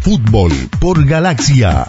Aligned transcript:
Fútbol 0.00 0.52
por 0.80 1.04
Galaxia. 1.04 1.86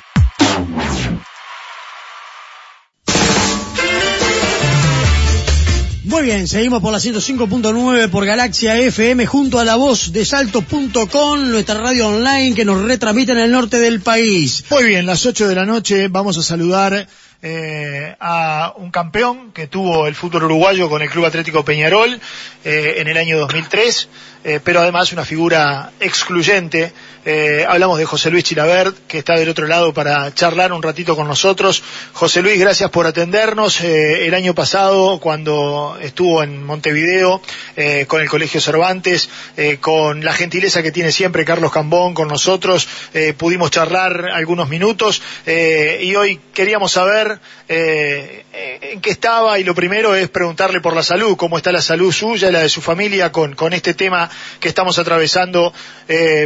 Muy 6.04 6.24
bien, 6.24 6.48
seguimos 6.48 6.82
por 6.82 6.92
la 6.92 7.00
105.9 7.00 8.10
por 8.10 8.26
Galaxia 8.26 8.76
FM 8.80 9.26
junto 9.26 9.60
a 9.60 9.66
la 9.66 9.76
voz 9.76 10.12
de 10.14 10.26
salto.com, 10.26 11.52
nuestra 11.52 11.76
radio 11.76 12.08
online 12.08 12.56
que 12.56 12.66
nos 12.66 12.82
retransmite 12.82 13.34
en 13.34 13.40
el 13.40 13.52
norte 13.52 13.78
del 13.78 14.02
país. 14.02 14.64
Muy 14.72 14.86
bien, 14.86 15.06
las 15.06 15.26
8 15.26 15.48
de 15.48 15.56
la 15.56 15.66
noche 15.66 16.08
vamos 16.08 16.38
a 16.38 16.44
saludar 16.44 17.08
eh, 17.42 18.16
a 18.20 18.74
un 18.78 18.90
campeón 18.90 19.52
que 19.52 19.68
tuvo 19.68 20.08
el 20.08 20.16
fútbol 20.16 20.46
uruguayo 20.46 20.90
con 20.90 21.02
el 21.02 21.10
Club 21.10 21.26
Atlético 21.26 21.64
Peñarol 21.64 22.20
eh, 22.66 22.96
en 22.98 23.08
el 23.08 23.18
año 23.18 23.38
2003, 23.38 24.10
eh, 24.44 24.60
pero 24.64 24.80
además 24.80 25.14
una 25.14 25.24
figura 25.24 25.92
excluyente. 26.00 26.94
Eh, 27.30 27.66
hablamos 27.68 28.00
de 28.00 28.06
José 28.06 28.32
Luis 28.32 28.46
Chilabert, 28.46 28.96
que 29.06 29.18
está 29.18 29.34
del 29.34 29.50
otro 29.50 29.68
lado 29.68 29.94
para 29.94 30.34
charlar 30.34 30.72
un 30.72 30.82
ratito 30.82 31.14
con 31.14 31.28
nosotros. 31.28 31.84
José 32.14 32.42
Luis, 32.42 32.58
gracias 32.58 32.90
por 32.90 33.06
atendernos. 33.06 33.82
Eh, 33.82 34.28
el 34.28 34.34
año 34.34 34.56
pasado, 34.56 35.20
cuando 35.20 35.98
estuvo 36.00 36.42
en 36.42 36.64
Montevideo 36.64 37.42
eh, 37.76 38.06
con 38.08 38.22
el 38.22 38.30
Colegio 38.30 38.62
Cervantes, 38.62 39.30
eh, 39.58 39.78
con 39.82 40.24
la 40.24 40.32
gentileza 40.32 40.82
que 40.82 40.94
tiene 40.94 41.12
siempre 41.12 41.44
Carlos 41.44 41.74
Cambón 41.74 42.14
con 42.14 42.30
nosotros, 42.30 42.88
eh, 43.14 43.34
pudimos 43.34 43.72
charlar 43.72 44.30
algunos 44.32 44.70
minutos 44.70 45.22
eh, 45.46 46.00
y 46.02 46.16
hoy 46.16 46.40
queríamos 46.54 46.94
saber 46.94 47.42
en 47.70 49.02
qué 49.02 49.10
estaba 49.10 49.60
y 49.60 49.66
lo 49.66 49.76
primero 49.76 50.16
es 50.16 50.30
preguntarle 50.30 50.80
por 50.80 50.96
la 50.96 51.04
salud, 51.04 51.36
cómo 51.36 51.58
está 51.58 51.74
la 51.74 51.82
salud 51.82 52.14
suya 52.14 52.48
y 52.48 52.54
la 52.54 52.62
de 52.62 52.70
su 52.70 52.82
familia 52.82 53.30
con, 53.30 53.56
con 53.56 53.74
este 53.74 53.94
tema 53.94 54.30
que 54.62 54.70
estamos 54.70 54.98
atravesando 54.98 55.74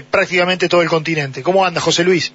prácticamente 0.10 0.68
todo 0.72 0.82
el 0.82 0.88
continente. 0.88 1.44
¿Cómo 1.44 1.66
anda, 1.66 1.82
José 1.82 2.06
Luis? 2.06 2.32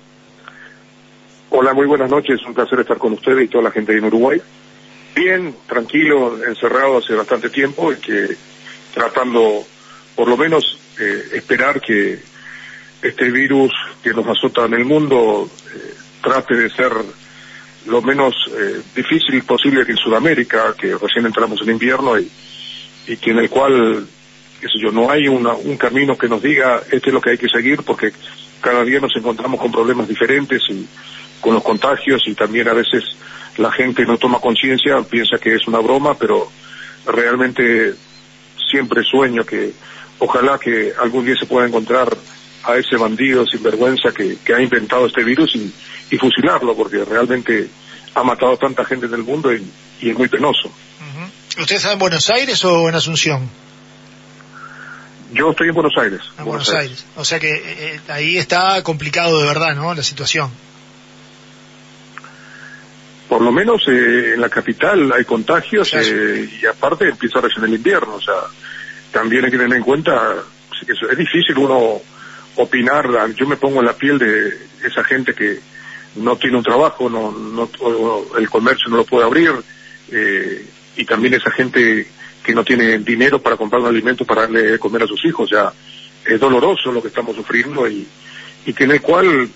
Hola, 1.49 1.73
muy 1.73 1.87
buenas 1.87 2.11
noches. 2.11 2.39
Un 2.47 2.53
placer 2.53 2.79
estar 2.81 2.99
con 2.99 3.15
ustedes 3.15 3.47
y 3.47 3.49
toda 3.49 3.65
la 3.65 3.71
gente 3.71 3.97
en 3.97 4.05
Uruguay. 4.05 4.39
Bien, 5.15 5.57
tranquilo, 5.67 6.45
encerrado 6.45 6.99
hace 6.99 7.15
bastante 7.15 7.49
tiempo 7.49 7.91
y 7.91 7.97
que 7.97 8.37
tratando, 8.93 9.65
por 10.15 10.29
lo 10.29 10.37
menos, 10.37 10.79
eh, 11.01 11.31
esperar 11.33 11.81
que 11.81 12.21
este 13.01 13.31
virus 13.31 13.73
que 14.03 14.11
nos 14.11 14.27
azota 14.27 14.67
en 14.67 14.75
el 14.75 14.85
mundo 14.85 15.49
eh, 15.75 15.95
trate 16.23 16.57
de 16.57 16.69
ser 16.69 16.93
lo 17.87 18.03
menos 18.03 18.35
eh, 18.55 18.83
difícil 18.95 19.43
posible 19.45 19.87
que 19.87 19.93
en 19.93 19.99
Sudamérica, 19.99 20.75
que 20.79 20.95
recién 20.95 21.25
entramos 21.25 21.63
en 21.63 21.71
invierno 21.71 22.19
y, 22.19 22.31
y 23.07 23.17
que 23.17 23.31
en 23.31 23.39
el 23.39 23.49
cual 23.49 24.07
qué 24.61 24.69
sé 24.69 24.79
yo, 24.81 24.91
no 24.91 25.11
hay 25.11 25.29
un 25.29 25.77
camino 25.77 26.17
que 26.17 26.29
nos 26.29 26.43
diga 26.43 26.83
este 26.91 27.09
es 27.09 27.15
lo 27.15 27.21
que 27.21 27.31
hay 27.31 27.39
que 27.39 27.49
seguir 27.49 27.83
porque 27.83 28.13
cada 28.61 28.85
día 28.85 29.01
nos 29.01 29.15
encontramos 29.17 29.61
con 29.61 29.71
problemas 29.71 30.09
diferentes 30.09 30.63
y 30.71 30.87
con 31.41 31.55
los 31.55 31.63
contagios 31.63 32.23
y 32.27 32.35
también 32.35 32.69
a 32.69 32.73
veces 32.73 33.05
la 33.59 33.71
gente 33.73 34.05
no 34.05 34.19
toma 34.19 34.41
conciencia, 34.41 35.01
piensa 35.03 35.39
que 35.39 35.55
es 35.55 35.67
una 35.67 35.79
broma, 35.79 36.15
pero 36.15 36.51
realmente 37.07 37.95
siempre 38.71 39.03
sueño 39.05 39.45
que 39.45 39.73
ojalá 40.19 40.59
que 40.59 40.93
algún 41.01 41.25
día 41.25 41.35
se 41.39 41.47
pueda 41.47 41.67
encontrar 41.67 42.17
a 42.65 42.77
ese 42.77 42.97
bandido 42.97 43.47
sinvergüenza 43.47 44.11
que, 44.13 44.39
que 44.45 44.55
ha 44.55 44.61
inventado 44.61 45.07
este 45.07 45.23
virus 45.23 45.55
y, 45.55 45.73
y 46.11 46.19
fusilarlo 46.19 46.75
porque 46.75 47.05
realmente 47.05 47.69
ha 48.15 48.23
matado 48.25 48.57
tanta 48.57 48.85
gente 48.85 49.07
en 49.07 49.15
el 49.15 49.23
mundo 49.23 49.55
y, 49.55 49.65
y 50.01 50.11
es 50.11 50.19
muy 50.19 50.29
penoso. 50.29 50.71
¿Usted 51.59 51.77
está 51.77 51.93
en 51.93 51.99
Buenos 51.99 52.29
Aires 52.29 52.63
o 52.65 52.89
en 52.89 52.95
Asunción? 52.95 53.49
Yo 55.33 55.51
estoy 55.51 55.69
en 55.69 55.75
Buenos 55.75 55.95
Aires. 55.99 56.21
En 56.39 56.45
Buenos, 56.45 56.67
Buenos 56.67 56.69
Aires. 56.71 56.99
Aires. 56.99 57.07
O 57.17 57.25
sea 57.25 57.39
que 57.39 57.51
eh, 57.55 58.01
ahí 58.09 58.39
está 58.39 58.83
complicado 58.83 59.39
de 59.41 59.47
verdad, 59.47 59.75
¿no? 59.75 59.95
La 59.95 60.03
situación. 60.03 60.51
Por 63.29 63.43
lo 63.43 63.51
menos 63.51 63.83
eh, 63.89 64.35
en 64.35 64.41
la 64.41 64.49
capital 64.49 65.13
hay 65.13 65.25
contagios 65.25 65.93
eh, 65.95 66.49
y 66.61 66.67
aparte 66.67 67.09
empieza 67.09 67.41
recién 67.41 67.65
el 67.65 67.75
invierno. 67.75 68.15
O 68.15 68.21
sea, 68.21 68.35
también 69.13 69.45
hay 69.45 69.51
que 69.51 69.59
tener 69.59 69.77
en 69.77 69.83
cuenta 69.83 70.35
que 70.87 70.93
es 70.93 71.19
difícil 71.19 71.59
uno 71.59 72.01
opinar. 72.57 73.09
Yo 73.35 73.47
me 73.47 73.57
pongo 73.57 73.81
en 73.81 73.87
la 73.87 73.95
piel 73.95 74.19
de 74.19 74.87
esa 74.87 75.03
gente 75.03 75.35
que 75.35 75.59
no 76.17 76.37
tiene 76.37 76.57
un 76.57 76.63
trabajo, 76.63 77.09
no, 77.09 77.31
no 77.31 77.69
el 78.39 78.49
comercio 78.49 78.89
no 78.89 78.97
lo 78.97 79.05
puede 79.05 79.27
abrir 79.27 79.53
eh, 80.11 80.67
y 80.97 81.05
también 81.05 81.35
esa 81.35 81.51
gente 81.51 82.09
que 82.47 82.55
no 82.55 82.65
tiene 82.65 82.99
dinero 82.99 83.43
para 83.43 83.57
comprar 83.57 83.83
un 83.83 83.89
alimento 83.89 84.25
para 84.25 84.43
darle 84.43 84.63
de 84.63 84.79
comer 84.79 85.03
a 85.03 85.07
sus 85.09 85.25
hijos. 85.25 85.51
O 85.51 85.55
sea, 85.55 85.73
es 86.25 86.39
doloroso 86.39 86.93
lo 86.93 87.03
que 87.03 87.09
estamos 87.09 87.35
sufriendo 87.35 87.89
y, 87.89 88.07
y 88.65 88.73
que 88.73 88.85
en 88.85 88.93
el 88.93 89.03
cual 89.03 89.49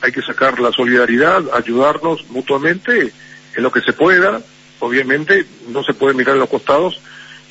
hay 0.00 0.12
que 0.12 0.22
sacar 0.22 0.58
la 0.58 0.72
solidaridad, 0.72 1.42
ayudarnos 1.52 2.26
mutuamente 2.30 3.12
en 3.54 3.62
lo 3.62 3.70
que 3.70 3.82
se 3.82 3.92
pueda. 3.92 4.40
Obviamente 4.78 5.44
no 5.68 5.84
se 5.84 5.92
puede 5.92 6.14
mirar 6.14 6.36
a 6.36 6.38
los 6.38 6.48
costados 6.48 6.98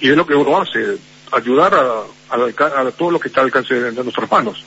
y 0.01 0.09
es 0.09 0.17
lo 0.17 0.25
que 0.25 0.33
uno 0.33 0.59
hace, 0.59 0.97
ayudar 1.31 1.75
a, 1.75 2.01
a, 2.35 2.81
a 2.81 2.91
todo 2.91 3.11
lo 3.11 3.19
que 3.19 3.27
está 3.27 3.41
al 3.41 3.47
alcance 3.47 3.75
de, 3.75 3.91
de 3.91 4.03
nuestras 4.03 4.31
manos. 4.31 4.65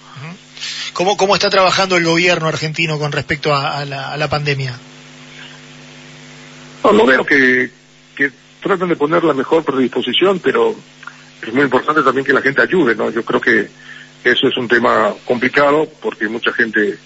¿Cómo, 0.92 1.16
¿Cómo 1.16 1.34
está 1.34 1.50
trabajando 1.50 1.96
el 1.96 2.04
gobierno 2.04 2.46
argentino 2.46 3.00
con 3.00 3.10
respecto 3.10 3.52
a, 3.52 3.78
a, 3.78 3.84
la, 3.84 4.16
la, 4.16 4.28
pandemia? 4.28 4.78
No, 6.84 6.92
no 6.92 7.06
veo 7.06 7.24
que 7.24 7.79
tratan 8.60 8.88
de 8.88 8.96
poner 8.96 9.24
la 9.24 9.34
mejor 9.34 9.64
predisposición, 9.64 10.38
pero 10.38 10.74
es 11.42 11.52
muy 11.52 11.62
importante 11.62 12.02
también 12.02 12.24
que 12.24 12.32
la 12.32 12.42
gente 12.42 12.62
ayude, 12.62 12.94
¿no? 12.94 13.10
Yo 13.10 13.24
creo 13.24 13.40
que 13.40 13.68
eso 14.24 14.48
es 14.48 14.56
un 14.56 14.68
tema 14.68 15.14
complicado 15.24 15.88
porque 16.02 16.28
mucha 16.28 16.52
gente, 16.52 16.98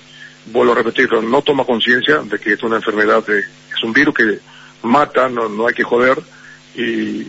vuelvo 0.47 0.72
a 0.72 0.76
repetirlo, 0.76 1.22
no 1.22 1.42
toma 1.42 1.65
conciencia 1.65 2.19
de 2.19 2.38
que 2.38 2.54
es 2.54 2.62
una 2.62 2.76
enfermedad, 2.76 3.25
de, 3.25 3.38
es 3.38 3.82
un 3.84 3.92
virus 3.92 4.15
que 4.15 4.38
mata, 4.82 5.28
no, 5.28 5.48
no 5.48 5.66
hay 5.66 5.75
que 5.75 5.84
joder 5.84 6.19
y 6.75 7.26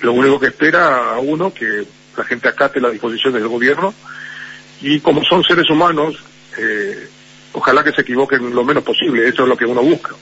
lo 0.00 0.12
único 0.12 0.38
que 0.38 0.46
espera 0.46 1.14
a 1.14 1.18
uno 1.18 1.52
que 1.52 1.84
la 2.16 2.24
gente 2.24 2.48
acate 2.48 2.80
las 2.80 2.92
disposiciones 2.92 3.40
del 3.40 3.50
gobierno 3.50 3.92
y 4.80 5.00
como 5.00 5.24
son 5.24 5.42
seres 5.42 5.68
humanos, 5.70 6.16
eh, 6.58 7.08
ojalá 7.52 7.82
que 7.82 7.92
se 7.92 8.02
equivoquen 8.02 8.54
lo 8.54 8.64
menos 8.64 8.84
posible, 8.84 9.26
eso 9.26 9.42
es 9.42 9.48
lo 9.48 9.56
que 9.56 9.66
uno 9.66 9.82
busca. 9.82 10.14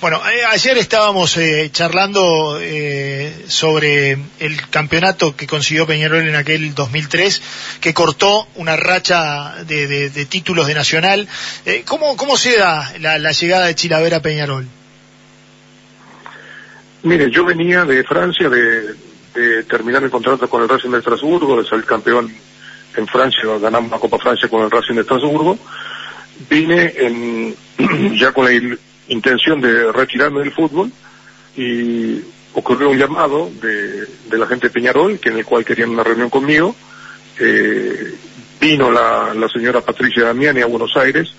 Bueno, 0.00 0.20
eh, 0.30 0.44
ayer 0.44 0.78
estábamos 0.78 1.36
eh, 1.38 1.70
charlando 1.72 2.56
eh, 2.60 3.46
sobre 3.48 4.16
el 4.38 4.68
campeonato 4.70 5.34
que 5.34 5.48
consiguió 5.48 5.88
Peñarol 5.88 6.24
en 6.28 6.36
aquel 6.36 6.72
2003, 6.72 7.42
que 7.80 7.92
cortó 7.92 8.46
una 8.54 8.76
racha 8.76 9.64
de, 9.64 9.88
de, 10.08 10.24
títulos 10.26 10.68
de 10.68 10.74
Nacional. 10.74 11.26
Eh, 11.66 11.82
¿cómo, 11.84 12.16
¿Cómo 12.16 12.36
se 12.36 12.56
da 12.56 12.92
la, 13.00 13.18
la 13.18 13.32
llegada 13.32 13.66
de 13.66 13.74
Chilavera 13.74 14.18
a 14.18 14.22
Peñarol? 14.22 14.68
Mire, 17.02 17.28
yo 17.32 17.44
venía 17.44 17.84
de 17.84 18.04
Francia, 18.04 18.48
de, 18.48 18.94
de 19.34 19.64
terminar 19.64 20.04
el 20.04 20.10
contrato 20.10 20.48
con 20.48 20.62
el 20.62 20.68
Racing 20.68 20.90
de 20.90 20.98
Estrasburgo, 20.98 21.60
de 21.60 21.68
ser 21.68 21.84
campeón 21.84 22.32
en 22.96 23.06
Francia, 23.08 23.42
ganamos 23.60 23.90
la 23.90 23.98
Copa 23.98 24.18
Francia 24.18 24.48
con 24.48 24.62
el 24.62 24.70
Racing 24.70 24.94
de 24.94 25.00
Estrasburgo. 25.00 25.58
Vine 26.48 26.94
en, 26.96 27.56
ya 28.16 28.30
con 28.30 28.44
la 28.44 28.52
intención 29.08 29.60
de 29.60 29.92
retirarme 29.92 30.40
del 30.40 30.52
fútbol 30.52 30.90
y 31.56 32.20
ocurrió 32.54 32.90
un 32.90 32.98
llamado 32.98 33.50
de, 33.60 34.06
de 34.06 34.38
la 34.38 34.46
gente 34.46 34.68
de 34.68 34.72
Peñarol, 34.72 35.18
que 35.18 35.30
en 35.30 35.38
el 35.38 35.44
cual 35.44 35.64
querían 35.64 35.90
una 35.90 36.04
reunión 36.04 36.30
conmigo. 36.30 36.74
Eh, 37.38 38.14
vino 38.60 38.90
la, 38.90 39.32
la 39.34 39.48
señora 39.48 39.80
Patricia 39.80 40.24
Damiani 40.24 40.60
a 40.60 40.66
Buenos 40.66 40.96
Aires, 40.96 41.32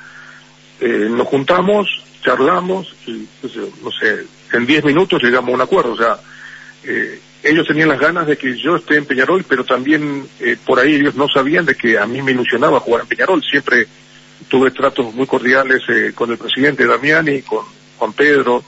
eh, 0.80 1.07
nos 1.09 1.28
juntamos, 1.28 1.88
charlamos 2.24 2.96
y, 3.06 3.28
pues, 3.41 3.53
no 3.84 3.91
sé, 3.91 4.25
en 4.53 4.66
10 4.66 4.86
minutos 4.86 5.22
llegamos 5.22 5.51
a 5.51 5.56
un 5.56 5.62
acuerdo. 5.62 5.91
O 5.91 5.97
sea, 5.97 6.18
eh, 6.84 7.19
ellos 7.44 7.68
tenían 7.68 7.90
las 7.90 8.00
ganas 8.00 8.28
de 8.28 8.38
que 8.38 8.57
yo 8.57 8.78
esté 8.78 8.96
en 8.96 9.06
Peñarol, 9.06 9.44
pero 9.47 9.66
también 9.66 10.28
eh, 10.40 10.57
por 10.66 10.80
ahí 10.80 10.96
ellos 10.96 11.16
no 11.16 11.28
sabían 11.28 11.66
de 11.66 11.75
que 11.75 11.97
a 11.97 12.06
mí 12.06 12.22
me 12.22 12.31
ilusionaba 12.31 12.80
jugar 12.80 13.01
en 13.01 13.07
Peñarol. 13.07 13.44
Siempre 13.44 13.88
tuve 14.47 14.71
tratos 14.71 15.13
muy 15.13 15.27
cordiales 15.27 15.81
eh, 15.89 16.12
con 16.15 16.31
el 16.31 16.38
presidente 16.38 16.88
Damiani, 16.88 17.41
con 17.41 17.65
Juan 17.97 18.13
Pedro, 18.13 18.63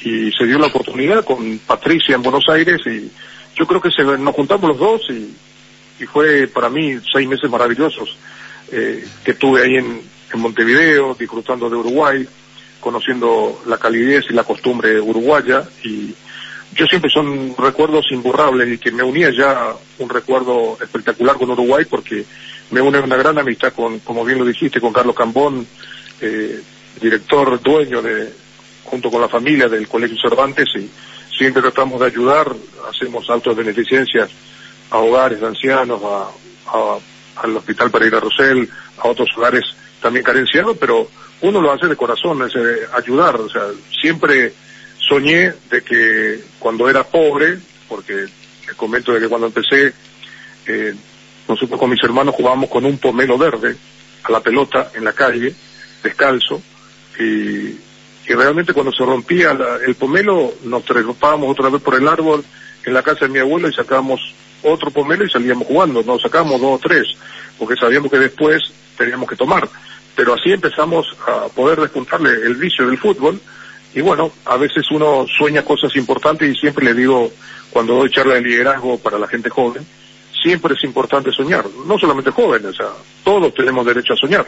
y 0.00 0.30
se 0.32 0.46
dio 0.46 0.58
la 0.58 0.66
oportunidad 0.66 1.24
con 1.24 1.58
Patricia 1.58 2.14
en 2.14 2.22
Buenos 2.22 2.44
Aires, 2.48 2.80
y 2.86 3.10
yo 3.58 3.66
creo 3.66 3.80
que 3.80 3.90
se, 3.90 4.04
nos 4.04 4.34
juntamos 4.34 4.70
los 4.70 4.78
dos, 4.78 5.02
y, 5.10 5.34
fue 6.12 6.46
para 6.46 6.68
mí 6.68 6.98
seis 7.10 7.26
meses 7.26 7.50
maravillosos 7.50 8.18
eh, 8.70 9.02
que 9.24 9.32
tuve 9.32 9.62
ahí 9.62 9.76
en, 9.76 10.02
en 10.32 10.40
Montevideo, 10.40 11.16
disfrutando 11.18 11.70
de 11.70 11.76
Uruguay, 11.76 12.28
conociendo 12.80 13.62
la 13.66 13.78
calidez 13.78 14.26
y 14.28 14.34
la 14.34 14.44
costumbre 14.44 15.00
uruguaya, 15.00 15.64
y 15.82 16.14
yo 16.74 16.86
siempre 16.86 17.10
son 17.10 17.54
recuerdos 17.56 18.04
imborrables 18.10 18.68
y 18.68 18.78
que 18.78 18.90
me 18.90 19.02
unía 19.02 19.30
ya 19.30 19.72
un 19.98 20.08
recuerdo 20.08 20.76
espectacular 20.80 21.36
con 21.36 21.50
Uruguay 21.50 21.86
porque 21.88 22.24
me 22.70 22.80
une 22.80 22.98
una 22.98 23.16
gran 23.16 23.38
amistad 23.38 23.72
con, 23.72 24.00
como 24.00 24.24
bien 24.24 24.38
lo 24.38 24.44
dijiste, 24.44 24.80
con 24.80 24.92
Carlos 24.92 25.14
Cambón, 25.14 25.66
eh, 26.20 26.60
director, 27.00 27.60
dueño 27.60 28.02
de, 28.02 28.32
junto 28.84 29.10
con 29.10 29.20
la 29.20 29.28
familia 29.28 29.68
del 29.68 29.88
Colegio 29.88 30.16
Cervantes 30.20 30.68
y 30.76 30.90
siempre 31.36 31.62
tratamos 31.62 32.00
de 32.00 32.06
ayudar, 32.06 32.52
hacemos 32.88 33.28
autos 33.28 33.56
de 33.56 33.62
beneficencia 33.62 34.28
a 34.90 34.98
hogares 34.98 35.40
de 35.40 35.46
ancianos, 35.46 36.00
a, 36.02 36.30
a 36.66 36.98
al 37.36 37.56
hospital 37.56 37.90
para 37.90 38.06
ir 38.06 38.14
a 38.14 38.20
Rosell, 38.20 38.68
a 38.98 39.08
otros 39.08 39.28
lugares 39.36 39.62
también 40.00 40.24
carenciados, 40.24 40.76
pero 40.78 41.08
uno 41.42 41.60
lo 41.60 41.72
hace 41.72 41.86
de 41.86 41.96
corazón, 41.96 42.42
es 42.42 42.54
eh, 42.54 42.86
ayudar, 42.94 43.36
o 43.36 43.48
sea, 43.48 43.62
siempre 44.00 44.52
soñé 44.98 45.52
de 45.70 45.82
que 45.82 46.40
cuando 46.58 46.88
era 46.88 47.04
pobre, 47.04 47.58
porque 47.88 48.26
les 48.66 48.76
comento 48.76 49.12
de 49.12 49.20
que 49.20 49.28
cuando 49.28 49.46
empecé, 49.46 49.92
eh, 50.66 50.94
nosotros 51.48 51.78
con 51.78 51.90
mis 51.90 52.02
hermanos 52.02 52.34
jugábamos 52.34 52.70
con 52.70 52.84
un 52.84 52.98
pomelo 52.98 53.38
verde 53.38 53.76
a 54.24 54.32
la 54.32 54.40
pelota 54.40 54.90
en 54.94 55.04
la 55.04 55.12
calle, 55.12 55.54
descalzo, 56.02 56.60
y, 57.18 57.78
realmente 58.28 58.74
cuando 58.74 58.92
se 58.92 59.04
rompía 59.04 59.56
el 59.86 59.94
pomelo 59.94 60.52
nos 60.64 60.84
trepábamos 60.84 61.48
otra 61.48 61.70
vez 61.70 61.80
por 61.80 61.94
el 61.94 62.08
árbol 62.08 62.44
en 62.84 62.92
la 62.92 63.02
casa 63.02 63.26
de 63.26 63.32
mi 63.32 63.38
abuelo 63.38 63.68
y 63.68 63.72
sacábamos 63.72 64.20
otro 64.62 64.90
pomelo 64.90 65.24
y 65.24 65.30
salíamos 65.30 65.66
jugando, 65.66 66.02
nos 66.02 66.22
sacábamos 66.22 66.60
dos 66.60 66.74
o 66.74 66.78
tres, 66.82 67.06
porque 67.58 67.76
sabíamos 67.76 68.10
que 68.10 68.18
después 68.18 68.62
teníamos 68.98 69.28
que 69.28 69.36
tomar. 69.36 69.68
Pero 70.16 70.34
así 70.34 70.50
empezamos 70.50 71.06
a 71.26 71.48
poder 71.48 71.80
despuntarle 71.80 72.30
el 72.30 72.56
vicio 72.56 72.86
del 72.86 72.98
fútbol 72.98 73.40
y 73.94 74.00
bueno, 74.00 74.30
a 74.44 74.56
veces 74.56 74.90
uno 74.90 75.24
sueña 75.38 75.64
cosas 75.64 75.94
importantes 75.96 76.50
y 76.50 76.58
siempre 76.58 76.84
le 76.84 76.94
digo, 76.94 77.30
cuando 77.70 77.94
doy 77.94 78.10
charla 78.10 78.34
de 78.34 78.42
liderazgo 78.42 78.98
para 78.98 79.18
la 79.18 79.26
gente 79.26 79.48
joven, 79.48 79.86
siempre 80.42 80.74
es 80.74 80.84
importante 80.84 81.30
soñar, 81.32 81.64
no 81.86 81.98
solamente 81.98 82.30
jóvenes, 82.30 82.70
o 82.70 82.74
sea, 82.74 82.88
todos 83.24 83.54
tenemos 83.54 83.84
derecho 83.86 84.12
a 84.12 84.16
soñar, 84.16 84.46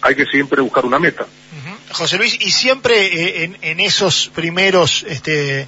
hay 0.00 0.14
que 0.14 0.26
siempre 0.26 0.60
buscar 0.60 0.84
una 0.84 0.98
meta. 0.98 1.26
José 1.92 2.18
Luis, 2.18 2.36
y 2.40 2.50
siempre 2.50 3.44
eh, 3.44 3.56
en, 3.62 3.80
esos 3.80 4.30
primeros 4.34 5.04
este, 5.08 5.66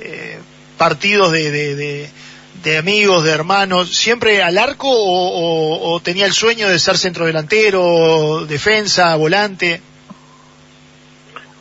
eh, 0.00 0.38
partidos 0.78 1.32
de, 1.32 2.10
de, 2.62 2.78
amigos, 2.78 3.24
de 3.24 3.30
hermanos, 3.30 3.94
siempre 3.94 4.42
al 4.42 4.58
arco 4.58 4.88
o, 4.88 6.00
tenía 6.00 6.26
el 6.26 6.32
sueño 6.32 6.68
de 6.68 6.78
ser 6.78 6.98
centro 6.98 7.26
delantero, 7.26 8.44
defensa, 8.46 9.14
volante? 9.16 9.80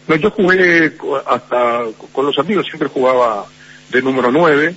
No, 0.08 0.16
yo 0.16 0.32
jugué 0.32 0.94
hasta 1.26 1.84
con 2.12 2.26
los 2.26 2.38
amigos, 2.38 2.66
siempre 2.68 2.90
jugaba 2.90 3.46
de 3.90 4.02
número 4.02 4.32
9, 4.32 4.76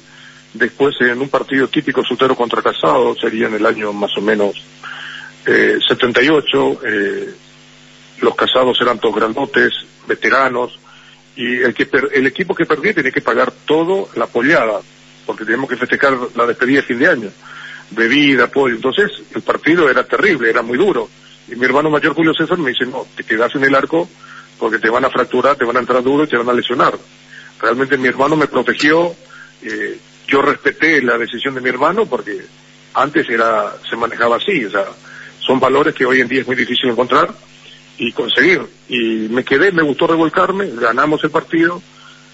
después 0.54 0.94
en 1.00 1.20
un 1.20 1.28
partido 1.28 1.68
típico 1.68 2.02
Sutero 2.02 2.34
contra 2.34 2.62
Casado, 2.62 3.14
sería 3.14 3.46
en 3.46 3.54
el 3.54 3.66
año 3.66 3.92
más 3.92 4.16
o 4.16 4.20
menos 4.20 4.54
eh, 5.46 5.78
78, 5.86 6.80
eh, 6.84 7.34
los 8.20 8.34
casados 8.34 8.78
eran 8.80 8.98
todos 8.98 9.16
grandotes, 9.16 9.72
veteranos, 10.06 10.78
y 11.36 11.58
el, 11.62 11.72
que 11.72 11.88
el 12.12 12.26
equipo 12.26 12.54
que 12.54 12.66
perdía 12.66 12.92
tenía 12.92 13.12
que 13.12 13.20
pagar 13.20 13.52
todo 13.64 14.08
la 14.16 14.24
apoyada, 14.24 14.80
porque 15.24 15.44
teníamos 15.44 15.70
que 15.70 15.76
festejar 15.76 16.18
la 16.34 16.46
despedida 16.46 16.80
de 16.80 16.86
fin 16.86 16.98
de 16.98 17.08
año, 17.08 17.30
bebida, 17.90 18.44
apoyo. 18.44 18.74
Entonces, 18.74 19.10
el 19.34 19.42
partido 19.42 19.88
era 19.88 20.04
terrible, 20.04 20.50
era 20.50 20.62
muy 20.62 20.76
duro. 20.76 21.08
Y 21.46 21.54
mi 21.54 21.64
hermano 21.64 21.90
mayor 21.90 22.14
Julio 22.14 22.34
César 22.34 22.58
me 22.58 22.70
dice, 22.70 22.86
no, 22.86 23.06
te 23.16 23.24
quedas 23.24 23.54
en 23.54 23.64
el 23.64 23.74
arco 23.74 24.08
porque 24.58 24.78
te 24.78 24.90
van 24.90 25.04
a 25.04 25.10
fracturar, 25.10 25.56
te 25.56 25.64
van 25.64 25.76
a 25.76 25.80
entrar 25.80 26.02
duro 26.02 26.24
y 26.24 26.26
te 26.26 26.36
van 26.36 26.48
a 26.48 26.52
lesionar. 26.52 26.98
Realmente 27.60 27.96
mi 27.96 28.08
hermano 28.08 28.36
me 28.36 28.48
protegió, 28.48 29.14
eh, 29.62 29.98
yo 30.28 30.42
respeté 30.42 31.02
la 31.02 31.18
decisión 31.18 31.54
de 31.54 31.60
mi 31.60 31.70
hermano 31.70 32.06
porque 32.06 32.38
antes 32.94 33.28
era, 33.28 33.72
se 33.88 33.96
manejaba 33.96 34.36
así, 34.36 34.64
o 34.64 34.70
sea, 34.70 34.84
son 35.40 35.58
valores 35.58 35.94
que 35.94 36.04
hoy 36.04 36.20
en 36.20 36.28
día 36.28 36.42
es 36.42 36.46
muy 36.46 36.56
difícil 36.56 36.90
encontrar 36.90 37.30
y 37.96 38.12
conseguir. 38.12 38.60
Y 38.88 39.28
me 39.30 39.42
quedé, 39.42 39.72
me 39.72 39.82
gustó 39.82 40.06
revolcarme, 40.06 40.70
ganamos 40.74 41.24
el 41.24 41.30
partido, 41.30 41.82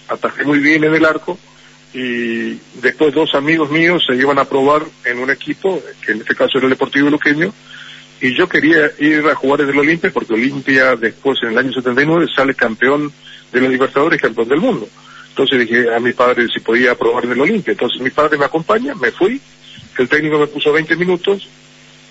atajé 0.09 0.45
muy 0.45 0.59
bien 0.59 0.85
en 0.85 0.95
el 0.95 1.05
arco 1.05 1.39
y 1.93 2.59
después 2.83 3.15
dos 3.15 3.33
amigos 3.35 3.71
míos 3.71 4.05
se 4.07 4.17
iban 4.17 4.39
a 4.41 4.45
probar 4.45 4.83
en 5.05 5.21
un 5.21 5.31
equipo, 5.31 5.81
que 6.05 6.13
en 6.13 6.19
este 6.19 6.35
caso 6.35 6.59
era 6.59 6.67
el 6.67 6.71
Deportivo 6.71 7.09
Luqueño, 7.09 7.53
y 8.21 8.37
yo 8.37 8.49
quería 8.49 8.91
ir 8.99 9.25
a 9.29 9.37
jugar 9.37 9.61
en 9.61 9.69
el 9.69 9.79
Olimpia 9.79 10.11
porque 10.13 10.35
Olimpia 10.35 10.97
después 10.97 11.39
en 11.43 11.51
el 11.51 11.59
año 11.59 11.73
79 11.73 12.27
sale 12.35 12.55
campeón 12.55 13.13
de 13.53 13.61
los 13.61 13.71
Libertadores 13.71 14.21
campeón 14.21 14.49
del 14.49 14.61
mundo. 14.61 14.89
Entonces 15.35 15.69
dije 15.69 15.93
a 15.93 15.99
mi 15.99 16.13
padre 16.13 16.47
si 16.47 16.61
podía 16.61 16.95
probar 16.95 17.25
en 17.25 17.33
el 17.33 17.41
Olimpia. 17.41 17.73
Entonces 17.73 18.01
mi 18.01 18.11
padre 18.11 18.39
me 18.39 18.45
acompaña, 18.45 18.95
me 18.95 19.11
fui, 19.11 19.41
el 19.99 20.09
técnico 20.09 20.39
me 20.39 20.47
puso 20.47 20.73
20 20.73 20.95
minutos 20.95 21.49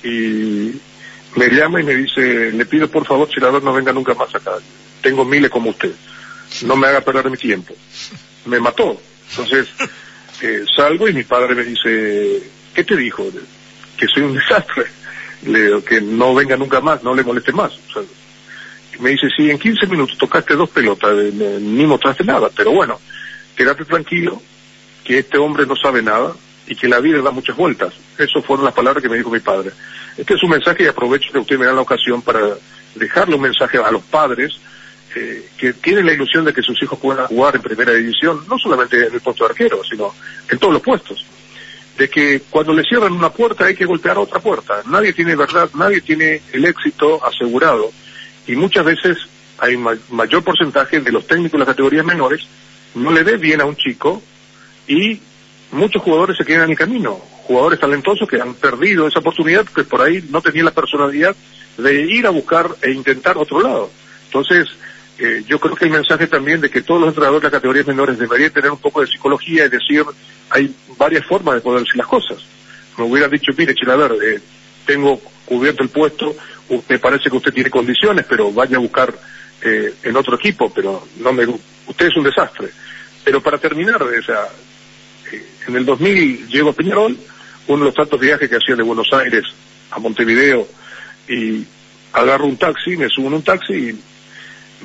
y 0.04 0.74
me 1.38 1.48
llama 1.50 1.80
y 1.80 1.86
me 1.86 1.96
dice, 1.96 2.52
le 2.52 2.66
pido 2.66 2.90
por 2.90 3.06
favor, 3.06 3.30
Chilador, 3.30 3.64
no 3.64 3.72
venga 3.72 3.94
nunca 3.94 4.14
más 4.14 4.36
acá. 4.36 4.56
Tengo 5.02 5.24
miles 5.24 5.50
como 5.50 5.70
usted. 5.70 5.94
No 6.64 6.76
me 6.76 6.88
haga 6.88 7.00
perder 7.00 7.32
mi 7.32 7.38
tiempo. 7.38 7.74
Me 8.46 8.60
mató. 8.60 9.00
Entonces, 9.30 9.70
eh, 10.42 10.66
salgo 10.76 11.08
y 11.08 11.14
mi 11.14 11.24
padre 11.24 11.56
me 11.56 11.64
dice, 11.64 12.44
¿qué 12.74 12.84
te 12.84 12.98
dijo? 12.98 13.26
Que 13.96 14.06
soy 14.08 14.24
un 14.24 14.34
desastre. 14.36 14.84
Le 15.46 15.64
digo, 15.64 15.82
que 15.82 16.02
no 16.02 16.36
venga 16.36 16.58
nunca 16.58 16.82
más, 16.82 17.02
no 17.04 17.16
le 17.16 17.24
moleste 17.24 17.54
más. 17.54 17.72
Me 19.00 19.12
dice, 19.12 19.28
sí, 19.36 19.50
en 19.50 19.60
15 19.60 19.88
minutos 19.88 20.18
tocaste 20.18 20.56
dos 20.56 20.70
pelotas, 20.70 21.16
ni 21.16 21.86
mostraste 21.86 22.24
nada, 22.24 22.50
pero 22.56 22.72
bueno, 22.72 23.00
quédate 23.56 23.86
tranquilo, 23.86 24.42
que 25.04 25.20
este 25.20 25.38
hombre 25.38 25.66
no 25.66 25.76
sabe 25.76 26.02
nada, 26.02 26.34
y 26.68 26.76
que 26.76 26.88
la 26.88 27.00
vida 27.00 27.22
da 27.22 27.32
muchas 27.32 27.56
vueltas. 27.56 27.94
Esas 28.18 28.46
fueron 28.46 28.66
las 28.66 28.74
palabras 28.74 29.02
que 29.02 29.10
me 29.10 29.18
dijo 29.18 29.30
mi 29.30 29.40
padre. 29.40 29.72
Este 30.18 30.36
es 30.36 30.44
un 30.44 30.52
mensaje 30.52 30.84
y 30.84 30.88
aprovecho 30.88 31.32
que 31.32 31.40
usted 31.40 31.58
me 31.58 31.66
da 31.66 31.74
la 31.74 31.82
ocasión 31.82 32.22
para 32.22 32.40
dejarle 32.96 33.36
un 33.36 33.42
mensaje 33.42 33.78
a 33.78 33.92
los 33.92 34.04
padres 34.04 34.54
eh, 35.16 35.50
que 35.58 35.74
tienen 35.74 36.06
la 36.06 36.14
ilusión 36.14 36.46
de 36.46 36.54
que 36.54 36.62
sus 36.62 36.82
hijos 36.82 37.00
puedan 37.00 37.28
jugar 37.28 37.56
en 37.56 37.62
primera 37.62 37.94
división, 37.94 38.46
no 38.50 38.58
solamente 38.58 38.98
en 39.08 39.14
el 39.14 39.22
puesto 39.22 39.44
de 39.44 39.50
arquero, 39.52 39.84
sino 39.84 40.14
en 40.50 40.60
todos 40.60 40.74
los 40.74 40.82
puestos. 40.82 41.26
De 41.98 42.10
que 42.10 42.42
cuando 42.50 42.74
le 42.74 42.84
cierran 42.84 43.14
una 43.14 43.32
puerta 43.32 43.66
hay 43.66 43.76
que 43.76 43.86
golpear 43.86 44.18
otra 44.18 44.40
puerta. 44.40 44.82
Nadie 44.88 45.14
tiene 45.14 45.36
verdad, 45.36 45.70
nadie 45.76 46.02
tiene 46.02 46.42
el 46.52 46.66
éxito 46.66 47.24
asegurado. 47.24 47.92
Y 48.48 48.56
muchas 48.56 48.86
veces 48.86 49.18
hay 49.58 49.78
mayor 49.78 50.44
porcentaje 50.44 51.00
de 51.00 51.12
los 51.12 51.26
técnicos 51.26 51.54
de 51.54 51.60
las 51.60 51.68
categorías 51.68 52.06
menores 52.06 52.48
no 52.96 53.12
le 53.12 53.24
ve 53.24 53.38
bien 53.38 53.62
a 53.62 53.66
un 53.66 53.76
chico 53.76 54.22
y 54.88 55.20
muchos 55.72 56.02
jugadores 56.02 56.38
se 56.38 56.46
quedan 56.46 56.66
en 56.66 56.72
el 56.72 56.78
camino, 56.78 57.14
jugadores 57.48 57.80
talentosos 57.80 58.28
que 58.28 58.40
han 58.40 58.54
perdido 58.54 59.08
esa 59.08 59.20
oportunidad 59.20 59.64
porque 59.64 59.84
por 59.84 60.02
ahí 60.02 60.24
no 60.30 60.42
tenían 60.42 60.66
la 60.66 60.72
personalidad 60.72 61.36
de 61.78 62.02
ir 62.02 62.28
a 62.28 62.32
buscar 62.32 62.68
e 62.82 62.92
intentar 62.92 63.38
otro 63.38 63.62
lado. 63.62 63.90
Entonces, 64.26 64.68
eh, 65.18 65.44
yo 65.48 65.60
creo 65.60 65.76
que 65.76 65.86
el 65.86 65.92
mensaje 65.92 66.28
también 66.28 66.62
de 66.62 66.70
que 66.70 66.82
todos 66.82 67.00
los 67.00 67.10
entrenadores 67.10 67.42
de 67.42 67.46
las 67.46 67.54
categorías 67.54 67.88
menores 67.88 68.20
deberían 68.20 68.52
tener 68.52 68.72
un 68.72 68.78
poco 68.78 69.02
de 69.02 69.08
psicología 69.08 69.66
y 69.66 69.70
decir, 69.70 70.04
hay 70.50 70.74
varias 70.98 71.26
formas 71.26 71.56
de 71.56 71.62
poder 71.62 71.80
decir 71.80 71.98
las 71.98 72.08
cosas. 72.08 72.38
Me 72.98 73.06
hubiera 73.06 73.28
dicho, 73.28 73.52
mire, 73.58 73.74
Chilaver, 73.74 74.12
eh, 74.24 74.40
tengo 74.86 75.20
cubierto 75.46 75.84
el 75.84 75.90
puesto, 75.90 76.36
me 76.88 77.00
parece 77.00 77.30
que 77.30 77.38
usted 77.38 77.54
tiene 77.54 77.70
condiciones, 77.70 78.26
pero 78.28 78.52
vaya 78.52 78.78
a 78.78 78.82
buscar 78.82 79.14
eh, 79.62 79.94
en 80.04 80.16
otro 80.16 80.36
equipo, 80.36 80.72
pero 80.74 81.08
no 81.20 81.34
me, 81.34 81.46
usted 81.46 82.08
es 82.08 82.16
un 82.18 82.24
desastre. 82.24 82.70
Pero 83.24 83.42
para 83.42 83.58
terminar, 83.58 84.02
o 84.02 84.24
sea, 84.24 84.48
en 85.68 85.76
el 85.76 85.86
2000 85.86 86.48
llego 86.48 86.70
a 86.70 86.74
Peñarol, 86.74 87.18
uno 87.68 87.80
de 87.80 87.86
los 87.86 87.96
tantos 87.96 88.20
viajes 88.20 88.50
que 88.50 88.58
hacía 88.58 88.76
de 88.76 88.84
Buenos 88.84 89.08
Aires 89.14 89.44
a 89.92 90.00
Montevideo 90.00 90.68
y 91.28 91.66
agarro 92.12 92.46
un 92.46 92.58
taxi, 92.58 92.98
me 92.98 93.08
subo 93.10 93.28
en 93.28 93.34
un 93.36 93.44
taxi 93.44 93.74
y 93.74 94.00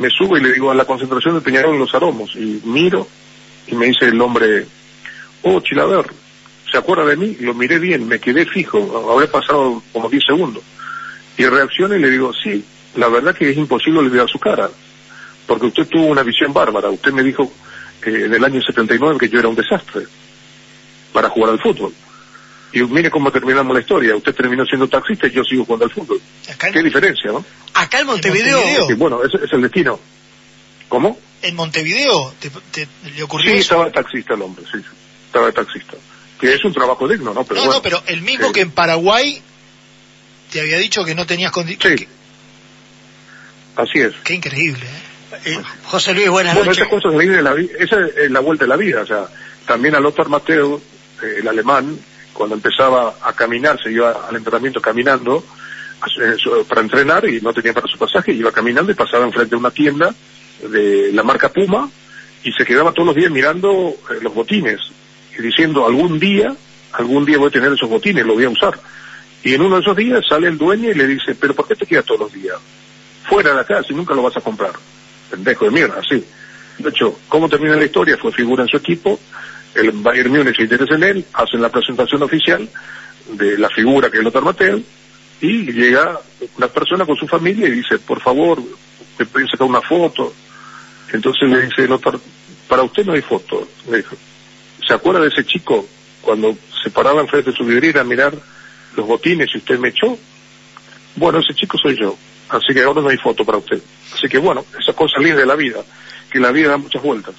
me 0.00 0.10
subo 0.10 0.36
y 0.36 0.42
le 0.42 0.52
digo 0.52 0.70
a 0.70 0.74
la 0.74 0.84
concentración 0.84 1.34
de 1.34 1.40
Peñarol 1.40 1.74
en 1.74 1.80
los 1.80 1.94
aromos 1.94 2.34
y 2.36 2.60
miro 2.64 3.08
y 3.66 3.74
me 3.74 3.86
dice 3.86 4.06
el 4.06 4.20
hombre, 4.20 4.66
oh 5.42 5.60
Chilaver, 5.60 6.06
¿se 6.70 6.78
acuerda 6.78 7.04
de 7.04 7.16
mí? 7.16 7.36
Lo 7.40 7.54
miré 7.54 7.78
bien, 7.78 8.06
me 8.06 8.18
quedé 8.18 8.46
fijo, 8.46 9.10
habré 9.10 9.26
pasado 9.28 9.82
como 9.92 10.08
10 10.08 10.24
segundos. 10.24 10.62
Y 11.38 11.46
reacciono 11.46 11.94
y 11.94 12.00
le 12.00 12.10
digo, 12.10 12.32
sí, 12.34 12.64
la 12.96 13.08
verdad 13.08 13.34
que 13.34 13.50
es 13.50 13.56
imposible 13.56 14.00
olvidar 14.00 14.28
su 14.28 14.38
cara, 14.38 14.68
porque 15.46 15.66
usted 15.66 15.86
tuvo 15.86 16.06
una 16.06 16.22
visión 16.22 16.52
bárbara, 16.52 16.90
usted 16.90 17.12
me 17.12 17.22
dijo 17.22 17.50
eh, 18.04 18.24
en 18.26 18.34
el 18.34 18.44
año 18.44 18.60
79 18.60 19.16
que 19.18 19.28
yo 19.28 19.38
era 19.38 19.48
un 19.48 19.54
desastre 19.54 20.02
para 21.12 21.30
jugar 21.30 21.52
al 21.52 21.60
fútbol. 21.60 21.94
Y 22.72 22.82
mire 22.82 23.10
cómo 23.10 23.30
terminamos 23.32 23.72
la 23.74 23.80
historia. 23.80 24.14
Usted 24.14 24.34
terminó 24.34 24.64
siendo 24.66 24.88
taxista 24.88 25.26
y 25.26 25.30
yo 25.30 25.42
sigo 25.42 25.64
jugando 25.64 25.86
al 25.86 25.90
fútbol. 25.90 26.20
Qué 26.70 26.82
diferencia, 26.82 27.32
¿no? 27.32 27.42
Acá 27.72 28.00
en 28.00 28.06
Montevideo. 28.06 28.60
bueno, 28.96 29.22
ese 29.24 29.42
es 29.42 29.52
el 29.52 29.62
destino. 29.62 29.98
¿Cómo? 30.88 31.18
¿En 31.40 31.54
Montevideo 31.54 32.34
te, 32.72 32.88
le 33.14 33.22
ocurrió 33.22 33.52
Sí, 33.52 33.58
estaba 33.58 33.90
taxista 33.90 34.34
el 34.34 34.42
hombre, 34.42 34.64
sí, 34.70 34.78
estaba 35.26 35.52
taxista. 35.52 35.94
Que 36.40 36.54
es 36.54 36.64
un 36.64 36.72
trabajo 36.72 37.06
digno, 37.08 37.32
¿no? 37.32 37.44
Pero 37.44 37.64
no, 37.64 37.72
no, 37.72 37.82
pero 37.82 38.02
el 38.06 38.22
mismo 38.22 38.52
que 38.52 38.60
en 38.60 38.70
Paraguay 38.70 39.42
te 40.50 40.60
había 40.60 40.78
dicho 40.78 41.04
que 41.04 41.14
no 41.14 41.26
tenías 41.26 41.52
condiciones. 41.52 42.00
Sí. 42.00 42.08
Así 43.76 44.00
es. 44.00 44.14
Qué 44.24 44.34
increíble, 44.34 44.84
¿eh? 44.84 45.52
eh 45.52 45.62
José 45.84 46.14
Luis, 46.14 46.28
buenas 46.28 46.54
bueno, 46.54 46.70
noches. 46.70 46.86
Esas 46.86 47.02
cosas 47.02 47.18
de 47.18 47.42
la 47.42 47.54
vida, 47.54 47.70
esa 47.78 47.96
es 48.06 48.30
la 48.30 48.40
vuelta 48.40 48.64
de 48.64 48.68
la 48.68 48.76
vida, 48.76 49.02
o 49.02 49.06
sea, 49.06 49.26
también 49.66 49.94
a 49.94 50.00
Lothar 50.00 50.28
Mateo, 50.28 50.80
eh, 51.22 51.36
el 51.38 51.48
alemán, 51.48 51.98
cuando 52.32 52.56
empezaba 52.56 53.16
a 53.22 53.32
caminar, 53.32 53.80
se 53.82 53.92
iba 53.92 54.26
al 54.28 54.36
entrenamiento 54.36 54.80
caminando 54.80 55.44
eh, 56.20 56.36
para 56.68 56.80
entrenar 56.80 57.28
y 57.28 57.40
no 57.40 57.52
tenía 57.52 57.72
para 57.72 57.86
su 57.86 57.98
pasaje, 57.98 58.32
iba 58.32 58.52
caminando 58.52 58.92
y 58.92 58.94
pasaba 58.94 59.24
enfrente 59.24 59.50
de 59.50 59.56
una 59.56 59.70
tienda 59.70 60.14
de 60.62 61.12
la 61.12 61.22
marca 61.22 61.52
Puma 61.52 61.90
y 62.42 62.52
se 62.52 62.64
quedaba 62.64 62.92
todos 62.92 63.06
los 63.06 63.16
días 63.16 63.30
mirando 63.30 63.94
los 64.22 64.34
botines 64.34 64.80
y 65.36 65.42
diciendo 65.42 65.86
algún 65.86 66.18
día, 66.18 66.54
algún 66.92 67.24
día 67.24 67.38
voy 67.38 67.48
a 67.48 67.52
tener 67.52 67.72
esos 67.72 67.88
botines, 67.88 68.24
los 68.24 68.36
voy 68.36 68.44
a 68.44 68.50
usar. 68.50 68.78
Y 69.42 69.54
en 69.54 69.62
uno 69.62 69.76
de 69.76 69.82
esos 69.82 69.96
días 69.96 70.24
sale 70.28 70.48
el 70.48 70.58
dueño 70.58 70.90
y 70.90 70.94
le 70.94 71.06
dice, 71.06 71.34
pero 71.34 71.54
¿por 71.54 71.66
qué 71.66 71.74
te 71.74 71.86
quedas 71.86 72.04
todos 72.04 72.20
los 72.20 72.32
días? 72.32 72.56
Fuera 73.24 73.54
de 73.54 73.60
acá, 73.60 73.82
si 73.82 73.94
nunca 73.94 74.14
lo 74.14 74.22
vas 74.22 74.36
a 74.36 74.40
comprar. 74.40 74.72
Pendejo 75.30 75.66
de 75.66 75.70
mierda, 75.70 76.00
sí. 76.08 76.24
De 76.78 76.90
hecho, 76.90 77.18
¿cómo 77.28 77.48
termina 77.48 77.76
la 77.76 77.84
historia? 77.84 78.16
Fue 78.16 78.32
figura 78.32 78.62
en 78.62 78.68
su 78.68 78.76
equipo, 78.76 79.18
el 79.74 79.90
Bayern 79.92 80.30
Múnich 80.30 80.56
se 80.56 80.62
interesa 80.62 80.94
en 80.94 81.02
él, 81.02 81.24
hacen 81.32 81.60
la 81.60 81.68
presentación 81.68 82.22
oficial 82.22 82.68
de 83.32 83.58
la 83.58 83.68
figura 83.68 84.10
que 84.10 84.18
es 84.18 84.24
Lothar 84.24 84.42
Mattel, 84.42 84.84
y 85.40 85.72
llega 85.72 86.20
una 86.56 86.68
persona 86.68 87.04
con 87.04 87.16
su 87.16 87.26
familia 87.28 87.68
y 87.68 87.72
dice, 87.72 87.98
por 87.98 88.20
favor, 88.20 88.60
me 89.18 89.26
pueden 89.26 89.48
sacar 89.48 89.66
una 89.66 89.82
foto. 89.82 90.32
Entonces 91.12 91.48
le 91.48 91.62
dice 91.62 91.86
Lothar, 91.86 92.18
para 92.66 92.82
usted 92.82 93.04
no 93.04 93.12
hay 93.12 93.22
foto. 93.22 93.68
Le 93.90 93.98
dijo, 93.98 94.16
¿se 94.86 94.94
acuerda 94.94 95.20
de 95.20 95.28
ese 95.28 95.44
chico 95.44 95.86
cuando 96.22 96.56
se 96.82 96.90
paraba 96.90 97.20
enfrente 97.20 97.50
de 97.50 97.56
su 97.56 97.64
vidriera 97.64 98.00
a 98.00 98.04
mirar 98.04 98.34
los 98.96 99.06
botines 99.06 99.48
y 99.54 99.58
usted 99.58 99.78
me 99.78 99.88
echó? 99.88 100.18
Bueno, 101.16 101.40
ese 101.40 101.54
chico 101.54 101.76
soy 101.78 101.98
yo, 101.98 102.16
así 102.48 102.72
que 102.72 102.82
ahora 102.82 103.00
no 103.02 103.08
hay 103.08 103.16
foto 103.16 103.44
para 103.44 103.58
usted. 103.58 103.80
Así 104.14 104.28
que 104.28 104.38
bueno, 104.38 104.64
esa 104.80 104.92
cosa 104.92 105.18
linda 105.20 105.40
de 105.40 105.46
la 105.46 105.54
vida, 105.56 105.80
que 106.30 106.38
la 106.38 106.50
vida 106.50 106.70
da 106.70 106.76
muchas 106.76 107.02
vueltas. 107.02 107.34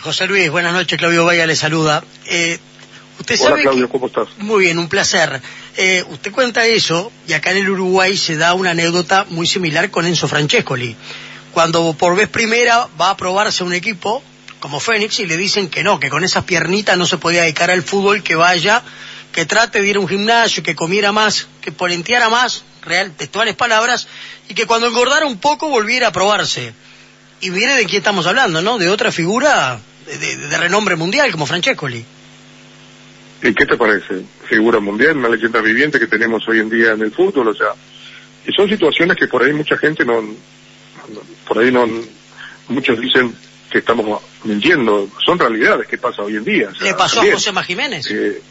José 0.00 0.26
Luis, 0.26 0.50
buenas 0.50 0.72
noches, 0.72 0.98
Claudio 0.98 1.24
Vaya 1.24 1.46
le 1.46 1.56
saluda. 1.56 2.02
Eh, 2.26 2.58
usted 3.18 3.36
Hola 3.40 3.50
sabe 3.50 3.62
Claudio, 3.62 3.86
que- 3.86 3.92
¿cómo 3.92 4.06
estás? 4.06 4.28
Muy 4.38 4.64
bien, 4.64 4.78
un 4.78 4.88
placer. 4.88 5.40
Eh, 5.76 6.04
usted 6.08 6.32
cuenta 6.32 6.66
eso 6.66 7.12
y 7.28 7.32
acá 7.34 7.50
en 7.52 7.58
el 7.58 7.70
Uruguay 7.70 8.16
se 8.16 8.36
da 8.36 8.54
una 8.54 8.70
anécdota 8.70 9.26
muy 9.30 9.46
similar 9.46 9.90
con 9.90 10.06
Enzo 10.06 10.26
Francescoli. 10.28 10.96
Cuando 11.52 11.94
por 11.94 12.16
vez 12.16 12.28
primera 12.28 12.88
va 13.00 13.10
a 13.10 13.16
probarse 13.16 13.64
un 13.64 13.72
equipo 13.74 14.22
como 14.60 14.78
Fénix 14.78 15.20
y 15.20 15.26
le 15.26 15.36
dicen 15.36 15.68
que 15.68 15.82
no, 15.82 15.98
que 15.98 16.10
con 16.10 16.22
esas 16.22 16.44
piernitas 16.44 16.96
no 16.98 17.06
se 17.06 17.16
podía 17.18 17.42
dedicar 17.42 17.70
al 17.70 17.82
fútbol, 17.82 18.22
que 18.22 18.36
vaya, 18.36 18.82
que 19.32 19.46
trate 19.46 19.80
de 19.80 19.88
ir 19.88 19.96
a 19.96 20.00
un 20.00 20.08
gimnasio, 20.08 20.62
que 20.62 20.74
comiera 20.74 21.12
más, 21.12 21.46
que 21.60 21.70
polenteara 21.72 22.28
más, 22.28 22.64
real, 22.82 23.12
textuales 23.16 23.54
palabras, 23.54 24.08
y 24.48 24.54
que 24.54 24.66
cuando 24.66 24.88
engordara 24.88 25.26
un 25.26 25.38
poco 25.38 25.68
volviera 25.68 26.08
a 26.08 26.12
probarse. 26.12 26.72
Y 27.40 27.50
mire 27.50 27.74
de 27.74 27.84
quién 27.86 27.98
estamos 27.98 28.26
hablando, 28.26 28.60
¿no? 28.60 28.76
De 28.78 28.88
otra 28.90 29.12
figura 29.12 29.80
de, 30.06 30.18
de- 30.18 30.36
de 30.36 30.56
renombre 30.58 30.96
mundial 30.96 31.30
como 31.32 31.46
Francescoli. 31.46 32.04
¿Y 33.42 33.54
qué 33.54 33.64
te 33.64 33.76
parece? 33.76 34.22
Figura 34.48 34.80
mundial, 34.80 35.16
una 35.16 35.28
leyenda 35.30 35.60
viviente 35.60 35.98
que 35.98 36.06
tenemos 36.06 36.46
hoy 36.48 36.58
en 36.60 36.68
día 36.68 36.92
en 36.92 37.00
el 37.02 37.10
fútbol, 37.12 37.48
o 37.48 37.54
sea, 37.54 37.68
y 38.46 38.52
son 38.52 38.68
situaciones 38.68 39.16
que 39.16 39.26
por 39.28 39.42
ahí 39.42 39.52
mucha 39.52 39.78
gente 39.78 40.04
no, 40.04 40.22
por 41.46 41.58
ahí 41.58 41.70
no, 41.70 41.86
muchos 42.68 43.00
dicen 43.00 43.34
que 43.70 43.78
estamos 43.78 44.20
mintiendo, 44.44 45.08
son 45.24 45.38
realidades 45.38 45.86
que 45.86 45.96
pasa 45.96 46.22
hoy 46.22 46.36
en 46.36 46.44
día. 46.44 46.68
o 46.70 46.74
sea, 46.74 46.86
Le 46.88 46.94
pasó 46.94 47.20
a. 47.22 47.32
José 47.32 47.52
Jiménez. 47.66 48.06
Eh, 48.10 48.42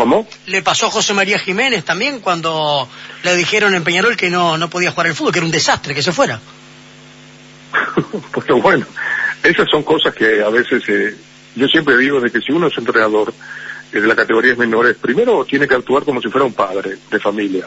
¿Cómo? 0.00 0.26
Le 0.46 0.62
pasó 0.62 0.86
a 0.86 0.90
José 0.90 1.12
María 1.12 1.38
Jiménez 1.38 1.84
también 1.84 2.20
cuando 2.20 2.88
le 3.22 3.36
dijeron 3.36 3.74
en 3.74 3.84
Peñarol 3.84 4.16
que 4.16 4.30
no, 4.30 4.56
no 4.56 4.70
podía 4.70 4.92
jugar 4.92 5.08
al 5.08 5.14
fútbol, 5.14 5.30
que 5.30 5.40
era 5.40 5.44
un 5.44 5.52
desastre, 5.52 5.94
que 5.94 6.02
se 6.02 6.10
fuera. 6.10 6.40
Pero 8.34 8.62
bueno, 8.62 8.86
esas 9.42 9.68
son 9.70 9.82
cosas 9.82 10.14
que 10.14 10.42
a 10.42 10.48
veces, 10.48 10.82
eh, 10.88 11.14
yo 11.54 11.66
siempre 11.68 11.98
digo 11.98 12.18
de 12.18 12.30
que 12.30 12.40
si 12.40 12.50
uno 12.50 12.68
es 12.68 12.78
entrenador 12.78 13.34
eh, 13.92 14.00
de 14.00 14.06
las 14.06 14.16
categorías 14.16 14.56
menores, 14.56 14.96
primero 14.96 15.44
tiene 15.44 15.68
que 15.68 15.74
actuar 15.74 16.04
como 16.04 16.22
si 16.22 16.30
fuera 16.30 16.46
un 16.46 16.54
padre 16.54 16.96
de 17.10 17.20
familia. 17.20 17.66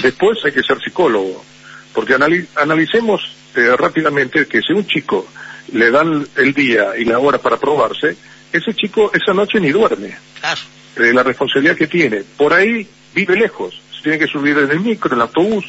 Después 0.00 0.38
hay 0.44 0.52
que 0.52 0.62
ser 0.62 0.78
psicólogo, 0.80 1.44
porque 1.92 2.14
anali- 2.14 2.46
analicemos 2.54 3.22
eh, 3.56 3.74
rápidamente 3.76 4.46
que 4.46 4.60
si 4.62 4.72
un 4.72 4.86
chico 4.86 5.26
le 5.72 5.90
dan 5.90 6.28
el 6.36 6.54
día 6.54 6.96
y 6.96 7.04
la 7.06 7.18
hora 7.18 7.38
para 7.38 7.56
probarse, 7.58 8.16
ese 8.52 8.72
chico 8.72 9.10
esa 9.12 9.34
noche 9.34 9.58
ni 9.58 9.72
duerme. 9.72 10.16
Claro. 10.40 10.60
Eh, 10.96 11.12
la 11.12 11.22
responsabilidad 11.22 11.76
que 11.76 11.86
tiene. 11.86 12.22
Por 12.36 12.52
ahí 12.52 12.86
vive 13.14 13.36
lejos, 13.36 13.80
se 13.96 14.02
tiene 14.02 14.18
que 14.18 14.26
subir 14.26 14.56
en 14.58 14.70
el 14.70 14.80
micro, 14.80 15.10
en 15.10 15.16
el 15.16 15.22
autobús, 15.22 15.64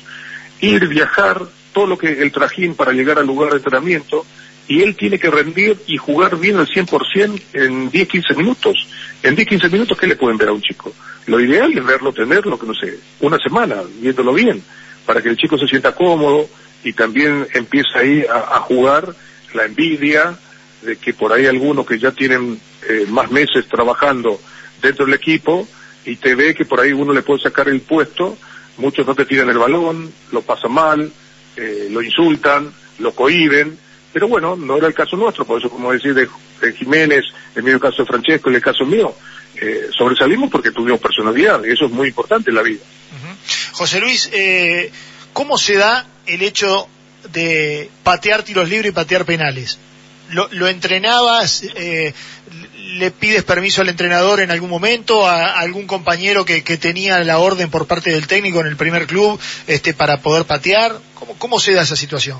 ir, 0.62 0.88
viajar, 0.88 1.42
todo 1.74 1.88
lo 1.88 1.98
que 1.98 2.22
el 2.22 2.32
trajín 2.32 2.76
para 2.76 2.92
llegar 2.92 3.18
al 3.18 3.28
lugar 3.28 3.52
de 3.52 3.58
entrenamiento, 3.58 4.26
y 4.68 4.82
él 4.82 4.96
tiene 4.96 5.20
que 5.20 5.30
rendir 5.30 5.78
y 5.88 5.98
jugar 5.98 6.38
bien 6.38 6.58
al 6.58 6.68
100% 6.68 7.42
en 7.54 7.90
10, 7.90 8.08
15 8.08 8.34
minutos. 8.36 8.88
En 9.22 9.36
10, 9.36 9.48
15 9.48 9.70
minutos, 9.70 9.98
¿qué 9.98 10.08
le 10.08 10.16
pueden 10.16 10.38
ver 10.38 10.50
a 10.50 10.54
un 10.54 10.62
chico? 10.62 10.94
Lo 11.26 11.40
ideal 11.40 11.78
es 11.78 11.84
verlo, 11.84 12.14
tenerlo, 12.14 12.58
que 12.58 12.68
no 12.68 12.74
sé, 12.74 12.98
una 13.20 13.38
semana, 13.40 13.82
viéndolo 14.00 14.34
bien, 14.34 14.64
para 15.06 15.22
que 15.22 15.30
el 15.30 15.38
chico 15.38 15.58
se 15.58 15.68
sienta 15.68 15.94
cómodo 15.94 16.48
y 16.84 16.94
también 16.94 17.46
empiece 17.54 17.98
ahí 17.98 18.26
a, 18.26 18.58
a 18.58 18.60
jugar 18.62 19.14
la 19.54 19.66
envidia 19.66 20.38
de 20.82 20.98
que 20.98 21.14
por 21.14 21.32
ahí 21.32 21.46
algunos 21.46 21.86
que 21.86 22.00
ya 22.00 22.12
tienen 22.12 22.60
eh, 22.88 23.06
más 23.10 23.32
meses 23.32 23.68
trabajando 23.68 24.40
dentro 24.84 25.06
del 25.06 25.16
equipo 25.16 25.68
y 26.06 26.18
te 26.18 26.36
ve 26.36 26.54
que 26.54 26.66
por 26.66 26.80
ahí 26.80 26.92
uno 26.92 27.14
le 27.14 27.24
puede 27.24 27.42
sacar 27.42 27.70
el 27.70 27.82
puesto, 27.82 28.38
muchos 28.78 29.08
no 29.08 29.16
te 29.16 29.26
tiran 29.26 29.50
el 29.50 29.58
balón, 29.58 30.12
lo 30.32 30.42
pasan 30.42 30.74
mal, 30.74 31.12
eh, 31.56 31.88
lo 31.90 32.02
insultan, 32.02 32.72
lo 33.00 33.16
cohiben, 33.16 33.78
pero 34.12 34.28
bueno, 34.28 34.56
no 34.56 34.78
era 34.78 34.88
el 34.88 34.94
caso 34.94 35.16
nuestro, 35.16 35.46
por 35.46 35.60
eso 35.60 35.70
como 35.70 35.92
decir 35.92 36.14
de, 36.14 36.28
Jiménez, 36.74 37.24
en 37.56 37.68
el 37.68 37.80
caso 37.80 38.04
de 38.04 38.08
Francesco, 38.08 38.50
en 38.50 38.56
el 38.56 38.62
caso 38.62 38.86
mío, 38.86 39.16
eh, 39.56 39.90
sobresalimos 39.98 40.50
porque 40.50 40.72
tuvimos 40.72 41.00
personalidad, 41.00 41.64
y 41.64 41.72
eso 41.72 41.86
es 41.86 41.92
muy 41.92 42.10
importante 42.10 42.50
en 42.50 42.56
la 42.56 42.62
vida. 42.62 42.84
José 43.72 44.00
Luis, 44.00 44.30
eh, 44.34 44.92
¿cómo 45.32 45.58
se 45.58 45.76
da 45.76 46.06
el 46.26 46.42
hecho 46.42 46.88
de 47.32 47.90
patear 48.04 48.44
tiros 48.44 48.70
libres 48.70 48.92
y 48.92 48.94
patear 48.94 49.26
penales? 49.26 49.80
¿Lo, 50.30 50.68
entrenabas? 50.68 51.64
¿Le 52.94 53.12
pides 53.12 53.44
permiso 53.44 53.82
al 53.82 53.90
entrenador 53.90 54.40
en 54.40 54.52
algún 54.52 54.70
momento? 54.70 55.28
¿A, 55.28 55.60
algún 55.60 55.88
compañero 55.88 56.46
que, 56.46 56.64
que 56.64 56.78
tenía 56.78 57.24
la 57.24 57.40
orden 57.40 57.70
por 57.70 57.88
parte 57.88 58.12
del 58.12 58.28
técnico 58.28 58.62
en 58.62 58.68
el 58.68 58.76
primer 58.76 59.08
club 59.08 59.40
este, 59.68 59.94
para 59.94 60.18
poder 60.18 60.46
patear? 60.46 61.00
¿Cómo, 61.16 61.36
¿Cómo 61.38 61.60
se 61.60 61.74
da 61.74 61.82
esa 61.82 61.96
situación? 61.96 62.40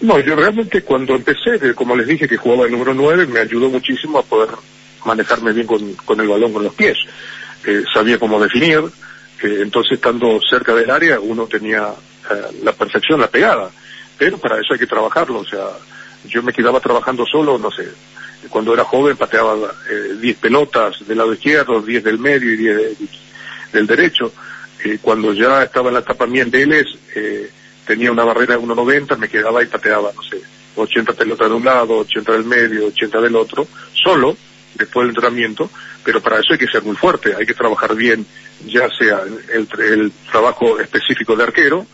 No, 0.00 0.18
yo 0.18 0.34
realmente 0.34 0.82
cuando 0.82 1.14
empecé, 1.14 1.74
como 1.74 1.94
les 1.94 2.06
dije 2.06 2.26
que 2.26 2.38
jugaba 2.38 2.64
el 2.64 2.72
número 2.72 2.94
9, 2.94 3.26
me 3.26 3.40
ayudó 3.40 3.68
muchísimo 3.68 4.18
a 4.18 4.22
poder 4.22 4.48
manejarme 5.04 5.52
bien 5.52 5.66
con, 5.66 5.94
con 5.94 6.18
el 6.20 6.28
balón 6.28 6.52
con 6.52 6.64
los 6.64 6.74
pies. 6.74 6.96
Eh, 7.66 7.84
sabía 7.92 8.18
cómo 8.18 8.40
definir, 8.40 8.78
eh, 9.42 9.58
entonces 9.60 9.92
estando 9.92 10.40
cerca 10.48 10.74
del 10.74 10.90
área 10.90 11.20
uno 11.20 11.46
tenía 11.46 11.88
eh, 12.30 12.62
la 12.62 12.72
perfección, 12.72 13.20
la 13.20 13.28
pegada, 13.28 13.70
pero 14.16 14.38
para 14.38 14.56
eso 14.56 14.72
hay 14.72 14.78
que 14.78 14.86
trabajarlo, 14.86 15.40
o 15.40 15.44
sea, 15.44 15.66
yo 16.26 16.42
me 16.42 16.54
quedaba 16.54 16.80
trabajando 16.80 17.26
solo, 17.26 17.58
no 17.58 17.70
sé, 17.70 17.86
cuando 18.48 18.72
era 18.74 18.84
joven 18.84 19.16
pateaba 19.16 19.54
eh, 19.90 20.16
10 20.20 20.36
pelotas 20.38 21.06
del 21.06 21.18
lado 21.18 21.32
izquierdo, 21.34 21.80
10 21.82 22.02
del 22.04 22.18
medio 22.18 22.52
y 22.52 22.56
10 22.56 22.76
de- 22.76 22.96
del 23.72 23.86
derecho, 23.86 24.32
Eh, 24.82 24.96
cuando 25.02 25.34
ya 25.34 25.62
estaba 25.62 25.88
en 25.88 25.94
la 25.94 26.00
etapa 26.00 26.26
mía 26.26 26.42
en 26.42 26.50
Vélez, 26.50 26.86
eh, 27.14 27.50
tenía 27.86 28.10
una 28.10 28.24
barrera 28.24 28.54
de 28.56 28.62
1.90, 28.62 29.14
me 29.18 29.28
quedaba 29.28 29.62
y 29.62 29.66
pateaba, 29.66 30.10
no 30.16 30.22
sé, 30.22 30.40
80 30.74 31.12
pelotas 31.12 31.50
de 31.50 31.54
un 31.54 31.64
lado, 31.66 31.98
80 31.98 32.32
del 32.32 32.44
medio, 32.46 32.86
80 32.86 33.20
del 33.20 33.36
otro, 33.36 33.68
solo, 33.92 34.34
después 34.74 35.02
del 35.04 35.10
entrenamiento, 35.14 35.68
pero 36.02 36.22
para 36.22 36.38
eso 36.40 36.54
hay 36.54 36.58
que 36.58 36.66
ser 36.66 36.82
muy 36.82 36.96
fuerte, 36.96 37.34
hay 37.38 37.44
que 37.44 37.52
trabajar 37.52 37.94
bien, 37.94 38.24
ya 38.64 38.88
sea 38.98 39.20
el, 39.52 39.68
el 39.84 40.12
trabajo 40.32 40.80
específico 40.80 41.36
de 41.36 41.42
arquero, 41.44 41.86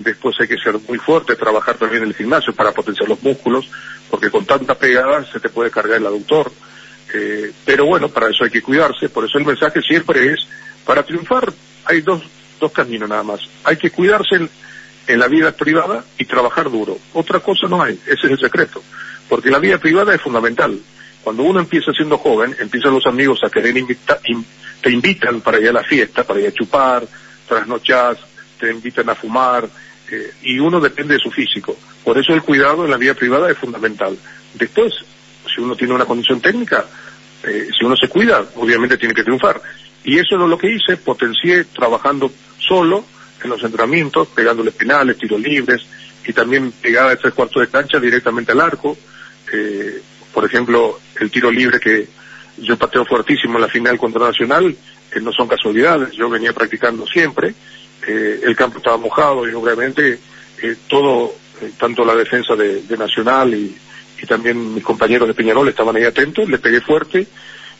después 0.00 0.34
hay 0.40 0.48
que 0.48 0.56
ser 0.56 0.78
muy 0.88 0.98
fuerte, 0.98 1.36
trabajar 1.36 1.76
también 1.76 2.02
en 2.02 2.08
el 2.08 2.14
gimnasio 2.14 2.54
para 2.54 2.72
potenciar 2.72 3.08
los 3.08 3.22
músculos, 3.22 3.70
porque 4.10 4.30
con 4.30 4.44
tanta 4.44 4.74
pegada 4.74 5.24
se 5.30 5.40
te 5.40 5.48
puede 5.48 5.70
cargar 5.70 5.98
el 5.98 6.06
aductor. 6.06 6.50
Eh, 7.12 7.52
pero 7.64 7.86
bueno, 7.86 8.08
para 8.08 8.28
eso 8.28 8.44
hay 8.44 8.50
que 8.50 8.62
cuidarse, 8.62 9.08
por 9.08 9.24
eso 9.24 9.38
el 9.38 9.44
mensaje 9.44 9.80
siempre 9.82 10.32
es, 10.32 10.46
para 10.84 11.02
triunfar 11.02 11.52
hay 11.84 12.00
dos, 12.00 12.22
dos 12.58 12.72
caminos 12.72 13.08
nada 13.08 13.22
más. 13.22 13.40
Hay 13.64 13.76
que 13.76 13.90
cuidarse 13.90 14.36
en, 14.36 14.48
la 15.18 15.26
vida 15.26 15.50
privada 15.50 16.04
y 16.18 16.24
trabajar 16.24 16.70
duro. 16.70 16.96
Otra 17.14 17.40
cosa 17.40 17.66
no 17.66 17.82
hay, 17.82 17.98
ese 18.06 18.26
es 18.26 18.32
el 18.32 18.38
secreto. 18.38 18.80
Porque 19.28 19.50
la 19.50 19.58
vida 19.58 19.78
privada 19.78 20.14
es 20.14 20.20
fundamental. 20.20 20.78
Cuando 21.24 21.42
uno 21.42 21.58
empieza 21.58 21.92
siendo 21.92 22.16
joven, 22.16 22.54
empiezan 22.60 22.94
los 22.94 23.06
amigos 23.06 23.40
a 23.44 23.50
querer 23.50 23.76
invitar, 23.76 24.20
te 24.80 24.90
invitan 24.90 25.40
para 25.40 25.58
ir 25.58 25.68
a 25.68 25.72
la 25.72 25.82
fiesta, 25.82 26.22
para 26.22 26.40
ir 26.40 26.46
a 26.46 26.52
chupar, 26.52 27.04
trasnochar, 27.48 28.16
te 28.60 28.70
invitan 28.70 29.08
a 29.08 29.14
fumar, 29.14 29.68
eh, 30.10 30.32
y 30.42 30.58
uno 30.58 30.80
depende 30.80 31.14
de 31.14 31.20
su 31.20 31.30
físico. 31.30 31.76
Por 32.04 32.18
eso 32.18 32.32
el 32.32 32.42
cuidado 32.42 32.84
en 32.84 32.90
la 32.90 32.96
vida 32.96 33.14
privada 33.14 33.50
es 33.50 33.58
fundamental. 33.58 34.16
Después, 34.54 34.92
si 35.54 35.60
uno 35.60 35.76
tiene 35.76 35.94
una 35.94 36.04
condición 36.04 36.40
técnica, 36.40 36.84
eh, 37.42 37.68
si 37.76 37.84
uno 37.84 37.96
se 37.96 38.08
cuida, 38.08 38.44
obviamente 38.56 38.98
tiene 38.98 39.14
que 39.14 39.22
triunfar. 39.22 39.60
Y 40.04 40.18
eso 40.18 40.34
es 40.34 40.48
lo 40.48 40.58
que 40.58 40.72
hice, 40.72 40.96
potencié 40.96 41.64
trabajando 41.64 42.32
solo 42.58 43.04
en 43.42 43.50
los 43.50 43.62
entrenamientos, 43.62 44.28
pegándole 44.28 44.72
penales, 44.72 45.18
tiros 45.18 45.40
libres, 45.40 45.82
y 46.26 46.32
también 46.32 46.72
pegada 46.72 47.10
de 47.10 47.16
tres 47.16 47.34
cuartos 47.34 47.62
de 47.62 47.68
cancha 47.68 47.98
directamente 47.98 48.52
al 48.52 48.60
arco. 48.60 48.96
Eh, 49.52 50.00
por 50.32 50.44
ejemplo, 50.44 51.00
el 51.18 51.30
tiro 51.30 51.50
libre 51.50 51.80
que 51.80 52.06
yo 52.58 52.76
pateo 52.76 53.04
fuertísimo 53.04 53.56
en 53.56 53.62
la 53.62 53.68
final 53.68 53.98
contra 53.98 54.26
Nacional, 54.26 54.76
que 55.10 55.20
no 55.20 55.32
son 55.32 55.48
casualidades, 55.48 56.12
yo 56.12 56.28
venía 56.28 56.52
practicando 56.52 57.06
siempre, 57.06 57.54
eh, 58.10 58.40
el 58.42 58.56
campo 58.56 58.78
estaba 58.78 58.96
mojado 58.96 59.48
y 59.48 59.54
obviamente 59.54 60.18
eh, 60.62 60.76
todo, 60.88 61.32
eh, 61.62 61.70
tanto 61.78 62.04
la 62.04 62.14
defensa 62.14 62.56
de, 62.56 62.82
Nacional 62.96 63.54
y, 63.54 63.76
y 64.20 64.26
también 64.26 64.74
mis 64.74 64.84
compañeros 64.84 65.28
de 65.28 65.34
Peñarol 65.34 65.68
estaban 65.68 65.96
ahí 65.96 66.04
atentos, 66.04 66.48
le 66.48 66.58
pegué 66.58 66.80
fuerte 66.80 67.26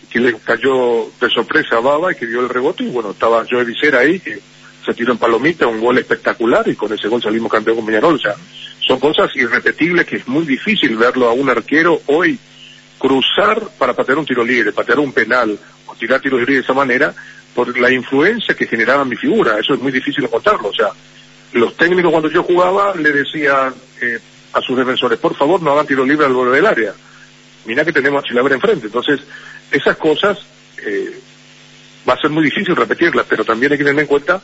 que 0.08 0.20
le 0.20 0.36
cayó 0.38 1.10
de 1.20 1.28
sorpresa 1.28 1.76
a 1.76 1.80
Baba 1.80 2.12
y 2.12 2.16
que 2.16 2.26
dio 2.26 2.40
el 2.40 2.48
rebote 2.48 2.84
y 2.84 2.90
bueno, 2.90 3.10
estaba 3.10 3.44
Joe 3.48 3.64
Vicera 3.64 4.00
ahí 4.00 4.18
que 4.20 4.40
se 4.84 4.94
tiró 4.94 5.12
en 5.12 5.18
palomita, 5.18 5.66
un 5.66 5.80
gol 5.80 5.98
espectacular 5.98 6.66
y 6.68 6.74
con 6.74 6.92
ese 6.92 7.08
gol 7.08 7.22
salimos 7.22 7.50
campeón 7.50 7.76
con 7.76 7.86
Peñarol, 7.86 8.14
o 8.14 8.18
sea, 8.18 8.34
son 8.86 8.98
cosas 8.98 9.30
irrepetibles 9.36 10.06
que 10.06 10.16
es 10.16 10.28
muy 10.28 10.44
difícil 10.44 10.96
verlo 10.96 11.28
a 11.28 11.32
un 11.32 11.48
arquero 11.50 12.00
hoy 12.06 12.38
cruzar 12.98 13.60
para 13.78 13.94
patear 13.94 14.18
un 14.18 14.26
tiro 14.26 14.44
libre, 14.44 14.72
patear 14.72 14.98
un 14.98 15.12
penal 15.12 15.58
o 15.86 15.94
tirar 15.94 16.20
tiros 16.20 16.40
libres 16.40 16.58
de 16.58 16.62
esa 16.62 16.74
manera 16.74 17.14
por 17.54 17.78
la 17.78 17.90
influencia 17.90 18.54
que 18.54 18.66
generaba 18.66 19.04
mi 19.04 19.16
figura, 19.16 19.58
eso 19.58 19.74
es 19.74 19.80
muy 19.80 19.92
difícil 19.92 20.28
contarlo, 20.28 20.68
o 20.68 20.74
sea, 20.74 20.90
los 21.52 21.76
técnicos 21.76 22.10
cuando 22.10 22.30
yo 22.30 22.42
jugaba 22.42 22.94
le 22.94 23.10
decían 23.10 23.74
eh, 24.00 24.18
a 24.52 24.60
sus 24.60 24.76
defensores, 24.76 25.18
por 25.18 25.34
favor 25.36 25.60
no 25.62 25.72
hagan 25.72 25.86
tiro 25.86 26.04
libre 26.04 26.26
al 26.26 26.32
borde 26.32 26.56
del 26.56 26.66
área, 26.66 26.94
mira 27.66 27.84
que 27.84 27.92
tenemos 27.92 28.22
a 28.22 28.26
Chilaver 28.26 28.52
enfrente, 28.52 28.86
entonces 28.86 29.20
esas 29.70 29.96
cosas 29.96 30.38
eh, 30.84 31.18
va 32.08 32.14
a 32.14 32.20
ser 32.20 32.30
muy 32.30 32.44
difícil 32.44 32.76
repetirlas, 32.76 33.26
pero 33.28 33.44
también 33.44 33.72
hay 33.72 33.78
que 33.78 33.84
tener 33.84 34.00
en 34.00 34.06
cuenta 34.06 34.40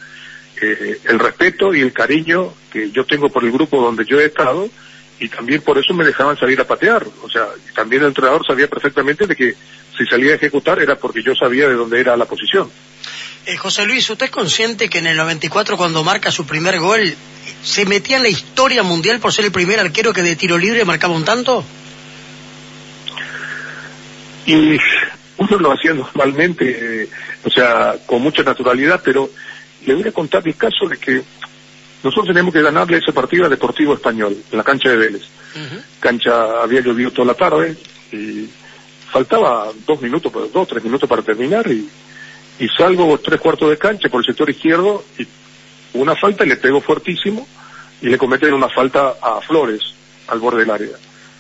eh, 0.61 1.01
el 1.05 1.19
respeto 1.19 1.75
y 1.75 1.81
el 1.81 1.93
cariño 1.93 2.53
que 2.73 2.91
yo 2.91 3.05
tengo 3.05 3.29
por 3.29 3.45
el 3.45 3.53
grupo 3.53 3.81
donde 3.81 4.05
yo 4.05 4.21
he 4.21 4.27
estado 4.27 4.69
y 5.19 5.29
también 5.29 5.63
por 5.63 5.79
eso 5.79 5.95
me 5.95 6.05
dejaban 6.05 6.37
salir 6.37 6.61
a 6.61 6.67
patear. 6.67 7.07
O 7.23 7.29
sea, 7.29 7.49
también 7.75 8.03
el 8.03 8.09
entrenador 8.09 8.47
sabía 8.47 8.69
perfectamente 8.69 9.27
de 9.27 9.37
que 9.37 9.55
si 9.97 10.05
salía 10.07 10.33
a 10.33 10.37
ejecutar 10.37 10.81
era 10.81 10.97
porque 10.97 11.23
yo 11.23 11.35
sabía 11.35 11.69
de 11.69 11.75
dónde 11.75 12.01
era 12.01 12.17
la 12.17 12.25
posición. 12.25 12.71
Eh, 13.47 13.57
José 13.57 13.87
Luis, 13.87 14.09
¿usted 14.11 14.27
es 14.27 14.33
consciente 14.33 14.89
que 14.89 14.99
en 14.99 15.07
el 15.07 15.17
94 15.17 15.77
cuando 15.77 16.03
marca 16.03 16.31
su 16.31 16.47
primer 16.47 16.79
gol 16.81 17.15
se 17.63 17.87
metía 17.87 18.17
en 18.17 18.25
la 18.25 18.29
historia 18.29 18.83
mundial 18.83 19.21
por 19.21 19.33
ser 19.33 19.45
el 19.45 19.53
primer 19.53 19.79
arquero 19.79 20.13
que 20.13 20.23
de 20.23 20.37
tiro 20.37 20.59
libre 20.59 20.85
marcaba 20.85 21.15
un 21.15 21.25
tanto? 21.25 21.65
Y 24.47 24.79
uno 25.39 25.59
lo 25.59 25.73
hacía 25.73 25.93
normalmente, 25.95 27.03
eh, 27.03 27.09
o 27.45 27.51
sea, 27.51 27.95
con 28.07 28.23
mucha 28.23 28.43
naturalidad, 28.43 29.01
pero 29.05 29.31
le 29.85 29.95
voy 29.95 30.09
a 30.09 30.13
contar 30.13 30.43
el 30.47 30.57
caso 30.57 30.89
de 30.89 30.99
que 30.99 31.23
nosotros 32.03 32.29
teníamos 32.29 32.53
que 32.53 32.63
ganarle 32.63 32.99
ese 32.99 33.13
partido 33.13 33.45
al 33.45 33.51
Deportivo 33.51 33.95
Español, 33.95 34.37
en 34.51 34.59
la 34.59 34.65
cancha 34.65 34.91
de 34.91 34.97
Vélez. 34.97 35.23
Cancha 36.01 36.63
había 36.63 36.81
llovido 36.81 37.11
toda 37.11 37.29
la 37.29 37.35
tarde 37.35 37.77
y 38.13 38.49
faltaba 39.11 39.71
dos 39.87 40.01
minutos, 40.01 40.33
dos, 40.53 40.69
tres 40.69 40.85
minutos 40.85 41.09
para 41.09 41.23
terminar 41.23 41.67
y, 41.71 41.89
y 42.59 42.69
salgo 42.69 43.19
tres 43.19 43.41
cuartos 43.41 43.71
de 43.71 43.79
cancha 43.79 44.09
por 44.09 44.21
el 44.21 44.27
sector 44.27 44.49
izquierdo 44.51 45.05
y 45.19 45.27
una 45.95 46.15
falta 46.15 46.45
y 46.45 46.49
le 46.49 46.57
pego 46.57 46.81
fuertísimo 46.81 47.47
y 48.03 48.09
le 48.09 48.19
cometen 48.19 48.53
una 48.53 48.69
falta 48.69 49.15
a 49.21 49.41
Flores 49.41 49.81
al 50.29 50.39
borde 50.39 50.61
del 50.61 50.71
área. 50.71 50.97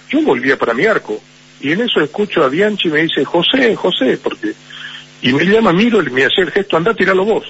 Yo 0.09 0.23
volvía 0.23 0.57
para 0.57 0.75
mi 0.75 0.87
arco 0.87 1.21
y 1.61 1.73
en 1.73 1.83
eso 1.83 2.01
escucho 2.01 2.43
a 2.43 2.49
Bianchi 2.49 2.89
y 2.89 2.93
me 2.93 3.03
dice, 3.03 3.25
José, 3.25 3.75
José, 3.77 4.19
porque... 4.23 4.53
Y 5.23 5.33
me 5.33 5.45
llama, 5.45 5.73
miro 5.73 6.03
y 6.03 6.11
me 6.11 6.27
hace 6.27 6.43
el 6.43 6.51
gesto, 6.51 6.77
anda, 6.77 6.95
tiralo 6.95 7.25
vos. 7.25 7.45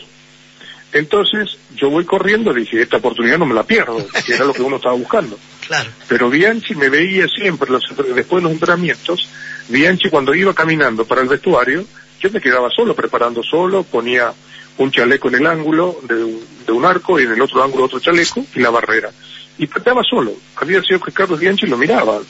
Entonces 0.92 1.58
yo 1.74 1.90
voy 1.90 2.04
corriendo, 2.04 2.54
dije, 2.54 2.80
esta 2.80 2.98
oportunidad 2.98 3.38
no 3.38 3.46
me 3.46 3.54
la 3.54 3.64
pierdo, 3.64 4.06
que 4.24 4.34
era 4.34 4.44
lo 4.44 4.54
que 4.54 4.62
uno 4.62 4.76
estaba 4.76 4.94
buscando. 4.94 5.36
Claro. 5.66 5.90
Pero 6.08 6.30
Bianchi 6.30 6.74
me 6.74 6.88
veía 6.88 7.26
siempre, 7.28 7.70
los, 7.70 7.82
después 8.14 8.42
de 8.42 8.48
los 8.48 8.52
entrenamientos, 8.52 9.28
Bianchi 9.68 10.08
cuando 10.10 10.34
iba 10.34 10.54
caminando 10.54 11.04
para 11.04 11.22
el 11.22 11.28
vestuario, 11.28 11.84
yo 12.20 12.30
me 12.30 12.40
quedaba 12.40 12.70
solo, 12.70 12.94
preparando 12.94 13.42
solo, 13.42 13.82
ponía 13.82 14.32
un 14.78 14.90
chaleco 14.90 15.28
en 15.28 15.36
el 15.36 15.46
ángulo 15.46 15.98
de 16.02 16.22
un, 16.22 16.46
de 16.66 16.72
un 16.72 16.84
arco 16.84 17.18
y 17.18 17.24
en 17.24 17.32
el 17.32 17.42
otro 17.42 17.62
ángulo 17.62 17.84
otro 17.84 18.00
chaleco 18.00 18.44
y 18.54 18.60
la 18.60 18.70
barrera. 18.70 19.10
Y 19.58 19.66
pateaba 19.66 20.02
solo. 20.02 20.34
Había 20.56 20.82
sido 20.82 21.00
que 21.00 21.12
Carlos 21.12 21.40
Bianchi 21.40 21.66
lo 21.66 21.76
miraba. 21.76 22.20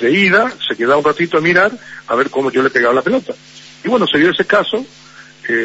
De 0.00 0.10
ida, 0.10 0.52
se 0.68 0.76
quedaba 0.76 0.98
un 0.98 1.04
ratito 1.04 1.38
a 1.38 1.40
mirar 1.40 1.72
a 2.06 2.14
ver 2.14 2.28
cómo 2.30 2.50
yo 2.50 2.62
le 2.62 2.70
pegaba 2.70 2.94
la 2.94 3.02
pelota. 3.02 3.34
Y 3.82 3.88
bueno, 3.88 4.06
se 4.06 4.18
dio 4.18 4.30
ese 4.30 4.44
caso, 4.44 4.84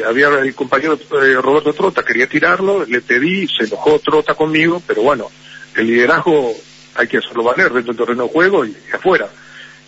había 0.07 0.27
el 0.39 0.53
compañero 0.53 0.93
eh, 0.93 1.33
Roberto 1.41 1.73
Trota, 1.73 2.03
quería 2.03 2.27
tirarlo, 2.27 2.85
le 2.85 3.01
pedí, 3.01 3.47
se 3.47 3.65
enojó 3.65 3.99
Trota 3.99 4.35
conmigo, 4.35 4.81
pero 4.85 5.01
bueno, 5.01 5.29
el 5.75 5.87
liderazgo 5.87 6.53
hay 7.01 7.07
que 7.07 7.17
hacerlo 7.17 7.43
valer 7.43 7.71
dentro 7.71 7.93
del 7.93 7.97
terreno 7.97 8.23
de 8.23 8.29
juego 8.29 8.65
y, 8.65 8.75
afuera. 8.93 9.29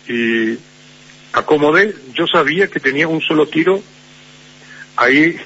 Y 0.08 0.58
acomodé, 1.32 1.94
yo 2.12 2.26
sabía 2.26 2.68
que 2.68 2.80
tenía 2.80 3.08
un 3.08 3.20
solo 3.20 3.46
tiro 3.46 3.82
ahí 4.96 5.36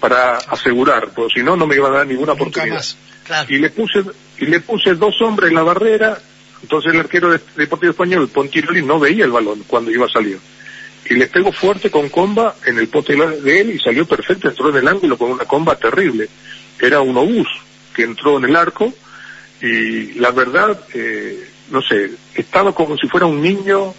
para 0.00 0.36
asegurar, 0.36 1.10
porque 1.14 1.34
si 1.34 1.42
no, 1.42 1.56
no 1.56 1.66
me 1.66 1.76
iba 1.76 1.88
a 1.88 1.92
dar 1.98 2.06
ninguna 2.06 2.32
oportunidad. 2.32 2.84
Y 3.48 3.58
le 3.58 3.70
puse 3.70 4.04
y 4.38 4.46
le 4.46 4.60
puse 4.60 4.94
dos 4.94 5.20
hombres 5.22 5.50
en 5.50 5.56
la 5.56 5.62
barrera, 5.62 6.18
entonces 6.62 6.92
el 6.92 7.00
arquero 7.00 7.30
de 7.30 7.40
Deportivo 7.56 7.92
Español, 7.92 8.28
Pontiroli, 8.28 8.82
no 8.82 8.98
veía 8.98 9.24
el 9.24 9.30
balón 9.30 9.64
cuando 9.66 9.90
iba 9.90 10.06
a 10.06 10.10
salir 10.10 10.38
y 11.08 11.14
le 11.14 11.26
pego 11.26 11.52
fuerte 11.52 11.90
con 11.90 12.08
comba 12.08 12.56
en 12.64 12.78
el 12.78 12.88
pote 12.88 13.14
de 13.14 13.60
él 13.60 13.70
y 13.70 13.78
salió 13.78 14.06
perfecto, 14.06 14.48
entró 14.48 14.70
en 14.70 14.76
el 14.76 14.88
ángulo 14.88 15.18
con 15.18 15.30
una 15.30 15.44
comba 15.44 15.76
terrible. 15.76 16.28
Era 16.80 17.00
un 17.00 17.16
obús 17.16 17.48
que 17.94 18.04
entró 18.04 18.38
en 18.38 18.44
el 18.44 18.56
arco 18.56 18.92
y 19.64 20.12
la 20.18 20.30
verdad, 20.30 20.78
eh, 20.92 21.48
no 21.70 21.80
sé, 21.80 22.10
estaba 22.34 22.74
como 22.74 22.98
si 22.98 23.08
fuera 23.08 23.24
un 23.24 23.40
niño 23.40 23.94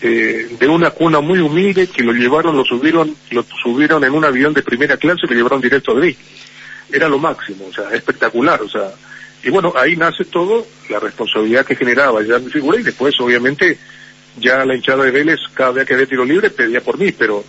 eh, 0.00 0.48
de 0.60 0.68
una 0.68 0.92
cuna 0.92 1.20
muy 1.20 1.40
humilde 1.40 1.88
que 1.88 2.04
lo 2.04 2.12
llevaron, 2.12 2.56
lo 2.56 2.64
subieron, 2.64 3.16
lo 3.32 3.44
subieron 3.60 4.04
en 4.04 4.12
un 4.12 4.24
avión 4.24 4.54
de 4.54 4.62
primera 4.62 4.96
clase 4.96 5.22
y 5.24 5.26
lo 5.30 5.34
llevaron 5.34 5.60
directo 5.60 5.92
de 5.94 6.06
Disney. 6.06 6.26
Era 6.92 7.08
lo 7.08 7.18
máximo, 7.18 7.66
o 7.68 7.72
sea, 7.72 7.90
espectacular, 7.90 8.62
o 8.62 8.68
sea, 8.68 8.92
y 9.42 9.50
bueno, 9.50 9.72
ahí 9.76 9.96
nace 9.96 10.24
todo, 10.24 10.64
la 10.88 11.00
responsabilidad 11.00 11.66
que 11.66 11.74
generaba 11.74 12.22
ya 12.22 12.38
mi 12.38 12.50
figura 12.50 12.78
y 12.78 12.84
después 12.84 13.18
obviamente 13.18 13.76
ya 14.38 14.64
la 14.64 14.76
hinchada 14.76 15.04
de 15.04 15.10
Vélez 15.10 15.40
cada 15.52 15.72
vez 15.72 15.86
que 15.86 15.94
había 15.94 16.06
tiro 16.06 16.24
libre 16.24 16.50
pedía 16.50 16.80
por 16.80 16.96
mí, 16.96 17.10
pero 17.10 17.44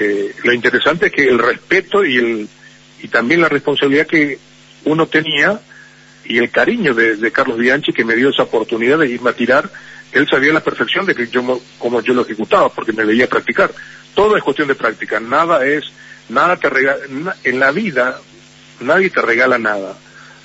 eh, 0.00 0.34
lo 0.42 0.52
interesante 0.52 1.06
es 1.06 1.12
que 1.12 1.28
el 1.28 1.38
respeto 1.38 2.04
y 2.04 2.16
el 2.16 2.48
y 3.00 3.08
también 3.08 3.40
la 3.40 3.48
responsabilidad 3.48 4.08
que 4.08 4.38
uno 4.84 5.06
tenía 5.06 5.60
y 6.24 6.38
el 6.38 6.50
cariño 6.50 6.94
de, 6.94 7.32
Carlos 7.32 7.58
Bianchi 7.58 7.92
que 7.92 8.04
me 8.04 8.14
dio 8.14 8.30
esa 8.30 8.44
oportunidad 8.44 8.98
de 8.98 9.10
irme 9.10 9.30
a 9.30 9.34
tirar, 9.34 9.70
él 10.12 10.28
sabía 10.28 10.52
la 10.52 10.62
perfección 10.62 11.06
de 11.06 11.14
que 11.14 11.28
yo 11.28 11.60
como 11.78 12.00
yo 12.02 12.14
lo 12.14 12.22
ejecutaba 12.22 12.68
porque 12.68 12.92
me 12.92 13.04
veía 13.04 13.28
practicar. 13.28 13.72
Todo 14.14 14.36
es 14.36 14.42
cuestión 14.42 14.68
de 14.68 14.74
práctica, 14.74 15.20
nada 15.20 15.64
es 15.66 15.84
nada 16.28 16.56
te 16.56 16.68
regala, 16.68 17.36
en 17.44 17.60
la 17.60 17.70
vida 17.70 18.20
nadie 18.80 19.10
te 19.10 19.22
regala 19.22 19.58
nada, 19.58 19.96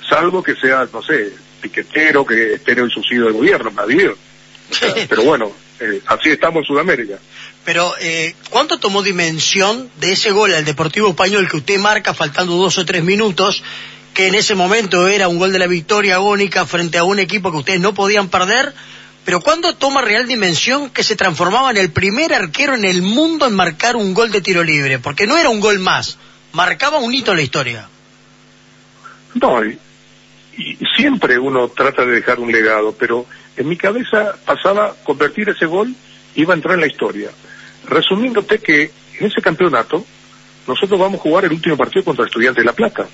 salvo 0.08 0.42
que 0.42 0.54
sea, 0.54 0.88
no 0.92 1.02
sé, 1.02 1.32
piquetero 1.60 2.24
que 2.24 2.54
esté 2.54 2.72
en 2.72 2.80
el 2.80 2.90
subsidio 2.90 3.24
del 3.24 3.34
gobierno, 3.34 3.70
nadie. 3.70 4.12
pero 5.08 5.22
bueno, 5.22 5.52
eh, 5.80 6.00
así 6.06 6.30
estamos 6.30 6.62
en 6.62 6.66
Sudamérica. 6.66 7.18
Pero, 7.64 7.94
eh, 8.00 8.34
¿cuánto 8.50 8.78
tomó 8.78 9.02
dimensión 9.02 9.90
de 10.00 10.12
ese 10.12 10.30
gol 10.30 10.54
al 10.54 10.64
Deportivo 10.64 11.10
Español 11.10 11.48
que 11.48 11.58
usted 11.58 11.78
marca 11.78 12.14
faltando 12.14 12.54
dos 12.54 12.78
o 12.78 12.84
tres 12.84 13.04
minutos, 13.04 13.62
que 14.18 14.26
en 14.26 14.34
ese 14.34 14.56
momento 14.56 15.06
era 15.06 15.28
un 15.28 15.38
gol 15.38 15.52
de 15.52 15.60
la 15.60 15.68
victoria 15.68 16.16
agónica 16.16 16.66
frente 16.66 16.98
a 16.98 17.04
un 17.04 17.20
equipo 17.20 17.52
que 17.52 17.58
ustedes 17.58 17.78
no 17.78 17.94
podían 17.94 18.28
perder? 18.28 18.74
Pero 19.24 19.40
¿cuándo 19.40 19.76
toma 19.76 20.00
real 20.00 20.26
dimensión 20.26 20.90
que 20.90 21.04
se 21.04 21.14
transformaba 21.14 21.70
en 21.70 21.76
el 21.76 21.92
primer 21.92 22.34
arquero 22.34 22.74
en 22.74 22.84
el 22.84 23.00
mundo 23.00 23.46
en 23.46 23.54
marcar 23.54 23.94
un 23.94 24.14
gol 24.14 24.32
de 24.32 24.40
tiro 24.40 24.64
libre? 24.64 24.98
Porque 24.98 25.28
no 25.28 25.38
era 25.38 25.50
un 25.50 25.60
gol 25.60 25.78
más, 25.78 26.18
marcaba 26.50 26.98
un 26.98 27.14
hito 27.14 27.30
en 27.30 27.36
la 27.36 27.44
historia. 27.44 27.88
No, 29.34 29.64
y 29.64 29.78
siempre 30.96 31.38
uno 31.38 31.68
trata 31.68 32.04
de 32.04 32.16
dejar 32.16 32.40
un 32.40 32.50
legado, 32.50 32.96
pero 32.98 33.24
en 33.56 33.68
mi 33.68 33.76
cabeza 33.76 34.34
pasaba 34.44 34.96
convertir 35.04 35.48
ese 35.48 35.66
gol, 35.66 35.94
iba 36.34 36.54
a 36.54 36.56
entrar 36.56 36.74
en 36.74 36.80
la 36.80 36.88
historia. 36.88 37.30
Resumiéndote 37.86 38.58
que 38.58 38.90
en 39.20 39.26
ese 39.28 39.40
campeonato 39.40 40.04
nosotros 40.66 40.98
vamos 40.98 41.20
a 41.20 41.22
jugar 41.22 41.44
el 41.44 41.52
último 41.52 41.76
partido 41.76 42.04
contra 42.04 42.26
Estudiantes 42.26 42.62
de 42.62 42.66
La 42.66 42.72
Plata. 42.72 43.06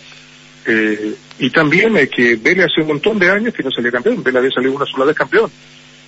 Eh, 0.66 1.14
y 1.38 1.50
también 1.50 1.96
es 1.96 2.08
que 2.08 2.36
Vélez 2.36 2.66
hace 2.66 2.80
un 2.80 2.88
montón 2.88 3.18
de 3.18 3.30
años 3.30 3.52
que 3.52 3.62
no 3.62 3.70
salía 3.70 3.90
campeón, 3.90 4.22
Vélez 4.22 4.38
había 4.38 4.50
salido 4.50 4.72
una 4.72 4.86
sola 4.86 5.04
vez 5.04 5.16
campeón, 5.16 5.50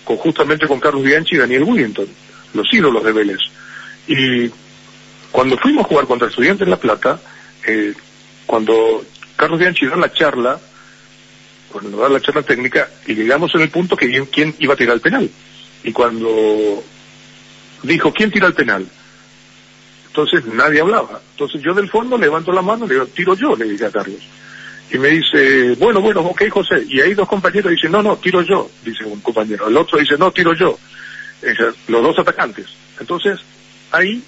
con, 0.05 0.17
justamente 0.17 0.67
con 0.67 0.81
Carlos 0.81 1.03
Bianchi 1.03 1.35
y 1.35 1.39
Daniel 1.39 1.65
Willington, 1.65 2.07
los 2.55 2.73
ídolos 2.73 3.05
de 3.05 3.13
Vélez. 3.13 3.39
Y 4.07 4.51
cuando 5.31 5.59
fuimos 5.59 5.85
a 5.85 5.89
jugar 5.89 6.07
contra 6.07 6.29
Estudiantes 6.29 6.67
de 6.67 6.71
La 6.71 6.81
Plata, 6.81 7.21
eh, 7.67 7.93
cuando 8.47 9.05
Carlos 9.37 9.59
Bianchi 9.59 9.87
da 9.87 9.97
la 9.97 10.13
charla, 10.13 10.59
cuando 11.71 11.99
da 11.99 12.09
la 12.09 12.21
charla 12.21 12.43
técnica, 12.43 12.89
y 13.07 13.15
llegamos 13.15 13.55
en 13.55 13.63
el 13.63 13.69
punto 13.69 13.97
que 13.97 14.27
quién 14.33 14.55
iba 14.59 14.75
a 14.75 14.77
tirar 14.77 14.95
el 14.95 15.01
penal. 15.01 15.29
Y 15.85 15.93
cuando 15.93 16.83
dijo, 17.83 18.13
¿quién 18.13 18.31
tira 18.31 18.47
el 18.47 18.55
penal? 18.55 18.87
Entonces 20.07 20.47
nadie 20.47 20.81
hablaba. 20.81 21.21
Entonces 21.33 21.61
yo 21.63 21.75
del 21.75 21.91
fondo 21.91 22.17
levanto 22.17 22.51
la 22.51 22.63
mano, 22.63 22.87
le 22.87 22.95
digo, 22.95 23.07
tiro 23.07 23.35
yo, 23.35 23.55
le 23.55 23.67
dije 23.67 23.85
a 23.85 23.91
Carlos. 23.91 24.21
Y 24.91 24.99
me 24.99 25.09
dice, 25.09 25.75
bueno, 25.79 26.01
bueno, 26.01 26.21
ok, 26.21 26.49
José. 26.49 26.85
Y 26.89 27.01
ahí 27.01 27.15
dos 27.15 27.29
compañeros 27.29 27.73
dicen, 27.73 27.91
no, 27.91 28.03
no, 28.03 28.17
tiro 28.17 28.43
yo, 28.43 28.71
dice 28.85 29.05
un 29.05 29.21
compañero. 29.21 29.69
El 29.69 29.77
otro 29.77 29.99
dice, 29.99 30.17
no, 30.17 30.31
tiro 30.31 30.55
yo. 30.55 30.79
los 31.89 32.03
dos 32.03 32.19
atacantes. 32.19 32.67
Entonces, 33.01 33.41
ahí, 33.91 34.23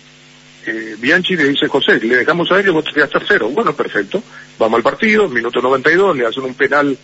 eh, 0.66 0.96
Bianchi 0.98 1.36
le 1.36 1.48
dice, 1.48 1.68
José, 1.68 2.00
le 2.00 2.16
dejamos 2.16 2.50
a 2.50 2.60
y 2.60 2.68
vos 2.68 2.84
te 2.84 3.06
tercero. 3.06 3.48
Bueno, 3.50 3.74
perfecto. 3.74 4.22
Vamos 4.58 4.78
al 4.78 4.82
partido, 4.82 5.28
minuto 5.28 5.60
92, 5.60 6.16
le 6.16 6.26
hacen 6.26 6.44
un 6.44 6.54
penal 6.54 6.96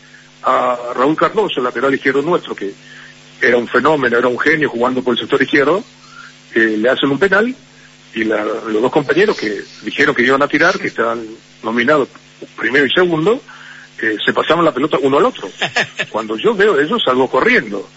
a 0.42 0.76
Raúl 0.96 1.16
Cardoso, 1.16 1.60
el 1.60 1.64
lateral 1.64 1.94
izquierdo 1.94 2.22
nuestro, 2.22 2.54
que 2.54 2.74
era 3.40 3.56
un 3.56 3.68
fenómeno, 3.68 4.18
era 4.18 4.28
un 4.28 4.38
genio 4.38 4.68
jugando 4.68 5.02
por 5.02 5.14
el 5.14 5.20
sector 5.20 5.40
izquierdo, 5.40 5.82
le 6.54 6.88
hacen 6.88 7.10
un 7.10 7.18
penal 7.18 7.54
y 8.14 8.24
la, 8.24 8.44
los 8.44 8.80
dos 8.82 8.92
compañeros 8.92 9.36
que 9.36 9.62
dijeron 9.82 10.14
que 10.14 10.22
iban 10.22 10.42
a 10.42 10.48
tirar, 10.48 10.78
que 10.78 10.88
estaban 10.88 11.26
nominados 11.62 12.08
primero 12.56 12.86
y 12.86 12.90
segundo, 12.90 13.40
eh, 14.00 14.16
se 14.24 14.32
pasaban 14.32 14.64
la 14.64 14.72
pelota 14.72 14.98
uno 15.00 15.18
al 15.18 15.26
otro. 15.26 15.48
Cuando 16.10 16.36
yo 16.36 16.54
veo 16.54 16.78
eso 16.78 16.98
salgo 16.98 17.28
corriendo. 17.28 17.88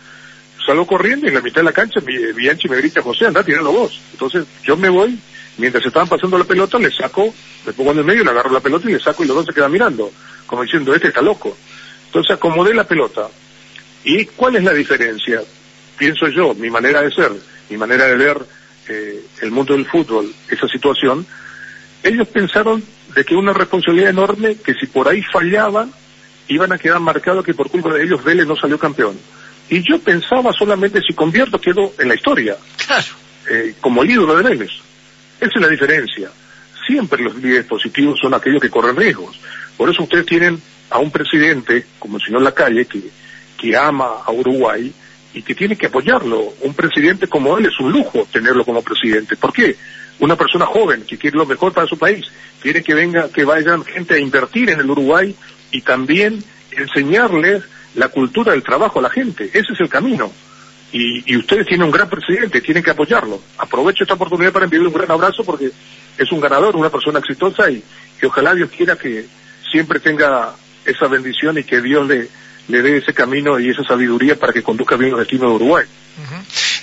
Salgo 0.66 0.86
corriendo 0.86 1.26
y 1.26 1.30
en 1.30 1.36
la 1.36 1.42
mitad 1.42 1.62
de 1.62 1.66
la 1.66 1.72
cancha 1.72 2.02
Bianchi 2.02 2.68
me 2.68 2.78
grita, 2.78 3.02
José, 3.02 3.28
anda, 3.28 3.44
tiralo 3.44 3.72
vos. 3.72 4.00
Entonces 4.12 4.46
yo 4.64 4.76
me 4.76 4.90
voy, 4.90 5.18
mientras 5.58 5.86
estaban 5.86 6.10
pasando 6.10 6.38
la 6.38 6.44
pelota, 6.44 6.78
le 6.78 6.92
saco, 6.92 7.34
me 7.66 7.74
pongo 7.74 7.92
en 7.92 8.00
el 8.00 8.04
medio, 8.04 8.24
le 8.24 8.32
agarro 8.32 8.52
la 8.52 8.60
pelota 8.60 8.90
y 8.90 8.94
le 8.94 9.00
saco 9.00 9.24
y 9.24 9.28
los 9.28 9.38
dos 9.38 9.46
se 9.46 9.54
quedan 9.54 9.72
mirando, 9.72 10.12
como 10.46 10.64
diciendo, 10.64 10.94
este 10.94 11.08
está 11.08 11.22
loco. 11.22 11.56
Entonces 12.08 12.36
acomodé 12.36 12.74
la 12.74 12.84
pelota. 12.84 13.30
¿Y 14.04 14.26
cuál 14.26 14.58
es 14.58 14.64
la 14.64 14.74
diferencia? 14.74 15.42
Pienso 15.98 16.28
yo, 16.28 16.54
mi 16.54 16.70
manera 16.70 17.02
de 17.02 17.12
ser, 17.12 17.32
mi 17.70 17.78
manera 17.78 18.06
de 18.06 18.16
ver 18.16 18.38
eh, 18.88 19.26
el 19.42 19.52
mundo 19.52 19.74
del 19.74 19.86
fútbol, 19.86 20.34
esa 20.50 20.68
situación, 20.68 21.26
ellos 22.04 22.28
pensaron 22.28 22.84
de 23.18 23.26
que 23.26 23.36
una 23.36 23.52
responsabilidad 23.52 24.12
enorme, 24.12 24.58
que 24.58 24.76
si 24.76 24.86
por 24.86 25.08
ahí 25.08 25.24
fallaban, 25.24 25.92
iban 26.50 26.72
a 26.72 26.78
quedar 26.78 27.00
marcados 27.00 27.44
que 27.44 27.56
por 27.56 27.68
culpa 27.72 27.92
de 27.92 28.04
ellos 28.04 28.24
Vélez 28.24 28.46
no 28.46 28.56
salió 28.56 28.78
campeón. 28.78 29.18
Y 29.70 29.82
yo 29.82 29.98
pensaba 30.00 30.54
solamente 30.54 31.02
si 31.02 31.16
convierto 31.16 31.60
quedo 31.60 31.94
en 31.98 32.10
la 32.10 32.14
historia, 32.16 32.56
Claro. 32.86 33.08
eh, 33.50 33.74
como 33.82 34.04
el 34.04 34.12
ídolo 34.12 34.36
de 34.36 34.44
Vélez. 34.44 34.70
Esa 35.42 35.52
es 35.56 35.62
la 35.62 35.68
diferencia. 35.68 36.30
Siempre 36.86 37.24
los 37.24 37.36
líderes 37.38 37.66
positivos 37.66 38.20
son 38.22 38.36
aquellos 38.36 38.62
que 38.62 38.70
corren 38.70 38.96
riesgos. 38.96 39.40
Por 39.76 39.90
eso 39.90 40.04
ustedes 40.04 40.28
tienen 40.28 40.62
a 40.92 41.00
un 41.00 41.10
presidente 41.10 41.86
como 41.98 42.18
el 42.18 42.24
señor 42.24 42.44
Lacalle 42.44 42.86
que, 42.86 43.02
que 43.58 43.76
ama 43.76 44.10
a 44.26 44.32
Uruguay 44.32 44.94
y 45.34 45.42
que 45.42 45.56
tiene 45.56 45.76
que 45.76 45.88
apoyarlo. 45.88 46.54
Un 46.62 46.76
presidente 46.76 47.26
como 47.28 47.58
él 47.58 47.66
es 47.66 47.80
un 47.80 47.92
lujo 47.92 48.28
tenerlo 48.32 48.64
como 48.64 48.84
presidente. 48.84 49.36
¿Por 49.38 49.52
qué? 49.52 49.76
Una 50.20 50.36
persona 50.36 50.66
joven 50.66 51.04
que 51.08 51.18
quiere 51.18 51.38
lo 51.38 51.46
mejor 51.46 51.74
para 51.74 51.88
su 51.88 51.98
país, 51.98 52.26
quiere 52.62 52.84
que 52.84 52.94
venga, 52.94 53.30
que 53.30 53.46
vayan 53.46 53.84
gente 53.86 54.16
a 54.16 54.20
invertir 54.20 54.70
en 54.70 54.80
el 54.80 54.90
Uruguay 54.90 55.36
y 55.72 55.82
también 55.82 56.44
enseñarles 56.72 57.64
la 57.96 58.10
cultura 58.10 58.52
del 58.52 58.64
trabajo 58.64 59.00
a 59.00 59.04
la 59.04 59.10
gente. 59.10 59.46
Ese 59.46 59.74
es 59.74 59.80
el 59.80 59.90
camino. 59.90 60.32
Y, 60.92 61.34
y 61.34 61.38
ustedes 61.38 61.68
tienen 61.68 61.86
un 61.86 61.92
gran 61.92 62.10
presidente, 62.10 62.62
tienen 62.62 62.84
que 62.84 62.92
apoyarlo. 62.92 63.42
Aprovecho 63.58 64.04
esta 64.04 64.14
oportunidad 64.14 64.54
para 64.54 64.66
enviarle 64.66 64.88
un 64.88 64.94
gran 64.94 65.12
abrazo 65.12 65.44
porque 65.44 65.72
es 66.18 66.32
un 66.32 66.40
ganador, 66.40 66.76
una 66.76 66.90
persona 66.90 67.20
exitosa 67.20 67.70
y 67.70 67.84
que 68.20 68.28
ojalá 68.28 68.56
Dios 68.56 68.70
quiera 68.76 68.96
que 68.96 69.26
siempre 69.70 70.00
tenga 70.00 70.56
esa 70.86 71.08
bendición 71.08 71.58
y 71.58 71.64
que 71.64 71.82
Dios 71.82 72.08
le, 72.08 72.30
le 72.68 72.82
dé 72.82 72.98
ese 72.98 73.14
camino 73.14 73.60
y 73.60 73.70
esa 73.70 73.84
sabiduría 73.84 74.40
para 74.40 74.54
que 74.54 74.64
conduzca 74.64 74.96
bien 74.96 75.12
el 75.12 75.20
destino 75.20 75.50
de 75.50 75.56
Uruguay. 75.56 75.86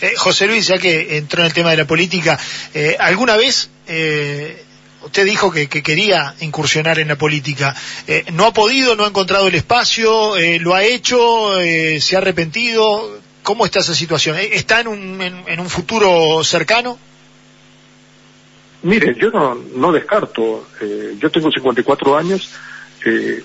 Eh, 0.05 0.15
José 0.17 0.47
Luis, 0.47 0.67
ya 0.67 0.79
que 0.79 1.17
entró 1.17 1.41
en 1.41 1.47
el 1.47 1.55
tema 1.55 1.71
de 1.71 1.79
la 1.79 1.87
política, 1.87 2.39
eh, 2.75 2.97
¿alguna 2.99 3.37
vez 3.37 3.71
eh, 3.87 4.63
usted 5.03 5.25
dijo 5.25 5.51
que, 5.51 5.67
que, 5.69 5.83
quería 5.83 6.35
incursionar 6.41 6.99
en 6.99 7.09
la 7.09 7.17
política? 7.17 7.75
Eh, 8.07 8.25
¿No 8.33 8.45
ha 8.45 8.53
podido, 8.53 8.97
no 8.97 9.05
ha 9.05 9.09
encontrado 9.09 9.49
el 9.49 9.55
espacio, 9.55 10.35
lo 10.61 10.75
ha 10.75 10.85
hecho, 10.85 11.53
se 12.01 12.17
ha 12.17 12.19
arrepentido? 12.19 13.19
¿Cómo 13.43 13.65
está 13.65 13.81
esa 13.81 13.95
situación? 13.95 14.37
¿Está 14.39 14.81
en 14.81 14.89
un, 14.89 15.23
en, 15.23 15.61
un 15.61 15.71
futuro 15.71 16.43
cercano? 16.45 16.99
Mire, 18.83 19.15
yo 19.19 19.31
no, 19.31 19.93
descarto. 19.93 20.69
Yo 21.19 21.31
tengo 21.31 21.51
54 21.51 22.17
años. 22.17 22.51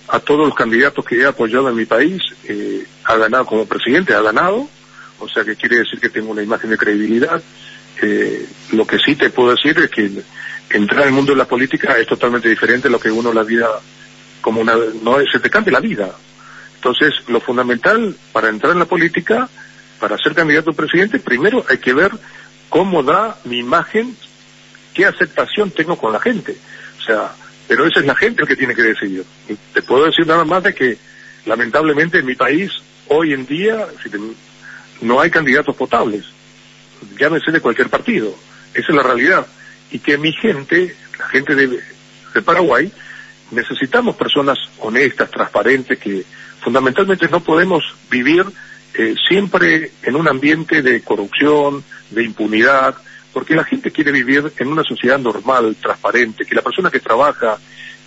A 0.07 0.19
todos 0.19 0.47
los 0.47 0.55
candidatos 0.55 1.03
que 1.05 1.17
he 1.17 1.25
apoyado 1.25 1.69
en 1.69 1.75
mi 1.75 1.85
país, 1.85 2.21
eh, 2.45 2.85
ha 3.03 3.17
ganado 3.17 3.45
como 3.45 3.65
presidente, 3.65 4.13
ha 4.13 4.21
ganado. 4.21 4.69
O 5.19 5.27
sea 5.27 5.43
que 5.43 5.55
quiere 5.55 5.79
decir 5.79 5.99
que 5.99 6.09
tengo 6.09 6.31
una 6.31 6.43
imagen 6.43 6.69
de 6.69 6.77
credibilidad. 6.77 7.41
Eh, 8.01 8.45
lo 8.71 8.87
que 8.87 8.97
sí 8.99 9.15
te 9.15 9.29
puedo 9.29 9.51
decir 9.51 9.77
es 9.79 9.89
que 9.89 10.09
entrar 10.69 11.01
en 11.01 11.09
el 11.09 11.13
mundo 11.13 11.33
de 11.33 11.37
la 11.37 11.45
política 11.45 11.97
es 11.97 12.07
totalmente 12.07 12.47
diferente 12.47 12.87
a 12.87 12.91
lo 12.91 12.99
que 12.99 13.11
uno 13.11 13.33
la 13.33 13.43
vida 13.43 13.67
como 14.41 14.61
una 14.61 14.75
no 15.03 15.17
se 15.31 15.39
te 15.39 15.49
cambia 15.49 15.73
la 15.73 15.79
vida. 15.79 16.09
Entonces, 16.75 17.13
lo 17.27 17.41
fundamental 17.41 18.15
para 18.31 18.49
entrar 18.49 18.71
en 18.71 18.79
la 18.79 18.85
política, 18.85 19.49
para 19.99 20.17
ser 20.17 20.33
candidato 20.33 20.71
a 20.71 20.73
presidente, 20.73 21.19
primero 21.19 21.65
hay 21.67 21.77
que 21.77 21.93
ver 21.93 22.11
cómo 22.69 23.03
da 23.03 23.37
mi 23.43 23.59
imagen 23.59 24.15
qué 24.93 25.05
aceptación 25.05 25.71
tengo 25.71 25.97
con 25.97 26.13
la 26.13 26.21
gente. 26.21 26.55
O 26.99 27.03
sea, 27.03 27.31
pero 27.67 27.85
esa 27.85 27.99
es 27.99 28.05
la 28.05 28.15
gente 28.15 28.43
el 28.43 28.47
que 28.47 28.55
tiene 28.55 28.73
que 28.73 28.81
decidir. 28.83 29.25
Te 29.73 29.81
puedo 29.81 30.05
decir 30.05 30.25
nada 30.25 30.45
más 30.45 30.63
de 30.63 30.73
que, 30.73 30.97
lamentablemente, 31.45 32.19
en 32.19 32.25
mi 32.25 32.35
país, 32.35 32.71
hoy 33.07 33.33
en 33.33 33.45
día, 33.45 33.87
no 35.01 35.19
hay 35.19 35.29
candidatos 35.29 35.75
potables. 35.75 36.25
Llámese 37.17 37.51
de 37.51 37.61
cualquier 37.61 37.89
partido. 37.89 38.33
Esa 38.73 38.87
es 38.89 38.95
la 38.95 39.03
realidad. 39.03 39.47
Y 39.91 39.99
que 39.99 40.17
mi 40.17 40.31
gente, 40.33 40.95
la 41.17 41.27
gente 41.29 41.55
de, 41.55 41.67
de 41.67 42.41
Paraguay, 42.41 42.91
necesitamos 43.51 44.15
personas 44.15 44.57
honestas, 44.79 45.31
transparentes, 45.31 45.97
que 45.97 46.23
fundamentalmente 46.61 47.27
no 47.29 47.39
podemos 47.41 47.83
vivir 48.09 48.45
eh, 48.93 49.15
siempre 49.27 49.91
en 50.03 50.15
un 50.15 50.27
ambiente 50.27 50.81
de 50.81 51.01
corrupción, 51.01 51.83
de 52.09 52.23
impunidad, 52.23 52.95
porque 53.33 53.55
la 53.55 53.63
gente 53.63 53.91
quiere 53.91 54.11
vivir 54.11 54.51
en 54.57 54.67
una 54.67 54.83
sociedad 54.83 55.19
normal, 55.19 55.75
transparente, 55.81 56.45
que 56.45 56.55
la 56.55 56.61
persona 56.61 56.89
que 56.89 56.99
trabaja, 56.99 57.57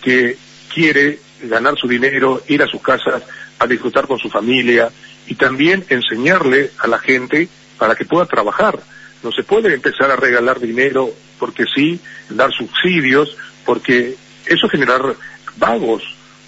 que 0.00 0.37
quiere 0.72 1.20
ganar 1.42 1.76
su 1.76 1.88
dinero, 1.88 2.42
ir 2.48 2.62
a 2.62 2.66
sus 2.66 2.83
casas 2.83 3.22
a 3.59 3.66
disfrutar 3.66 4.07
con 4.07 4.18
su 4.18 4.28
familia 4.28 4.90
y 5.27 5.35
también 5.35 5.85
enseñarle 5.89 6.71
a 6.79 6.87
la 6.87 6.99
gente 6.99 7.49
para 7.79 7.95
que 7.95 8.05
pueda 8.05 8.27
trabajar. 8.27 8.79
No 9.23 9.31
se 9.31 9.43
puede 9.43 9.75
empezar 9.75 10.11
a 10.11 10.17
regalar 10.17 10.61
dinero 10.61 11.11
porque 11.39 11.65
sí, 11.73 12.01
dar 12.29 12.53
subsidios, 12.53 13.37
porque 13.65 14.17
eso 14.47 14.69
generar 14.69 15.15
vagos. 15.57 16.03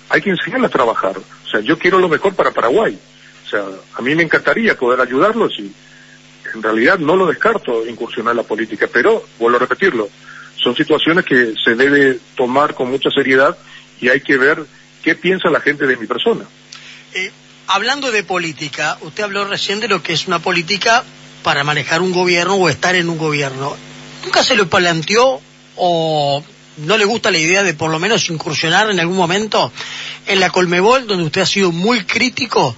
Hay 0.08 0.20
que 0.20 0.30
enseñarle 0.30 0.66
a 0.66 0.70
trabajar. 0.70 1.16
O 1.18 1.48
sea, 1.48 1.60
yo 1.60 1.78
quiero 1.78 1.98
lo 1.98 2.08
mejor 2.08 2.34
para 2.34 2.50
Paraguay. 2.50 2.98
O 3.46 3.48
sea, 3.48 3.64
a 3.94 4.02
mí 4.02 4.14
me 4.14 4.22
encantaría 4.22 4.76
poder 4.76 5.00
ayudarlos 5.00 5.52
y 5.58 5.72
en 6.54 6.62
realidad 6.62 6.98
no 6.98 7.16
lo 7.16 7.26
descarto 7.26 7.86
incursionar 7.86 8.34
la 8.34 8.42
política, 8.42 8.88
pero 8.92 9.24
vuelvo 9.38 9.56
a 9.56 9.60
repetirlo, 9.60 10.08
son 10.56 10.74
situaciones 10.74 11.24
que 11.24 11.54
se 11.62 11.74
debe 11.74 12.18
tomar 12.36 12.74
con 12.74 12.90
mucha 12.90 13.10
seriedad 13.10 13.56
y 14.00 14.08
hay 14.08 14.20
que 14.20 14.36
ver 14.36 14.64
qué 15.02 15.14
piensa 15.14 15.50
la 15.50 15.60
gente 15.60 15.86
de 15.86 15.96
mi 15.96 16.06
persona. 16.06 16.44
Eh, 17.12 17.30
hablando 17.66 18.10
de 18.10 18.22
política, 18.22 18.98
usted 19.00 19.24
habló 19.24 19.44
recién 19.44 19.80
de 19.80 19.88
lo 19.88 20.02
que 20.02 20.12
es 20.12 20.26
una 20.26 20.38
política 20.38 21.04
para 21.42 21.64
manejar 21.64 22.02
un 22.02 22.12
gobierno 22.12 22.54
o 22.54 22.68
estar 22.68 22.94
en 22.94 23.08
un 23.08 23.18
gobierno. 23.18 23.76
¿Nunca 24.24 24.42
se 24.42 24.54
lo 24.54 24.68
planteó 24.68 25.40
o 25.76 26.42
no 26.78 26.96
le 26.96 27.04
gusta 27.04 27.30
la 27.30 27.38
idea 27.38 27.62
de 27.62 27.74
por 27.74 27.90
lo 27.90 27.98
menos 27.98 28.28
incursionar 28.30 28.90
en 28.90 28.98
algún 28.98 29.16
momento 29.16 29.72
en 30.26 30.40
la 30.40 30.50
Colmebol, 30.50 31.06
donde 31.06 31.24
usted 31.24 31.42
ha 31.42 31.46
sido 31.46 31.72
muy 31.72 32.04
crítico? 32.04 32.76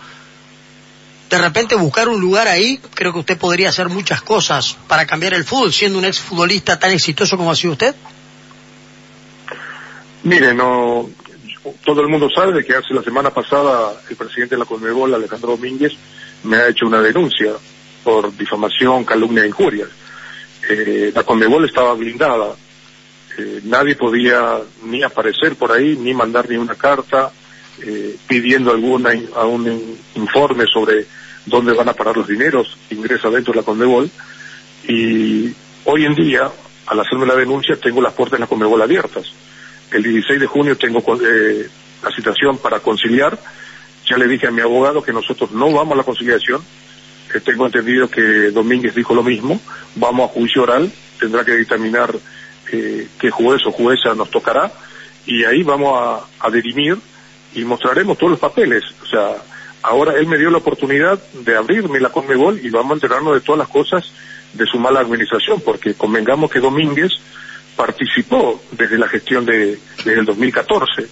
de 1.30 1.38
repente 1.38 1.74
buscar 1.74 2.08
un 2.08 2.20
lugar 2.20 2.46
ahí, 2.48 2.80
creo 2.94 3.12
que 3.12 3.18
usted 3.18 3.38
podría 3.38 3.70
hacer 3.70 3.88
muchas 3.88 4.22
cosas 4.22 4.76
para 4.86 5.06
cambiar 5.06 5.34
el 5.34 5.44
fútbol, 5.44 5.72
siendo 5.72 5.98
un 5.98 6.04
exfutbolista 6.04 6.78
tan 6.78 6.92
exitoso 6.92 7.36
como 7.36 7.50
ha 7.50 7.56
sido 7.56 7.72
usted. 7.72 7.94
Mire, 10.22 10.54
no, 10.54 11.08
todo 11.84 12.00
el 12.00 12.08
mundo 12.08 12.28
sabe 12.34 12.52
de 12.52 12.64
que 12.64 12.74
hace 12.74 12.94
la 12.94 13.02
semana 13.02 13.30
pasada 13.30 14.00
el 14.08 14.16
presidente 14.16 14.54
de 14.54 14.60
la 14.60 14.64
Conmebol, 14.64 15.14
Alejandro 15.14 15.50
Domínguez, 15.52 15.92
me 16.44 16.56
ha 16.56 16.68
hecho 16.68 16.86
una 16.86 17.00
denuncia 17.00 17.52
por 18.04 18.36
difamación, 18.36 19.04
calumnia 19.04 19.44
e 19.44 19.48
injurias. 19.48 19.88
Eh, 20.68 21.12
la 21.14 21.24
Conmebol 21.24 21.64
estaba 21.64 21.94
blindada, 21.94 22.54
eh, 23.38 23.60
nadie 23.64 23.96
podía 23.96 24.58
ni 24.84 25.02
aparecer 25.02 25.56
por 25.56 25.72
ahí, 25.72 25.96
ni 25.96 26.14
mandar 26.14 26.48
ni 26.48 26.56
una 26.56 26.74
carta, 26.74 27.30
eh, 27.82 28.16
pidiendo 28.26 28.70
alguna 28.70 29.10
a 29.34 29.44
un 29.44 29.98
informe 30.14 30.64
sobre 30.72 31.06
dónde 31.44 31.72
van 31.72 31.88
a 31.88 31.94
parar 31.94 32.16
los 32.16 32.26
dineros, 32.26 32.76
ingresa 32.90 33.28
dentro 33.30 33.52
de 33.52 33.60
la 33.60 33.64
Conmebol 33.64 34.10
y 34.88 35.52
hoy 35.84 36.04
en 36.04 36.14
día, 36.14 36.50
al 36.86 37.00
hacerme 37.00 37.26
la 37.26 37.34
denuncia, 37.34 37.76
tengo 37.76 38.00
las 38.00 38.12
puertas 38.12 38.38
de 38.38 38.44
la 38.44 38.46
Conmebol 38.46 38.82
abiertas. 38.82 39.26
El 39.90 40.02
16 40.02 40.40
de 40.40 40.46
junio 40.46 40.76
tengo 40.76 41.02
eh, 41.22 41.68
la 42.02 42.10
citación 42.10 42.58
para 42.58 42.80
conciliar. 42.80 43.38
Ya 44.08 44.16
le 44.16 44.26
dije 44.26 44.46
a 44.46 44.50
mi 44.50 44.60
abogado 44.60 45.02
que 45.02 45.12
nosotros 45.12 45.50
no 45.52 45.72
vamos 45.72 45.94
a 45.94 45.96
la 45.96 46.04
conciliación. 46.04 46.62
Tengo 47.44 47.66
entendido 47.66 48.08
que 48.08 48.50
Domínguez 48.50 48.94
dijo 48.94 49.14
lo 49.14 49.22
mismo. 49.22 49.60
Vamos 49.96 50.30
a 50.30 50.32
juicio 50.32 50.62
oral. 50.62 50.90
Tendrá 51.18 51.44
que 51.44 51.56
dictaminar 51.56 52.14
eh, 52.72 53.08
qué 53.18 53.30
juez 53.30 53.64
o 53.66 53.72
jueza 53.72 54.14
nos 54.14 54.30
tocará. 54.30 54.72
Y 55.26 55.44
ahí 55.44 55.62
vamos 55.62 55.92
a, 55.98 56.46
a 56.46 56.50
y 57.54 57.64
mostraremos 57.64 58.18
todos 58.18 58.30
los 58.30 58.40
papeles. 58.40 58.84
O 59.02 59.06
sea, 59.06 59.36
ahora 59.82 60.14
él 60.14 60.26
me 60.26 60.38
dio 60.38 60.50
la 60.50 60.58
oportunidad 60.58 61.20
de 61.32 61.56
abrirme 61.56 62.00
la 62.00 62.10
Conmebol 62.10 62.60
y 62.62 62.70
vamos 62.70 62.92
a 62.92 62.94
enterarnos 62.94 63.34
de 63.34 63.40
todas 63.40 63.58
las 63.58 63.68
cosas 63.68 64.12
de 64.52 64.66
su 64.66 64.78
mala 64.78 65.00
administración, 65.00 65.60
porque 65.60 65.94
convengamos 65.94 66.50
que 66.50 66.60
Domínguez 66.60 67.12
participó 67.76 68.62
desde 68.72 68.98
la 68.98 69.08
gestión 69.08 69.44
de, 69.44 69.78
desde 69.98 70.20
el 70.20 70.24
2014 70.24 71.08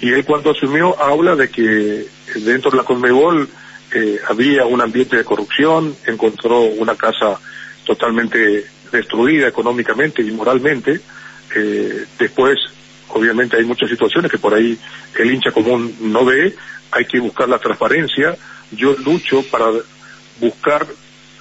y 0.00 0.12
él 0.12 0.24
cuando 0.24 0.50
asumió 0.50 1.00
habla 1.02 1.36
de 1.36 1.48
que 1.48 2.06
dentro 2.36 2.70
de 2.70 2.76
la 2.76 2.84
Conmebol 2.84 3.48
eh, 3.94 4.18
había 4.28 4.66
un 4.66 4.80
ambiente 4.80 5.16
de 5.16 5.24
corrupción, 5.24 5.96
encontró 6.06 6.60
una 6.60 6.96
casa 6.96 7.38
totalmente 7.86 8.66
destruida 8.90 9.48
económicamente 9.48 10.22
y 10.22 10.30
moralmente. 10.30 11.00
Eh, 11.54 12.04
después, 12.18 12.58
obviamente, 13.08 13.56
hay 13.56 13.64
muchas 13.64 13.88
situaciones 13.88 14.30
que 14.30 14.38
por 14.38 14.54
ahí 14.54 14.78
el 15.18 15.32
hincha 15.32 15.52
común 15.52 15.94
no 16.00 16.24
ve. 16.24 16.54
Hay 16.90 17.04
que 17.06 17.20
buscar 17.20 17.48
la 17.48 17.58
transparencia. 17.58 18.36
Yo 18.72 18.96
lucho 18.98 19.42
para 19.50 19.70
buscar 20.40 20.86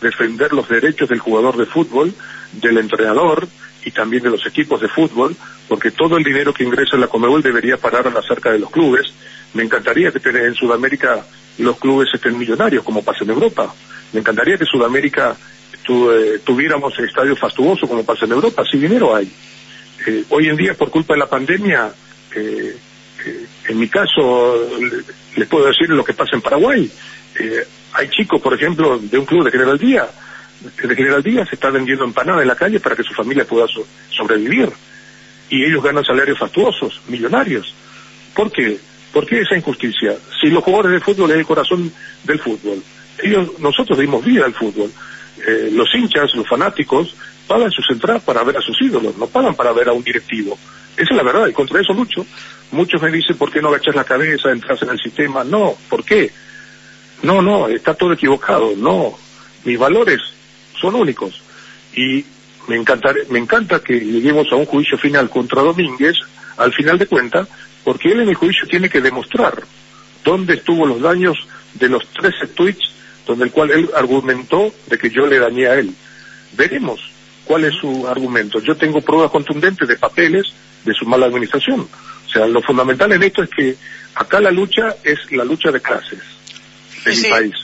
defender 0.01 0.53
los 0.53 0.69
derechos 0.69 1.09
del 1.09 1.19
jugador 1.19 1.57
de 1.57 1.65
fútbol, 1.65 2.13
del 2.53 2.77
entrenador 2.77 3.47
y 3.85 3.91
también 3.91 4.23
de 4.23 4.29
los 4.29 4.45
equipos 4.45 4.81
de 4.81 4.87
fútbol, 4.87 5.35
porque 5.67 5.91
todo 5.91 6.17
el 6.17 6.23
dinero 6.23 6.53
que 6.53 6.63
ingresa 6.63 6.95
en 6.95 7.01
la 7.01 7.07
Comebol 7.07 7.41
debería 7.41 7.77
parar 7.77 8.07
a 8.07 8.11
la 8.11 8.21
cerca 8.21 8.51
de 8.51 8.59
los 8.59 8.69
clubes. 8.69 9.13
Me 9.53 9.63
encantaría 9.63 10.11
que 10.11 10.29
en 10.29 10.55
Sudamérica 10.55 11.25
los 11.59 11.77
clubes 11.77 12.09
estén 12.13 12.37
millonarios, 12.37 12.83
como 12.83 13.03
pasa 13.03 13.23
en 13.23 13.31
Europa. 13.31 13.73
Me 14.13 14.19
encantaría 14.19 14.57
que 14.57 14.65
Sudamérica 14.65 15.35
eh, 15.89 16.39
tuviéramos 16.43 16.97
estadios 16.99 17.39
fastuosos, 17.39 17.89
como 17.89 18.03
pasa 18.03 18.25
en 18.25 18.31
Europa. 18.31 18.63
Si 18.69 18.77
dinero 18.77 19.15
hay. 19.15 19.29
Eh, 20.07 20.23
hoy 20.29 20.47
en 20.47 20.55
día, 20.55 20.73
por 20.73 20.89
culpa 20.89 21.13
de 21.13 21.19
la 21.19 21.29
pandemia, 21.29 21.91
eh, 22.35 22.77
en 23.67 23.79
mi 23.79 23.87
caso, 23.87 24.69
les 25.35 25.47
puedo 25.47 25.67
decir 25.67 25.89
lo 25.89 26.03
que 26.03 26.13
pasa 26.13 26.35
en 26.35 26.41
Paraguay. 26.41 26.91
hay 27.93 28.09
chicos, 28.09 28.41
por 28.41 28.53
ejemplo, 28.53 28.97
de 28.99 29.17
un 29.17 29.25
club 29.25 29.45
de 29.45 29.51
General 29.51 29.77
Díaz, 29.77 30.09
de 30.63 30.95
General 30.95 31.21
Díaz 31.21 31.49
está 31.51 31.69
vendiendo 31.69 32.05
empanada 32.05 32.41
en 32.41 32.47
la 32.47 32.55
calle 32.55 32.79
para 32.79 32.95
que 32.95 33.03
su 33.03 33.13
familia 33.13 33.45
pueda 33.45 33.65
sobrevivir. 34.09 34.69
Y 35.49 35.63
ellos 35.65 35.83
ganan 35.83 36.03
salarios 36.03 36.39
fastuosos, 36.39 37.01
millonarios. 37.07 37.73
¿Por 38.33 38.51
qué? 38.51 38.79
¿Por 39.11 39.25
qué 39.25 39.41
esa 39.41 39.55
injusticia? 39.55 40.15
Si 40.41 40.49
los 40.49 40.63
jugadores 40.63 40.93
de 40.93 40.99
fútbol 40.99 41.31
es 41.31 41.37
el 41.37 41.45
corazón 41.45 41.91
del 42.23 42.39
fútbol, 42.39 42.81
ellos, 43.21 43.59
nosotros 43.59 43.99
dimos 43.99 44.23
vida 44.25 44.45
al 44.45 44.53
fútbol. 44.53 44.91
Eh, 45.45 45.69
los 45.71 45.93
hinchas, 45.93 46.33
los 46.33 46.47
fanáticos, 46.47 47.15
pagan 47.47 47.71
sus 47.71 47.89
entradas 47.89 48.23
para 48.23 48.43
ver 48.43 48.57
a 48.57 48.61
sus 48.61 48.81
ídolos, 48.81 49.17
no 49.17 49.27
pagan 49.27 49.55
para 49.55 49.73
ver 49.73 49.89
a 49.89 49.93
un 49.93 50.03
directivo. 50.03 50.57
Esa 50.95 51.11
es 51.11 51.17
la 51.17 51.23
verdad, 51.23 51.47
y 51.47 51.53
contra 51.53 51.81
eso 51.81 51.93
lucho. 51.93 52.25
Muchos 52.71 53.01
me 53.01 53.11
dicen, 53.11 53.37
¿por 53.37 53.51
qué 53.51 53.61
no 53.61 53.69
agachas 53.69 53.95
la 53.95 54.03
cabeza, 54.03 54.51
entras 54.51 54.81
en 54.81 54.89
el 54.89 54.99
sistema? 54.99 55.43
No, 55.43 55.75
¿por 55.89 56.03
qué? 56.03 56.31
No, 57.21 57.41
no, 57.41 57.67
está 57.67 57.93
todo 57.93 58.13
equivocado. 58.13 58.73
No, 58.75 59.17
mis 59.63 59.77
valores 59.77 60.21
son 60.83 60.95
únicos. 60.95 61.41
Y 61.95 62.25
me, 62.67 62.75
encantar, 62.75 63.15
me 63.29 63.39
encanta 63.39 63.79
que 63.79 63.99
lleguemos 63.99 64.51
a 64.51 64.55
un 64.55 64.65
juicio 64.65 64.97
final 64.97 65.29
contra 65.29 65.61
Domínguez, 65.61 66.17
al 66.57 66.73
final 66.73 66.97
de 66.97 67.07
cuentas, 67.07 67.47
porque 67.83 68.11
él 68.11 68.19
en 68.19 68.29
el 68.29 68.35
juicio 68.35 68.67
tiene 68.67 68.89
que 68.89 69.01
demostrar 69.01 69.63
dónde 70.23 70.55
estuvo 70.55 70.85
los 70.85 71.01
daños 71.01 71.37
de 71.73 71.89
los 71.89 72.05
13 72.09 72.47
tweets 72.47 72.91
donde 73.25 73.45
el 73.45 73.51
cual 73.51 73.71
él 73.71 73.89
argumentó 73.95 74.73
de 74.87 74.97
que 74.97 75.09
yo 75.09 75.25
le 75.25 75.39
dañé 75.39 75.67
a 75.67 75.75
él. 75.75 75.93
Veremos 76.57 76.99
cuál 77.45 77.63
es 77.63 77.73
su 77.75 78.05
argumento. 78.05 78.59
Yo 78.59 78.75
tengo 78.75 78.99
pruebas 78.99 79.31
contundentes 79.31 79.87
de 79.87 79.95
papeles 79.95 80.47
de 80.83 80.93
su 80.93 81.05
mala 81.05 81.27
administración. 81.27 81.87
O 82.27 82.29
sea, 82.29 82.45
lo 82.47 82.61
fundamental 82.61 83.13
en 83.13 83.23
esto 83.23 83.43
es 83.43 83.49
que 83.49 83.75
acá 84.15 84.41
la 84.41 84.51
lucha 84.51 84.97
es 85.03 85.19
la 85.31 85.45
lucha 85.45 85.71
de 85.71 85.79
clases 85.79 86.19
de 87.05 87.15
mi 87.15 87.29
país. 87.29 87.55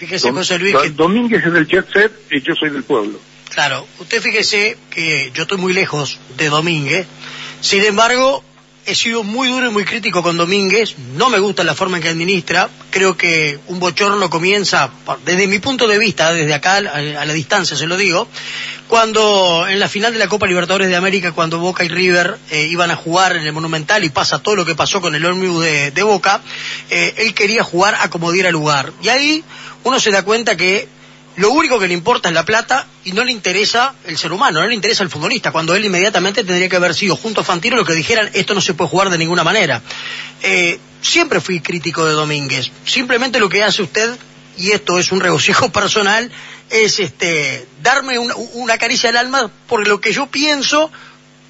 Fíjese, 0.00 0.32
José 0.32 0.58
Luis. 0.58 0.74
Domínguez 0.96 1.44
es 1.44 1.52
del 1.52 1.68
jet 1.68 1.86
set 1.92 2.10
y 2.30 2.40
yo 2.40 2.54
soy 2.54 2.70
del 2.70 2.84
pueblo. 2.84 3.20
Claro, 3.50 3.86
usted 3.98 4.22
fíjese 4.22 4.78
que 4.88 5.30
yo 5.34 5.42
estoy 5.42 5.58
muy 5.58 5.74
lejos 5.74 6.18
de 6.38 6.48
Domínguez. 6.48 7.06
Sin 7.60 7.84
embargo, 7.84 8.42
he 8.86 8.94
sido 8.94 9.24
muy 9.24 9.48
duro 9.48 9.68
y 9.68 9.70
muy 9.70 9.84
crítico 9.84 10.22
con 10.22 10.38
Domínguez, 10.38 10.96
no 11.16 11.28
me 11.28 11.38
gusta 11.38 11.64
la 11.64 11.74
forma 11.74 11.98
en 11.98 12.02
que 12.02 12.08
administra, 12.08 12.70
creo 12.90 13.14
que 13.18 13.58
un 13.66 13.78
bochorno 13.78 14.30
comienza, 14.30 14.90
desde 15.26 15.46
mi 15.46 15.58
punto 15.58 15.86
de 15.86 15.98
vista, 15.98 16.32
desde 16.32 16.54
acá 16.54 16.76
a 16.76 16.80
la 16.80 17.32
distancia 17.34 17.76
se 17.76 17.86
lo 17.86 17.98
digo, 17.98 18.26
cuando 18.90 19.68
en 19.68 19.78
la 19.78 19.88
final 19.88 20.12
de 20.12 20.18
la 20.18 20.26
Copa 20.26 20.48
Libertadores 20.48 20.88
de 20.88 20.96
América, 20.96 21.30
cuando 21.30 21.60
Boca 21.60 21.84
y 21.84 21.88
River 21.88 22.36
eh, 22.50 22.66
iban 22.66 22.90
a 22.90 22.96
jugar 22.96 23.36
en 23.36 23.46
el 23.46 23.52
Monumental 23.52 24.02
y 24.02 24.10
pasa 24.10 24.40
todo 24.40 24.56
lo 24.56 24.66
que 24.66 24.74
pasó 24.74 25.00
con 25.00 25.14
el 25.14 25.24
ómnibus 25.24 25.62
de, 25.62 26.02
Boca, 26.02 26.40
eh, 26.90 27.14
él 27.18 27.32
quería 27.32 27.62
jugar 27.62 27.94
a 28.00 28.10
como 28.10 28.32
diera 28.32 28.50
lugar. 28.50 28.92
Y 29.00 29.08
ahí 29.08 29.44
uno 29.84 30.00
se 30.00 30.10
da 30.10 30.24
cuenta 30.24 30.56
que 30.56 30.88
lo 31.36 31.52
único 31.52 31.78
que 31.78 31.86
le 31.86 31.94
importa 31.94 32.30
es 32.30 32.34
la 32.34 32.44
plata 32.44 32.84
y 33.04 33.12
no 33.12 33.22
le 33.22 33.30
interesa 33.30 33.94
el 34.06 34.18
ser 34.18 34.32
humano, 34.32 34.60
no 34.60 34.66
le 34.66 34.74
interesa 34.74 35.04
el 35.04 35.08
futbolista, 35.08 35.52
cuando 35.52 35.76
él 35.76 35.84
inmediatamente 35.84 36.42
tendría 36.42 36.68
que 36.68 36.74
haber 36.74 36.92
sido 36.92 37.14
junto 37.14 37.42
a 37.42 37.44
Fantino 37.44 37.76
lo 37.76 37.84
que 37.84 37.94
dijeran 37.94 38.28
esto 38.32 38.54
no 38.54 38.60
se 38.60 38.74
puede 38.74 38.90
jugar 38.90 39.10
de 39.10 39.18
ninguna 39.18 39.44
manera. 39.44 39.80
Eh, 40.42 40.80
siempre 41.00 41.40
fui 41.40 41.60
crítico 41.60 42.04
de 42.04 42.14
Domínguez, 42.14 42.72
simplemente 42.84 43.38
lo 43.38 43.48
que 43.48 43.62
hace 43.62 43.82
usted, 43.82 44.18
y 44.56 44.72
esto 44.72 44.98
es 44.98 45.12
un 45.12 45.20
regocijo 45.20 45.70
personal, 45.72 46.30
es 46.70 47.00
este 47.00 47.66
darme 47.82 48.18
una, 48.18 48.34
una 48.54 48.78
caricia 48.78 49.10
al 49.10 49.16
alma 49.16 49.50
por 49.66 49.86
lo 49.86 50.00
que 50.00 50.12
yo 50.12 50.26
pienso 50.26 50.90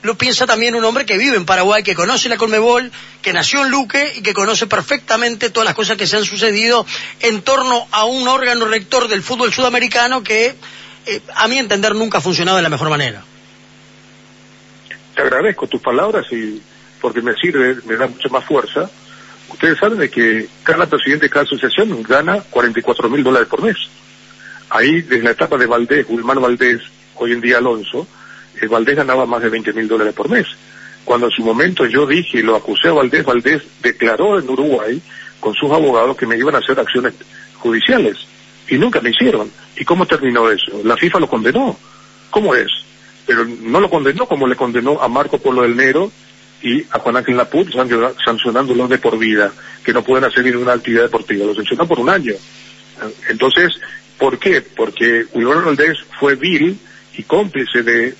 lo 0.02 0.16
piensa 0.16 0.46
también 0.46 0.74
un 0.74 0.84
hombre 0.84 1.04
que 1.04 1.18
vive 1.18 1.36
en 1.36 1.44
Paraguay, 1.44 1.82
que 1.82 1.94
conoce 1.94 2.28
la 2.28 2.36
Colmebol, 2.36 2.90
que 3.22 3.32
nació 3.32 3.64
en 3.64 3.70
Luque 3.70 4.14
y 4.16 4.22
que 4.22 4.32
conoce 4.32 4.66
perfectamente 4.66 5.50
todas 5.50 5.66
las 5.66 5.74
cosas 5.74 5.96
que 5.96 6.06
se 6.06 6.16
han 6.16 6.24
sucedido 6.24 6.86
en 7.20 7.42
torno 7.42 7.86
a 7.90 8.04
un 8.04 8.26
órgano 8.26 8.64
rector 8.64 9.08
del 9.08 9.22
fútbol 9.22 9.52
sudamericano 9.52 10.22
que, 10.22 10.54
eh, 11.06 11.20
a 11.34 11.48
mi 11.48 11.58
entender, 11.58 11.94
nunca 11.94 12.18
ha 12.18 12.20
funcionado 12.20 12.56
de 12.56 12.62
la 12.62 12.70
mejor 12.70 12.88
manera. 12.88 13.22
Te 15.14 15.22
agradezco 15.22 15.66
tus 15.66 15.82
palabras 15.82 16.26
y 16.32 16.62
porque 17.00 17.20
me 17.20 17.34
sirve, 17.34 17.76
me 17.84 17.96
da 17.96 18.06
mucha 18.06 18.28
más 18.30 18.44
fuerza. 18.44 18.90
Ustedes 19.50 19.78
saben 19.78 19.98
de 19.98 20.10
que 20.10 20.48
cada 20.62 20.86
presidente 20.86 21.26
de 21.26 21.30
cada 21.30 21.44
asociación 21.44 22.02
gana 22.02 22.40
44 22.50 23.10
mil 23.10 23.22
dólares 23.22 23.48
por 23.48 23.62
mes. 23.62 23.76
Ahí, 24.70 25.02
desde 25.02 25.24
la 25.24 25.32
etapa 25.32 25.56
de 25.58 25.66
Valdés, 25.66 26.06
Guzmán 26.06 26.40
Valdés, 26.40 26.80
hoy 27.16 27.32
en 27.32 27.40
día 27.40 27.58
Alonso, 27.58 28.06
el 28.60 28.68
Valdés 28.68 28.96
ganaba 28.96 29.26
más 29.26 29.42
de 29.42 29.48
20 29.48 29.72
mil 29.72 29.88
dólares 29.88 30.14
por 30.14 30.28
mes. 30.28 30.46
Cuando 31.04 31.26
en 31.26 31.32
su 31.32 31.42
momento 31.42 31.86
yo 31.86 32.06
dije 32.06 32.38
y 32.38 32.42
lo 32.42 32.56
acusé 32.56 32.88
a 32.88 32.92
Valdés, 32.92 33.24
Valdés 33.24 33.62
declaró 33.82 34.38
en 34.38 34.48
Uruguay 34.48 35.02
con 35.40 35.54
sus 35.54 35.70
abogados 35.70 36.16
que 36.16 36.26
me 36.26 36.36
iban 36.36 36.54
a 36.54 36.58
hacer 36.58 36.78
acciones 36.78 37.14
judiciales 37.58 38.18
y 38.68 38.78
nunca 38.78 39.00
me 39.00 39.10
hicieron. 39.10 39.50
¿Y 39.76 39.84
cómo 39.84 40.06
terminó 40.06 40.48
eso? 40.50 40.80
La 40.84 40.96
FIFA 40.96 41.20
lo 41.20 41.28
condenó. 41.28 41.76
¿Cómo 42.30 42.54
es? 42.54 42.68
Pero 43.26 43.44
no 43.44 43.80
lo 43.80 43.90
condenó 43.90 44.26
como 44.26 44.46
le 44.46 44.56
condenó 44.56 45.02
a 45.02 45.08
Marco 45.08 45.38
Polo 45.38 45.62
del 45.62 45.76
Nero 45.76 46.12
y 46.62 46.82
a 46.90 46.98
Juan 46.98 47.16
Ángel 47.16 47.36
Laput 47.36 47.68
sancionándolos 48.24 48.88
de 48.88 48.98
por 48.98 49.18
vida, 49.18 49.52
que 49.84 49.92
no 49.92 50.02
pueden 50.02 50.24
hacer 50.24 50.44
ninguna 50.44 50.74
actividad 50.74 51.04
deportiva. 51.04 51.46
Lo 51.46 51.54
sancionó 51.54 51.86
por 51.86 52.00
un 52.00 52.10
año. 52.10 52.34
Entonces, 53.28 53.72
¿por 54.18 54.38
qué? 54.38 54.60
Porque 54.60 55.24
Wilbur 55.32 55.64
Valdés 55.64 55.98
fue 56.18 56.34
vil 56.34 56.78
y 57.16 57.22
cómplice 57.22 57.82
de 57.82 58.14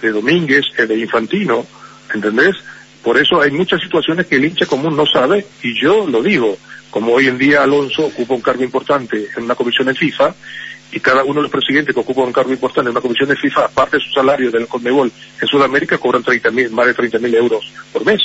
de 0.00 0.10
Domínguez, 0.10 0.64
el 0.76 0.88
de 0.88 0.98
Infantino, 0.98 1.66
¿entendés? 2.12 2.56
Por 3.02 3.18
eso 3.18 3.40
hay 3.40 3.50
muchas 3.50 3.80
situaciones 3.80 4.26
que 4.26 4.36
el 4.36 4.44
hincha 4.44 4.66
común 4.66 4.96
no 4.96 5.06
sabe 5.06 5.46
y 5.62 5.80
yo 5.80 6.06
lo 6.06 6.22
digo, 6.22 6.56
como 6.90 7.12
hoy 7.12 7.28
en 7.28 7.38
día 7.38 7.62
Alonso 7.62 8.06
ocupa 8.06 8.34
un 8.34 8.40
cargo 8.40 8.64
importante 8.64 9.28
en 9.36 9.44
una 9.44 9.54
comisión 9.54 9.86
de 9.86 9.94
FIFA 9.94 10.34
y 10.92 11.00
cada 11.00 11.24
uno 11.24 11.34
de 11.34 11.42
los 11.42 11.50
presidentes 11.50 11.94
que 11.94 12.00
ocupa 12.00 12.22
un 12.22 12.32
cargo 12.32 12.52
importante 12.52 12.88
en 12.88 12.92
una 12.92 13.00
comisión 13.00 13.28
de 13.28 13.36
FIFA, 13.36 13.66
aparte 13.66 13.96
de 13.98 14.04
su 14.04 14.10
salario 14.10 14.50
del 14.50 14.68
Conmebol 14.68 15.10
en 15.40 15.48
Sudamérica, 15.48 15.98
cobran 15.98 16.22
30 16.22 16.50
mil, 16.50 16.70
más 16.70 16.86
de 16.86 16.94
30 16.94 17.18
mil 17.18 17.34
euros 17.34 17.72
por 17.92 18.04
mes. 18.04 18.20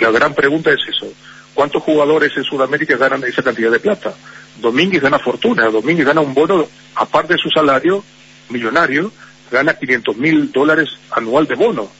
la 0.00 0.10
gran 0.10 0.34
pregunta 0.34 0.70
es 0.70 0.80
eso. 0.88 1.12
¿Cuántos 1.54 1.82
jugadores 1.82 2.32
en 2.36 2.44
Sudamérica 2.44 2.96
ganan 2.96 3.22
esa 3.24 3.42
cantidad 3.42 3.70
de 3.70 3.80
plata? 3.80 4.14
Domínguez 4.60 5.02
gana 5.02 5.18
fortuna, 5.18 5.68
Domínguez 5.68 6.06
gana 6.06 6.20
un 6.20 6.32
bono, 6.32 6.66
aparte 6.94 7.34
de 7.34 7.38
su 7.38 7.50
salario 7.50 8.02
millonario, 8.48 9.12
gana 9.50 9.74
500 9.74 10.16
mil 10.16 10.52
dólares 10.52 10.88
anual 11.10 11.46
de 11.46 11.54
bono. 11.54 11.90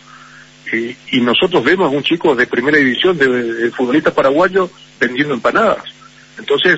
Y, 0.73 1.21
nosotros 1.21 1.65
vemos 1.65 1.93
a 1.93 1.97
un 1.97 2.03
chico 2.03 2.35
de 2.35 2.47
primera 2.47 2.79
división, 2.79 3.19
de, 3.19 3.71
futbolista 3.73 4.15
paraguayo, 4.15 4.71
vendiendo 5.01 5.35
empanadas. 5.35 5.83
Entonces, 6.39 6.77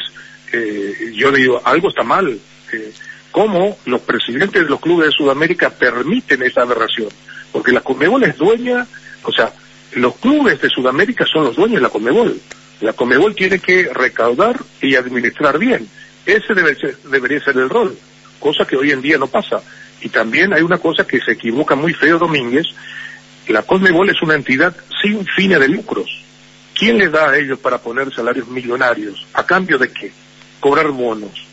eh, 0.53 1.13
yo 1.15 1.31
digo, 1.31 1.61
algo 1.63 1.89
está 1.89 2.03
mal. 2.03 2.39
Eh, 2.73 2.93
¿Cómo 3.31 3.79
los 3.87 4.01
presidentes 4.03 4.63
de 4.63 4.69
los 4.69 4.81
clubes 4.81 5.07
de 5.07 5.13
Sudamérica 5.13 5.71
permiten 5.71 6.43
esa 6.43 6.63
aberración? 6.63 7.09
Porque 7.51 7.73
la 7.73 7.81
Comebol 7.81 8.25
es 8.25 8.37
dueña, 8.37 8.87
o 9.23 9.33
sea, 9.33 9.53
los 9.93 10.17
clubes 10.17 10.61
de 10.61 10.69
Sudamérica 10.69 11.25
son 11.25 11.45
los 11.45 11.57
dueños 11.57 11.77
de 11.77 11.83
la 11.83 11.89
Comebol. 11.89 12.39
La 12.81 12.93
Comebol 12.93 13.35
tiene 13.35 13.59
que 13.59 13.91
recaudar 13.93 14.61
y 14.81 14.97
administrar 14.97 15.59
bien. 15.59 15.89
Ese 16.27 16.55
debe 16.55 16.77
debería 17.05 17.41
ser 17.41 17.57
el 17.57 17.71
rol, 17.71 17.97
cosa 18.39 18.67
que 18.67 18.77
hoy 18.77 18.91
en 18.91 19.01
día 19.01 19.17
no 19.17 19.27
pasa. 19.29 19.63
Y 20.03 20.09
también 20.09 20.53
hay 20.53 20.63
una 20.63 20.79
cosa 20.79 21.07
que 21.07 21.21
se 21.21 21.33
equivoca 21.33 21.75
muy 21.75 21.95
feo 21.95 22.19
Domínguez, 22.19 22.67
la 23.49 23.63
Conmebol 23.63 24.09
es 24.09 24.23
una 24.23 24.35
entidad 24.35 24.75
sin 25.03 25.27
fines 25.27 25.59
de 25.59 25.69
lucros. 25.69 26.07
¿Quién 26.75 26.99
le 26.99 27.09
da 27.09 27.31
a 27.31 27.39
ellos 27.39 27.59
para 27.59 27.79
poner 27.79 28.13
salarios 28.15 28.49
millonarios? 28.49 29.27
¿A 29.35 29.45
cambio 29.45 29.79
de 29.79 29.93
qué? 29.93 30.13
Cobrar 30.61 30.89
bonos. 30.91 31.47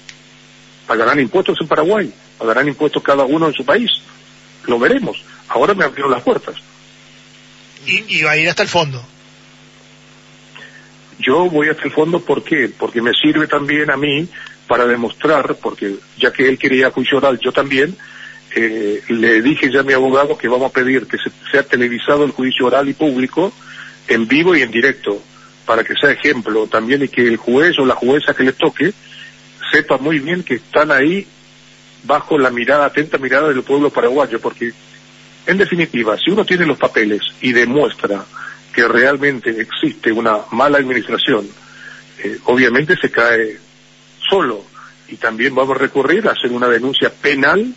¿Pagarán 0.89 1.19
impuestos 1.19 1.55
en 1.61 1.67
Paraguay? 1.67 2.11
¿Pagarán 2.39 2.67
impuestos 2.67 3.03
cada 3.03 3.23
uno 3.23 3.45
en 3.45 3.53
su 3.53 3.63
país? 3.63 3.91
Lo 4.65 4.79
veremos. 4.79 5.23
Ahora 5.47 5.75
me 5.75 5.85
abrieron 5.85 6.09
las 6.09 6.23
puertas. 6.23 6.55
Y, 7.85 8.23
va 8.23 8.31
a 8.31 8.37
ir 8.37 8.49
hasta 8.49 8.63
el 8.63 8.69
fondo. 8.69 8.99
Yo 11.19 11.47
voy 11.47 11.69
hasta 11.69 11.83
el 11.83 11.91
fondo, 11.91 12.19
¿por 12.21 12.43
qué? 12.43 12.71
Porque 12.75 13.03
me 13.03 13.11
sirve 13.13 13.45
también 13.45 13.91
a 13.91 13.97
mí 13.97 14.27
para 14.67 14.87
demostrar, 14.87 15.57
porque 15.61 15.93
ya 16.17 16.33
que 16.33 16.49
él 16.49 16.57
quería 16.57 16.89
juicio 16.89 17.19
oral, 17.19 17.39
yo 17.39 17.51
también, 17.51 17.95
eh, 18.55 19.03
le 19.09 19.43
dije 19.43 19.71
ya 19.71 19.81
a 19.81 19.83
mi 19.83 19.93
abogado 19.93 20.39
que 20.39 20.47
vamos 20.47 20.71
a 20.71 20.73
pedir 20.73 21.05
que 21.05 21.19
se, 21.19 21.29
sea 21.51 21.61
televisado 21.61 22.25
el 22.25 22.31
juicio 22.31 22.65
oral 22.65 22.89
y 22.89 22.93
público, 22.93 23.53
en 24.07 24.27
vivo 24.27 24.55
y 24.55 24.63
en 24.63 24.71
directo, 24.71 25.21
para 25.67 25.83
que 25.83 25.93
sea 25.93 26.09
ejemplo 26.09 26.65
también 26.65 27.03
y 27.03 27.09
que 27.09 27.21
el 27.21 27.37
juez 27.37 27.77
o 27.77 27.85
la 27.85 27.93
jueza 27.93 28.33
que 28.33 28.43
le 28.43 28.53
toque 28.53 28.91
sepa 29.71 29.97
muy 29.97 30.19
bien 30.19 30.43
que 30.43 30.55
están 30.55 30.91
ahí 30.91 31.25
bajo 32.03 32.37
la 32.37 32.49
mirada, 32.49 32.85
atenta 32.85 33.17
mirada 33.17 33.49
del 33.49 33.63
pueblo 33.63 33.89
paraguayo, 33.89 34.39
porque 34.39 34.71
en 35.45 35.57
definitiva, 35.57 36.17
si 36.17 36.31
uno 36.31 36.45
tiene 36.45 36.65
los 36.65 36.77
papeles 36.77 37.21
y 37.41 37.51
demuestra 37.51 38.23
que 38.73 38.87
realmente 38.87 39.49
existe 39.49 40.11
una 40.11 40.37
mala 40.51 40.77
administración, 40.77 41.47
eh, 42.23 42.37
obviamente 42.45 42.95
se 42.95 43.09
cae 43.09 43.57
solo 44.29 44.63
y 45.07 45.15
también 45.15 45.55
vamos 45.55 45.75
a 45.75 45.79
recurrir 45.79 46.27
a 46.27 46.31
hacer 46.31 46.51
una 46.51 46.67
denuncia 46.67 47.11
penal 47.11 47.73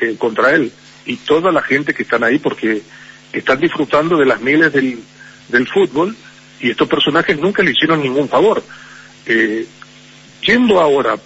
eh, 0.00 0.16
contra 0.18 0.54
él 0.54 0.72
y 1.04 1.16
toda 1.18 1.52
la 1.52 1.62
gente 1.62 1.94
que 1.94 2.02
están 2.02 2.24
ahí 2.24 2.38
porque 2.38 2.82
están 3.32 3.60
disfrutando 3.60 4.16
de 4.16 4.26
las 4.26 4.40
miles 4.40 4.72
del, 4.72 4.98
del 5.48 5.68
fútbol 5.68 6.16
y 6.60 6.70
estos 6.70 6.88
personajes 6.88 7.38
nunca 7.38 7.62
le 7.62 7.70
hicieron 7.70 8.02
ningún 8.02 8.28
favor. 8.28 8.62
Eh, 9.26 9.66
yendo 10.42 10.80
ahora, 10.80 11.16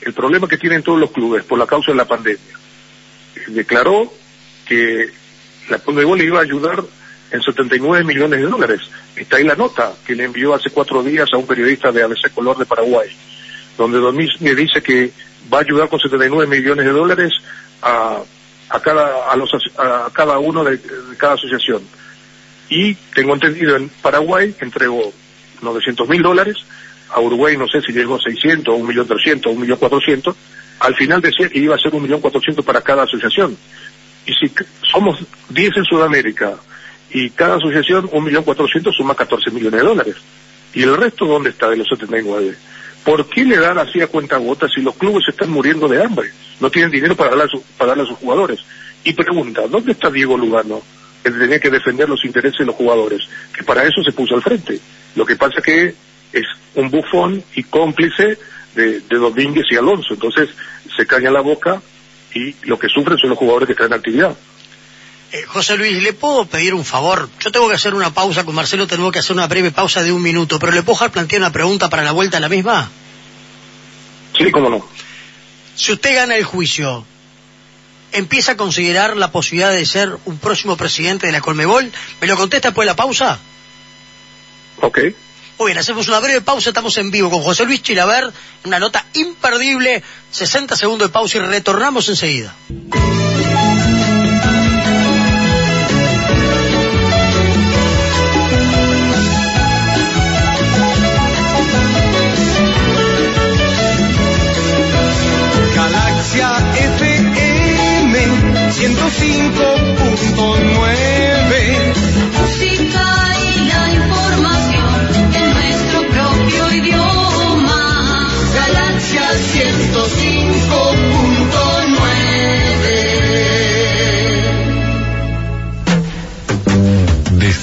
el 0.00 0.12
problema 0.12 0.48
que 0.48 0.58
tienen 0.58 0.82
todos 0.82 1.00
los 1.00 1.10
clubes 1.10 1.44
por 1.44 1.58
la 1.58 1.66
causa 1.66 1.92
de 1.92 1.96
la 1.96 2.04
pandemia, 2.04 2.58
declaró 3.48 4.12
que 4.66 5.10
la 5.68 5.78
Conmebol 5.78 6.20
iba 6.20 6.38
a 6.38 6.42
ayudar 6.42 6.82
en 7.30 7.42
79 7.42 8.04
millones 8.04 8.40
de 8.40 8.46
dólares. 8.46 8.80
Está 9.16 9.36
ahí 9.36 9.44
la 9.44 9.56
nota 9.56 9.92
que 10.06 10.14
le 10.14 10.24
envió 10.24 10.54
hace 10.54 10.70
cuatro 10.70 11.02
días 11.02 11.28
a 11.32 11.36
un 11.36 11.46
periodista 11.46 11.90
de 11.90 12.02
ABC 12.02 12.32
Color 12.34 12.58
de 12.58 12.66
Paraguay, 12.66 13.08
donde 13.76 13.98
me 14.40 14.54
dice 14.54 14.82
que 14.82 15.10
va 15.52 15.58
a 15.58 15.62
ayudar 15.62 15.88
con 15.88 15.98
79 15.98 16.46
millones 16.46 16.84
de 16.84 16.92
dólares 16.92 17.32
a, 17.82 18.22
a 18.68 18.80
cada, 18.80 19.30
a, 19.30 19.36
los, 19.36 19.50
a 19.78 20.10
cada 20.12 20.38
uno 20.38 20.64
de, 20.64 20.80
cada 21.16 21.34
asociación. 21.34 21.82
Y 22.68 22.94
tengo 23.14 23.34
entendido, 23.34 23.76
en 23.76 23.88
Paraguay 23.88 24.54
entregó 24.60 25.12
900 25.62 26.08
mil 26.08 26.22
dólares, 26.22 26.56
a 27.14 27.20
Uruguay 27.20 27.56
no 27.56 27.68
sé 27.68 27.80
si 27.80 27.92
llegó 27.92 28.16
a 28.16 28.20
600, 28.20 28.80
1.300.000, 28.80 29.78
1.400.000, 29.78 30.34
al 30.80 30.94
final 30.96 31.20
decía 31.20 31.48
que 31.48 31.60
iba 31.60 31.76
a 31.76 31.78
ser 31.78 31.92
1.400.000 31.92 32.64
para 32.64 32.80
cada 32.80 33.04
asociación. 33.04 33.56
Y 34.26 34.32
si 34.34 34.52
somos 34.90 35.20
10 35.50 35.76
en 35.76 35.84
Sudamérica 35.84 36.56
y 37.10 37.30
cada 37.30 37.56
asociación 37.56 38.08
1.400.000 38.08 38.92
suma 38.92 39.14
14 39.14 39.50
millones 39.52 39.80
de 39.80 39.86
dólares. 39.86 40.16
¿Y 40.74 40.82
el 40.82 40.96
resto 40.96 41.24
dónde 41.24 41.50
está 41.50 41.70
de 41.70 41.76
los 41.76 41.88
79? 41.88 42.56
¿Por 43.04 43.28
qué 43.28 43.44
le 43.44 43.58
dan 43.58 43.78
así 43.78 44.00
a 44.00 44.08
cuenta 44.08 44.38
gotas 44.38 44.72
si 44.74 44.80
los 44.80 44.96
clubes 44.96 45.22
están 45.28 45.50
muriendo 45.50 45.86
de 45.86 46.02
hambre? 46.02 46.32
No 46.58 46.68
tienen 46.68 46.90
dinero 46.90 47.14
para 47.14 47.36
darle 47.36 47.44
a, 47.44 47.78
para 47.78 47.90
darle 47.90 48.02
a 48.02 48.06
sus 48.06 48.18
jugadores. 48.18 48.58
Y 49.04 49.12
pregunta, 49.12 49.68
¿dónde 49.68 49.92
está 49.92 50.10
Diego 50.10 50.36
Lugano? 50.36 50.82
Que 51.22 51.30
tenía 51.30 51.60
que 51.60 51.70
defender 51.70 52.08
los 52.08 52.24
intereses 52.24 52.58
de 52.58 52.66
los 52.66 52.74
jugadores, 52.74 53.20
que 53.56 53.62
para 53.62 53.84
eso 53.84 54.02
se 54.02 54.12
puso 54.12 54.34
al 54.34 54.42
frente. 54.42 54.80
Lo 55.14 55.24
que 55.24 55.36
pasa 55.36 55.62
que 55.62 55.94
es 56.34 56.46
un 56.74 56.90
bufón 56.90 57.42
y 57.54 57.62
cómplice 57.62 58.38
de, 58.74 59.00
de 59.00 59.16
Domínguez 59.16 59.66
y 59.70 59.76
Alonso. 59.76 60.14
Entonces 60.14 60.50
se 60.96 61.06
caña 61.06 61.30
la 61.30 61.40
boca 61.40 61.80
y 62.34 62.54
lo 62.62 62.78
que 62.78 62.88
sufren 62.88 63.16
son 63.18 63.30
los 63.30 63.38
jugadores 63.38 63.66
que 63.66 63.72
están 63.72 63.86
en 63.86 63.94
actividad. 63.94 64.36
Eh, 65.32 65.42
José 65.46 65.76
Luis, 65.76 66.02
¿le 66.02 66.12
puedo 66.12 66.46
pedir 66.46 66.74
un 66.74 66.84
favor? 66.84 67.28
Yo 67.40 67.50
tengo 67.50 67.68
que 67.68 67.74
hacer 67.74 67.94
una 67.94 68.12
pausa 68.12 68.44
con 68.44 68.54
Marcelo, 68.54 68.86
tengo 68.86 69.10
que 69.10 69.20
hacer 69.20 69.34
una 69.34 69.46
breve 69.46 69.70
pausa 69.72 70.02
de 70.02 70.12
un 70.12 70.22
minuto, 70.22 70.58
pero 70.58 70.72
¿le 70.72 70.82
puedo 70.82 71.10
plantear 71.10 71.40
una 71.40 71.52
pregunta 71.52 71.88
para 71.88 72.04
la 72.04 72.12
vuelta 72.12 72.36
a 72.36 72.40
la 72.40 72.48
misma? 72.48 72.90
Sí, 74.36 74.50
cómo 74.50 74.70
no. 74.70 74.86
Si 75.74 75.92
usted 75.92 76.14
gana 76.14 76.36
el 76.36 76.44
juicio, 76.44 77.04
¿empieza 78.12 78.52
a 78.52 78.56
considerar 78.56 79.16
la 79.16 79.32
posibilidad 79.32 79.72
de 79.72 79.84
ser 79.86 80.16
un 80.24 80.38
próximo 80.38 80.76
presidente 80.76 81.26
de 81.26 81.32
la 81.32 81.40
Colmebol? 81.40 81.90
¿Me 82.20 82.26
lo 82.26 82.36
contesta 82.36 82.68
después 82.68 82.86
de 82.86 82.92
la 82.92 82.96
pausa? 82.96 83.38
Ok. 84.80 84.98
Muy 85.58 85.68
bien, 85.68 85.78
hacemos 85.78 86.08
una 86.08 86.18
breve 86.18 86.40
pausa, 86.40 86.70
estamos 86.70 86.98
en 86.98 87.12
vivo 87.12 87.30
con 87.30 87.42
José 87.42 87.64
Luis 87.64 87.80
Chilaver, 87.82 88.32
una 88.64 88.80
nota 88.80 89.04
imperdible, 89.14 90.02
60 90.30 90.76
segundos 90.76 91.08
de 91.08 91.12
pausa 91.12 91.38
y 91.38 91.42
retornamos 91.42 92.08
enseguida. 92.08 92.52
Galaxia 105.74 106.50
FM 106.74 108.18
105.9 108.72 111.13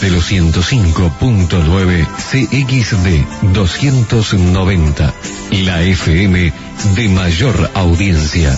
Desde 0.02 0.10
los 0.10 0.32
105.9 0.32 2.08
CXD 2.18 3.54
290, 3.54 5.14
la 5.52 5.82
FM 5.84 6.54
de 6.96 7.10
mayor 7.10 7.72
audiencia. 7.76 8.58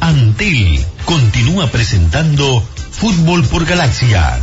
Antel 0.00 0.84
continúa 1.04 1.66
presentando 1.68 2.62
Fútbol 2.96 3.44
por 3.44 3.66
Galaxia. 3.66 4.40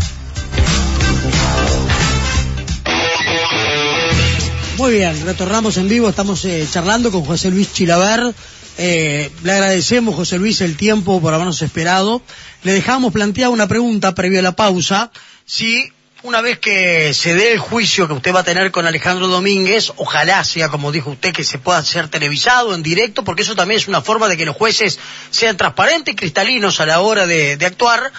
Muy 4.78 4.94
bien, 4.94 5.26
retornamos 5.26 5.78
en 5.78 5.88
vivo, 5.88 6.10
estamos 6.10 6.44
eh, 6.46 6.68
charlando 6.70 7.12
con 7.12 7.24
José 7.24 7.50
Luis 7.50 7.72
Chilaver. 7.74 8.34
Eh, 8.78 9.32
le 9.44 9.52
agradecemos, 9.52 10.16
José 10.16 10.38
Luis, 10.38 10.62
el 10.62 10.76
tiempo 10.76 11.22
por 11.22 11.34
habernos 11.34 11.62
esperado. 11.62 12.22
Le 12.64 12.74
dejamos 12.74 13.14
planteada 13.14 13.50
una 13.50 13.68
pregunta 13.68 14.16
previo 14.16 14.40
a 14.40 14.44
la 14.44 14.56
pausa, 14.56 15.12
si 15.46 15.92
una 16.24 16.42
vez 16.42 16.60
que 16.60 17.14
se 17.14 17.34
dé 17.36 17.54
el 17.54 17.60
juicio 17.60 18.08
que 18.08 18.14
usted 18.14 18.34
va 18.34 18.42
a 18.42 18.44
tener 18.44 18.72
con 18.72 18.86
Alejandro 18.86 19.28
Domínguez, 19.28 19.92
ojalá 19.96 20.44
sea, 20.44 20.70
como 20.70 20.92
dijo 20.92 21.12
usted, 21.12 21.34
que 21.34 21.44
se 21.44 21.58
pueda 21.58 21.84
ser 21.84 22.10
televisado 22.10 22.76
en 22.76 22.84
directo, 22.84 23.24
porque 23.24 23.44
eso 23.44 23.56
también 23.56 23.80
es 23.80 23.88
una 23.88 24.02
forma 24.02 24.28
de 24.28 24.38
que 24.38 24.46
los 24.46 24.56
jueces 24.56 25.00
sean 25.32 25.58
transparentes 25.58 26.14
y 26.14 26.18
cristalinos 26.18 26.80
a 26.80 26.86
la 26.86 27.00
hora 27.00 27.26
de 27.26 27.58
actuar. 27.66 28.12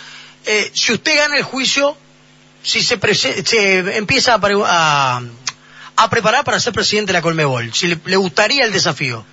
Eh, 0.47 0.71
si 0.75 0.93
usted 0.93 1.17
gana 1.17 1.37
el 1.37 1.43
juicio, 1.45 1.97
si 2.63 2.83
se, 2.83 2.99
se 3.45 3.97
empieza 3.97 4.35
a, 4.35 4.41
a- 4.67 5.23
a 5.97 6.11
preparar 6.11 6.45
para 6.45 6.59
ser 6.59 6.73
presidente 6.73 7.13
de 7.13 7.19
la 7.19 7.23
Colmebol, 7.23 7.73
si 7.75 7.87
le, 7.87 7.99
le 8.07 8.17
gustaría 8.17 8.65
el 8.65 8.73
desafío. 8.73 9.25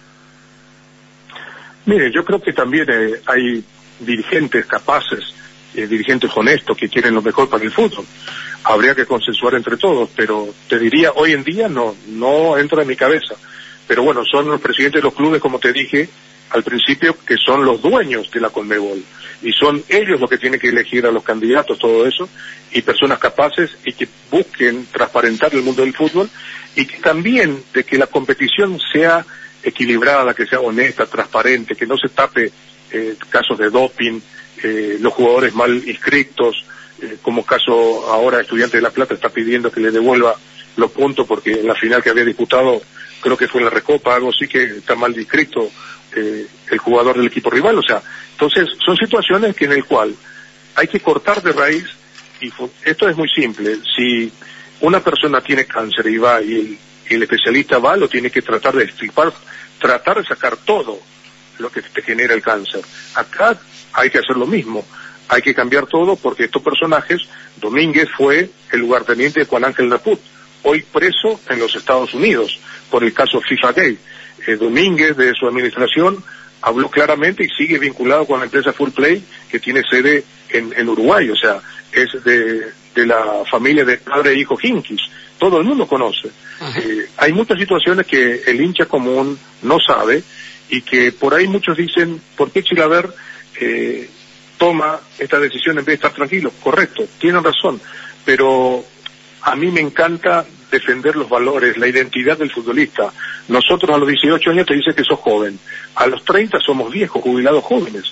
Mire, 1.85 2.11
yo 2.13 2.23
creo 2.25 2.41
que 2.41 2.53
también 2.53 2.85
eh, 2.91 3.21
hay 3.25 3.63
dirigentes 3.99 4.65
capaces, 4.65 5.33
eh, 5.73 5.87
dirigentes 5.87 6.29
honestos 6.35 6.77
que 6.77 6.89
quieren 6.89 7.15
lo 7.15 7.21
mejor 7.21 7.49
para 7.49 7.63
el 7.63 7.71
fútbol. 7.71 8.05
Habría 8.63 8.93
que 8.93 9.05
consensuar 9.05 9.55
entre 9.55 9.77
todos, 9.77 10.09
pero 10.15 10.53
te 10.67 10.77
diría, 10.77 11.11
hoy 11.15 11.31
en 11.33 11.43
día 11.43 11.69
no, 11.69 11.95
no 12.07 12.57
entra 12.57 12.81
en 12.81 12.87
mi 12.89 12.95
cabeza. 12.95 13.35
Pero 13.89 14.03
bueno, 14.03 14.23
son 14.23 14.47
los 14.47 14.61
presidentes 14.61 15.01
de 15.01 15.03
los 15.03 15.15
clubes, 15.15 15.41
como 15.41 15.57
te 15.57 15.73
dije 15.73 16.07
al 16.51 16.61
principio, 16.61 17.17
que 17.25 17.37
son 17.37 17.65
los 17.65 17.81
dueños 17.81 18.29
de 18.29 18.39
la 18.39 18.51
Conmebol. 18.51 19.03
Y 19.41 19.51
son 19.51 19.83
ellos 19.89 20.21
los 20.21 20.29
que 20.29 20.37
tienen 20.37 20.59
que 20.59 20.69
elegir 20.69 21.07
a 21.07 21.11
los 21.11 21.23
candidatos, 21.23 21.79
todo 21.79 22.05
eso, 22.05 22.29
y 22.71 22.83
personas 22.83 23.17
capaces 23.17 23.71
y 23.83 23.93
que 23.93 24.07
busquen 24.29 24.85
transparentar 24.91 25.55
el 25.55 25.63
mundo 25.63 25.81
del 25.81 25.95
fútbol 25.95 26.29
y 26.75 26.85
que 26.85 26.97
también 26.97 27.63
de 27.73 27.83
que 27.83 27.97
la 27.97 28.05
competición 28.05 28.79
sea 28.93 29.25
equilibrada, 29.63 30.35
que 30.35 30.45
sea 30.45 30.59
honesta, 30.59 31.07
transparente, 31.07 31.75
que 31.75 31.87
no 31.87 31.97
se 31.97 32.09
tape 32.09 32.51
eh, 32.91 33.15
casos 33.29 33.57
de 33.57 33.71
doping, 33.71 34.19
eh, 34.61 34.97
los 35.01 35.13
jugadores 35.13 35.55
mal 35.55 35.81
inscritos, 35.87 36.63
eh, 37.01 37.17
como 37.23 37.43
caso 37.43 38.07
ahora 38.11 38.39
Estudiante 38.39 38.77
de 38.77 38.83
La 38.83 38.91
Plata 38.91 39.15
está 39.15 39.29
pidiendo 39.29 39.71
que 39.71 39.79
le 39.79 39.89
devuelva 39.89 40.35
los 40.75 40.91
puntos 40.91 41.25
porque 41.25 41.53
en 41.53 41.67
la 41.67 41.75
final 41.75 42.03
que 42.03 42.11
había 42.11 42.23
disputado, 42.23 42.81
creo 43.19 43.37
que 43.37 43.47
fue 43.47 43.61
en 43.61 43.65
la 43.65 43.71
Recopa, 43.71 44.15
algo 44.15 44.29
así 44.29 44.47
que 44.47 44.63
está 44.63 44.95
mal 44.95 45.17
inscrito 45.17 45.69
eh, 46.15 46.47
el 46.71 46.77
jugador 46.79 47.17
del 47.17 47.27
equipo 47.27 47.49
rival. 47.49 47.77
O 47.77 47.83
sea, 47.83 48.01
entonces 48.31 48.67
son 48.83 48.97
situaciones 48.97 49.55
que 49.55 49.65
en 49.65 49.73
el 49.73 49.85
cual 49.85 50.15
hay 50.75 50.87
que 50.87 50.99
cortar 50.99 51.41
de 51.41 51.51
raíz 51.51 51.85
y 52.41 52.51
esto 52.83 53.09
es 53.09 53.17
muy 53.17 53.29
simple. 53.29 53.77
Si 53.95 54.31
una 54.81 55.01
persona 55.01 55.41
tiene 55.41 55.65
cáncer 55.65 56.07
y 56.07 56.17
va 56.17 56.41
y 56.41 56.53
el, 56.53 56.77
y 57.09 57.13
el 57.15 57.23
especialista 57.23 57.79
va, 57.79 57.97
lo 57.97 58.07
tiene 58.07 58.31
que 58.31 58.41
tratar 58.41 58.75
de 58.75 58.85
extirpar, 58.85 59.33
tratar 59.79 60.21
de 60.21 60.27
sacar 60.27 60.57
todo 60.57 60.99
lo 61.57 61.69
que 61.71 61.81
te 61.81 62.01
genera 62.01 62.33
el 62.33 62.41
cáncer. 62.41 62.81
Acá 63.15 63.59
hay 63.93 64.09
que 64.09 64.19
hacer 64.19 64.37
lo 64.37 64.47
mismo. 64.47 64.85
hay 65.31 65.43
que 65.43 65.53
cambiar 65.53 65.85
todo 65.85 66.15
porque 66.15 66.45
estos 66.45 66.63
personajes, 66.63 67.21
Domínguez 67.57 68.09
fue 68.17 68.49
el 68.71 68.79
lugarteniente 68.79 69.41
de 69.41 69.45
Juan 69.45 69.65
Ángel 69.65 69.87
Naput, 69.87 70.19
hoy 70.63 70.81
preso 70.81 71.39
en 71.49 71.59
los 71.59 71.75
Estados 71.75 72.15
Unidos 72.15 72.59
por 72.89 73.03
el 73.03 73.13
caso 73.13 73.41
FIFA 73.41 73.71
Gay. 73.73 73.97
Eh, 74.47 74.55
Domínguez, 74.55 75.15
de 75.17 75.33
su 75.33 75.47
administración, 75.47 76.23
habló 76.61 76.89
claramente 76.89 77.43
y 77.43 77.49
sigue 77.49 77.77
vinculado 77.79 78.25
con 78.25 78.39
la 78.39 78.45
empresa 78.45 78.73
Full 78.73 78.91
Play, 78.91 79.23
que 79.49 79.59
tiene 79.59 79.81
sede 79.89 80.23
en, 80.49 80.73
en 80.75 80.89
Uruguay, 80.89 81.29
o 81.29 81.35
sea, 81.35 81.59
es 81.91 82.23
de, 82.23 82.67
de 82.95 83.05
la 83.05 83.43
familia 83.49 83.85
de 83.85 83.97
padre 83.97 84.31
e 84.31 84.39
hijo 84.39 84.57
Hinkis. 84.61 85.01
Todo 85.37 85.59
el 85.59 85.65
mundo 85.65 85.87
conoce. 85.87 86.29
Eh, 86.77 87.07
hay 87.17 87.31
muchas 87.31 87.57
situaciones 87.57 88.05
que 88.05 88.43
el 88.45 88.59
hincha 88.59 88.85
común 88.85 89.39
no 89.61 89.77
sabe 89.79 90.21
y 90.69 90.81
que 90.81 91.13
por 91.13 91.33
ahí 91.33 91.47
muchos 91.47 91.77
dicen, 91.77 92.21
¿por 92.35 92.51
qué 92.51 92.61
Chilaver 92.61 93.09
eh, 93.59 94.09
toma 94.57 94.99
esta 95.17 95.39
decisión 95.39 95.79
en 95.79 95.85
vez 95.85 95.87
de 95.87 95.93
estar 95.93 96.13
tranquilo? 96.13 96.51
Correcto, 96.61 97.07
tienen 97.17 97.43
razón, 97.43 97.79
pero 98.25 98.83
a 99.41 99.55
mí 99.55 99.71
me 99.71 99.79
encanta 99.79 100.45
defender 100.71 101.15
los 101.15 101.27
valores, 101.29 101.77
la 101.77 101.87
identidad 101.87 102.37
del 102.37 102.51
futbolista. 102.51 103.11
Nosotros 103.47 103.89
a 103.95 103.97
los 103.97 104.07
18 104.07 104.51
años 104.51 104.65
te 104.67 104.75
dicen 104.75 104.93
que 104.93 105.03
sos 105.03 105.19
joven, 105.19 105.59
a 105.95 106.07
los 106.07 106.23
30 106.23 106.59
somos 106.59 106.91
viejos, 106.91 107.21
jubilados 107.21 107.63
jóvenes. 107.63 108.03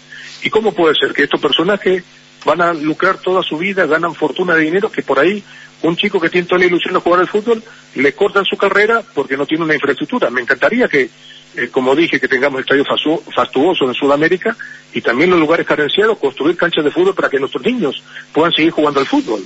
¿Y 0.43 0.49
cómo 0.49 0.71
puede 0.73 0.95
ser 0.95 1.13
que 1.13 1.23
estos 1.23 1.39
personajes 1.41 2.03
van 2.45 2.61
a 2.61 2.73
lucrar 2.73 3.17
toda 3.17 3.41
su 3.43 3.57
vida, 3.57 3.85
ganan 3.85 4.13
fortuna 4.15 4.55
de 4.55 4.61
dinero, 4.61 4.91
que 4.91 5.01
por 5.03 5.19
ahí 5.19 5.43
un 5.83 5.95
chico 5.95 6.19
que 6.19 6.29
tiene 6.29 6.47
toda 6.47 6.59
la 6.59 6.65
ilusión 6.65 6.93
de 6.93 6.99
jugar 6.99 7.19
al 7.19 7.27
fútbol, 7.27 7.61
le 7.95 8.13
cortan 8.13 8.45
su 8.45 8.57
carrera 8.57 9.03
porque 9.13 9.37
no 9.37 9.45
tiene 9.45 9.63
una 9.65 9.73
infraestructura. 9.75 10.29
Me 10.29 10.41
encantaría 10.41 10.87
que, 10.87 11.09
eh, 11.55 11.67
como 11.71 11.95
dije, 11.95 12.19
que 12.19 12.27
tengamos 12.27 12.61
estadios 12.61 12.87
fastu- 12.87 13.21
fastuosos 13.35 13.87
en 13.87 13.93
Sudamérica 13.93 14.55
y 14.93 15.01
también 15.01 15.29
los 15.29 15.39
lugares 15.39 15.65
carenciados, 15.67 16.17
construir 16.17 16.55
canchas 16.57 16.83
de 16.85 16.91
fútbol 16.91 17.13
para 17.15 17.29
que 17.29 17.39
nuestros 17.39 17.63
niños 17.63 18.01
puedan 18.31 18.51
seguir 18.53 18.71
jugando 18.71 18.99
al 18.99 19.05
fútbol. 19.05 19.41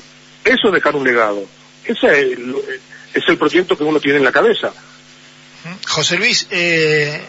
Eso 0.45 0.67
es 0.67 0.73
dejar 0.73 0.95
un 0.95 1.03
legado. 1.03 1.43
Ese 1.83 2.33
es 2.33 2.39
es 3.13 3.23
el 3.27 3.37
proyecto 3.37 3.77
que 3.77 3.83
uno 3.83 3.99
tiene 3.99 4.17
en 4.19 4.23
la 4.23 4.31
cabeza. 4.31 4.71
José 5.87 6.17
Luis, 6.17 6.47
eh, 6.51 7.21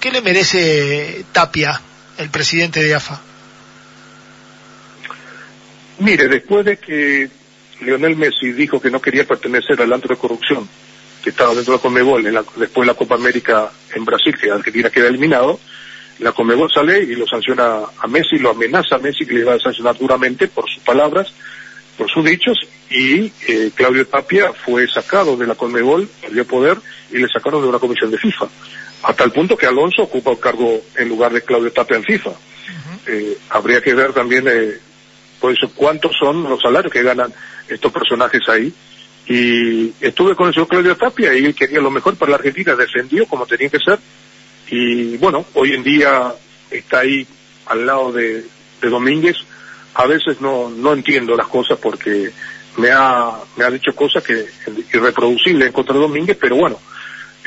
¿qué 0.00 0.10
le 0.10 0.20
merece 0.22 1.24
Tapia, 1.32 1.80
el 2.18 2.30
presidente 2.30 2.82
de 2.82 2.94
AFA? 2.94 3.20
Mire, 5.98 6.28
después 6.28 6.64
de 6.64 6.78
que 6.78 7.30
Lionel 7.80 8.16
Messi 8.16 8.52
dijo 8.52 8.80
que 8.80 8.90
no 8.90 9.00
quería 9.00 9.24
pertenecer 9.26 9.80
al 9.80 9.92
antro 9.92 10.14
de 10.14 10.20
corrupción 10.20 10.68
que 11.22 11.30
estaba 11.30 11.54
dentro 11.54 11.72
de 11.72 11.78
la 11.78 11.82
Conmebol 11.82 12.26
en 12.26 12.34
la- 12.34 12.44
después 12.56 12.84
de 12.84 12.92
la 12.92 12.98
Copa 12.98 13.14
América 13.14 13.70
en 13.94 14.04
Brasil, 14.04 14.34
que 14.36 14.50
Argentina 14.50 14.90
queda 14.90 15.06
eliminado, 15.06 15.60
la 16.18 16.32
Conmebol 16.32 16.68
sale 16.72 16.98
y 17.00 17.14
lo 17.14 17.26
sanciona 17.28 17.78
a 17.98 18.06
Messi, 18.08 18.38
lo 18.38 18.50
amenaza 18.50 18.96
a 18.96 18.98
Messi 18.98 19.24
que 19.24 19.34
le 19.34 19.44
va 19.44 19.54
a 19.54 19.58
sancionar 19.60 19.96
duramente 19.96 20.48
por 20.48 20.68
sus 20.68 20.82
palabras, 20.82 21.32
por 21.96 22.10
sus 22.10 22.24
dichos, 22.24 22.58
y 22.90 23.32
eh, 23.48 23.70
Claudio 23.74 24.06
Tapia 24.06 24.52
fue 24.52 24.86
sacado 24.88 25.36
de 25.36 25.46
la 25.46 25.54
Conmebol, 25.54 26.08
perdió 26.20 26.46
poder, 26.46 26.78
y 27.10 27.18
le 27.18 27.28
sacaron 27.28 27.62
de 27.62 27.68
una 27.68 27.78
comisión 27.78 28.10
de 28.10 28.18
FIFA, 28.18 28.48
a 29.02 29.14
tal 29.14 29.32
punto 29.32 29.56
que 29.56 29.66
Alonso 29.66 30.02
ocupa 30.02 30.30
el 30.30 30.38
cargo 30.38 30.82
en 30.96 31.08
lugar 31.08 31.32
de 31.32 31.42
Claudio 31.42 31.72
Tapia 31.72 31.96
en 31.96 32.04
FIFA. 32.04 32.30
Eh, 33.06 33.36
habría 33.50 33.80
que 33.80 33.94
ver 33.94 34.12
también 34.12 34.46
eh, 34.48 34.78
por 35.40 35.52
eso 35.52 35.68
cuántos 35.74 36.12
son 36.18 36.44
los 36.44 36.60
salarios 36.60 36.92
que 36.92 37.02
ganan 37.02 37.32
estos 37.68 37.92
personajes 37.92 38.40
ahí. 38.48 38.72
Y 39.26 39.92
estuve 40.00 40.34
con 40.34 40.48
el 40.48 40.54
señor 40.54 40.68
Claudio 40.68 40.96
Tapia 40.96 41.34
y 41.34 41.44
él 41.44 41.54
quería 41.54 41.80
lo 41.80 41.90
mejor 41.90 42.16
para 42.16 42.30
la 42.30 42.36
Argentina, 42.36 42.76
defendió 42.76 43.26
como 43.26 43.46
tenía 43.46 43.68
que 43.68 43.78
ser. 43.78 43.98
Y 44.68 45.16
bueno, 45.16 45.44
hoy 45.54 45.74
en 45.74 45.82
día 45.82 46.32
está 46.70 47.00
ahí 47.00 47.26
al 47.66 47.86
lado 47.86 48.12
de, 48.12 48.44
de 48.80 48.88
Domínguez. 48.88 49.36
A 49.94 50.06
veces 50.06 50.40
no, 50.40 50.70
no 50.70 50.92
entiendo 50.92 51.36
las 51.36 51.48
cosas 51.48 51.78
porque 51.78 52.30
me 52.76 52.90
ha, 52.90 53.32
me 53.56 53.64
ha 53.64 53.70
dicho 53.70 53.94
cosas 53.94 54.22
que 54.22 54.46
irreproducibles 54.92 55.66
en 55.66 55.72
contra 55.72 55.94
de 55.94 56.00
Domínguez, 56.00 56.38
pero 56.40 56.56
bueno, 56.56 56.78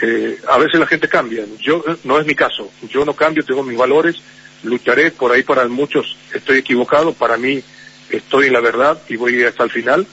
eh, 0.01 0.39
a 0.49 0.57
veces 0.57 0.79
la 0.79 0.87
gente 0.87 1.07
cambia. 1.07 1.45
Yo 1.59 1.83
no 2.03 2.19
es 2.19 2.25
mi 2.25 2.35
caso. 2.35 2.69
Yo 2.89 3.05
no 3.05 3.13
cambio, 3.13 3.43
tengo 3.43 3.63
mis 3.63 3.77
valores, 3.77 4.17
lucharé 4.63 5.11
por 5.11 5.31
ahí 5.31 5.43
para 5.43 5.67
muchos. 5.67 6.17
Estoy 6.33 6.59
equivocado, 6.59 7.13
para 7.13 7.37
mí 7.37 7.63
estoy 8.09 8.47
en 8.47 8.53
la 8.53 8.59
verdad 8.59 9.01
y 9.09 9.15
voy 9.15 9.43
hasta 9.43 9.63
el 9.63 9.71
final, 9.71 10.05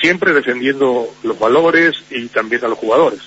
siempre 0.00 0.32
defendiendo 0.32 1.14
los 1.22 1.38
valores 1.38 1.96
y 2.10 2.26
también 2.28 2.64
a 2.64 2.68
los 2.68 2.78
jugadores. 2.78 3.20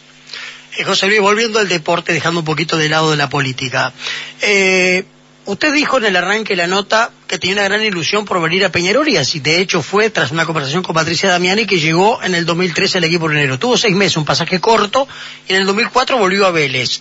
Eh, 0.78 0.84
José 0.84 1.08
Luis, 1.08 1.22
volviendo 1.22 1.60
al 1.60 1.68
deporte, 1.68 2.14
dejando 2.14 2.42
un 2.42 2.46
poquito 2.46 2.78
de 2.78 2.90
lado 2.90 3.12
de 3.12 3.18
la 3.18 3.30
política. 3.30 3.94
Eh, 4.42 5.06
usted 5.48 5.74
dijo 5.74 5.98
en 5.98 6.06
el 6.06 6.16
arranque 6.16 6.54
de 6.54 6.58
la 6.58 6.68
nota 6.68 7.12
que 7.28 7.38
tenía 7.40 7.56
una 7.56 7.64
gran 7.66 7.84
ilusión 7.84 8.24
por 8.26 8.42
venir 8.42 8.64
a 8.64 8.70
Peñarol 8.70 9.08
y 9.10 9.18
así 9.18 9.40
de 9.40 9.60
hecho 9.60 9.82
fue 9.82 10.10
tras 10.10 10.32
una 10.32 10.46
conversación 10.46 10.84
con 10.84 10.94
Patricia 10.96 11.30
Damiani 11.30 11.66
que 11.66 11.80
llegó 11.80 12.22
en 12.24 12.36
el 12.36 12.46
2013 12.46 13.00
al 13.00 13.04
equipo 13.06 13.30
enero. 13.30 13.58
Tuvo 13.60 13.76
seis 13.78 13.96
meses, 13.96 14.18
un 14.18 14.26
pasaje 14.26 14.60
corto 14.62 15.08
y 15.48 15.54
en 15.54 15.62
el 15.62 15.66
2004 15.66 16.18
volvió 16.18 16.46
a 16.46 16.52
Vélez. 16.52 17.00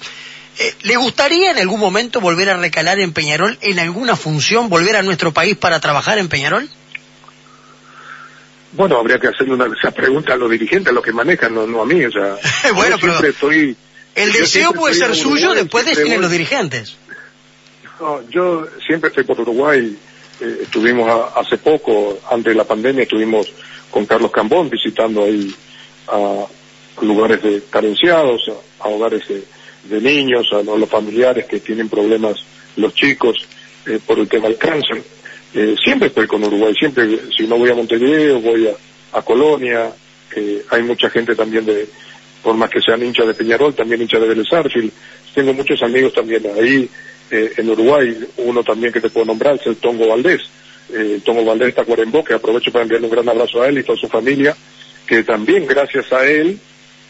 Eh, 0.58 0.74
¿Le 0.82 0.96
gustaría 0.96 1.50
en 1.50 1.58
algún 1.58 1.78
momento 1.78 2.20
volver 2.20 2.48
a 2.48 2.56
recalar 2.56 2.98
en 2.98 3.12
Peñarol 3.12 3.58
en 3.60 3.78
alguna 3.78 4.16
función, 4.16 4.68
volver 4.70 4.96
a 4.96 5.02
nuestro 5.02 5.32
país 5.32 5.54
para 5.56 5.78
trabajar 5.80 6.16
en 6.18 6.28
Peñarol? 6.28 6.66
Bueno, 8.72 8.98
habría 8.98 9.18
que 9.18 9.28
hacerle 9.28 9.54
una, 9.54 9.66
esa 9.66 9.90
pregunta 9.90 10.34
a 10.34 10.36
los 10.36 10.50
dirigentes, 10.50 10.90
a 10.90 10.94
los 10.94 11.02
que 11.04 11.12
manejan, 11.12 11.54
no, 11.54 11.66
no 11.66 11.82
a 11.82 11.86
mí. 11.86 12.04
O 12.04 12.10
sea, 12.10 12.36
Bueno, 12.74 12.96
pero 13.00 13.18
estoy... 13.26 13.76
El 14.14 14.32
deseo 14.32 14.72
puede 14.72 14.94
ser 14.94 15.14
suyo, 15.14 15.52
después 15.54 15.84
siempre 15.84 16.04
definen 16.04 16.18
voy- 16.18 16.22
los 16.22 16.30
dirigentes. 16.30 16.96
No, 18.00 18.20
yo 18.30 18.66
siempre 18.86 19.08
estoy 19.08 19.24
por 19.24 19.40
Uruguay. 19.40 19.96
Eh, 20.40 20.58
estuvimos 20.62 21.08
a- 21.08 21.40
hace 21.40 21.56
poco, 21.58 22.18
antes 22.30 22.52
de 22.52 22.54
la 22.54 22.64
pandemia, 22.64 23.02
estuvimos 23.04 23.52
con 23.90 24.04
Carlos 24.06 24.30
Cambón 24.30 24.68
visitando 24.68 25.24
ahí 25.24 25.54
a 26.08 26.44
lugares 27.02 27.42
de 27.42 27.62
carenciados, 27.70 28.50
a, 28.80 28.84
a 28.84 28.88
hogares 28.88 29.22
de, 29.28 30.00
niños, 30.00 30.46
a, 30.52 30.62
los 30.62 30.88
familiares 30.88 31.46
que 31.46 31.60
tienen 31.60 31.88
problemas, 31.88 32.36
los 32.76 32.92
chicos, 32.94 33.36
eh, 33.86 33.98
por 34.04 34.18
el 34.18 34.28
tema 34.28 34.48
del 34.48 34.58
cáncer. 34.58 35.02
Eh, 35.54 35.74
siempre 35.82 36.08
estoy 36.08 36.26
con 36.26 36.44
Uruguay, 36.44 36.74
siempre, 36.78 37.18
si 37.36 37.46
no 37.46 37.56
voy 37.56 37.70
a 37.70 37.74
Montevideo, 37.74 38.40
voy 38.40 38.66
a, 38.68 39.18
a 39.18 39.22
Colonia, 39.22 39.90
hay 40.70 40.82
mucha 40.82 41.08
gente 41.08 41.34
también 41.34 41.64
de, 41.64 41.88
por 42.42 42.54
más 42.54 42.68
que 42.68 42.80
sean 42.80 43.02
hinchas 43.02 43.26
de 43.26 43.34
Peñarol, 43.34 43.74
también 43.74 44.02
hinchas 44.02 44.20
de 44.20 44.28
Vélez. 44.28 44.46
Tengo 45.34 45.54
muchos 45.54 45.82
amigos 45.82 46.12
también 46.12 46.42
ahí, 46.58 46.88
eh, 47.30 47.52
en 47.56 47.70
Uruguay, 47.70 48.16
uno 48.38 48.62
también 48.62 48.92
que 48.92 49.00
te 49.00 49.10
puedo 49.10 49.26
nombrar 49.26 49.56
es 49.56 49.66
el 49.66 49.76
Tongo 49.76 50.08
Valdés. 50.08 50.42
Eh, 50.92 51.20
Tongo 51.24 51.44
Valdés 51.44 51.68
está 51.68 51.84
Cuarembó, 51.84 52.22
que 52.24 52.34
aprovecho 52.34 52.70
para 52.70 52.82
enviarle 52.84 53.06
un 53.08 53.12
gran 53.12 53.28
abrazo 53.28 53.62
a 53.62 53.68
él 53.68 53.78
y 53.78 53.82
toda 53.82 53.98
su 53.98 54.08
familia, 54.08 54.56
que 55.06 55.22
también 55.24 55.66
gracias 55.66 56.12
a 56.12 56.26
él, 56.28 56.58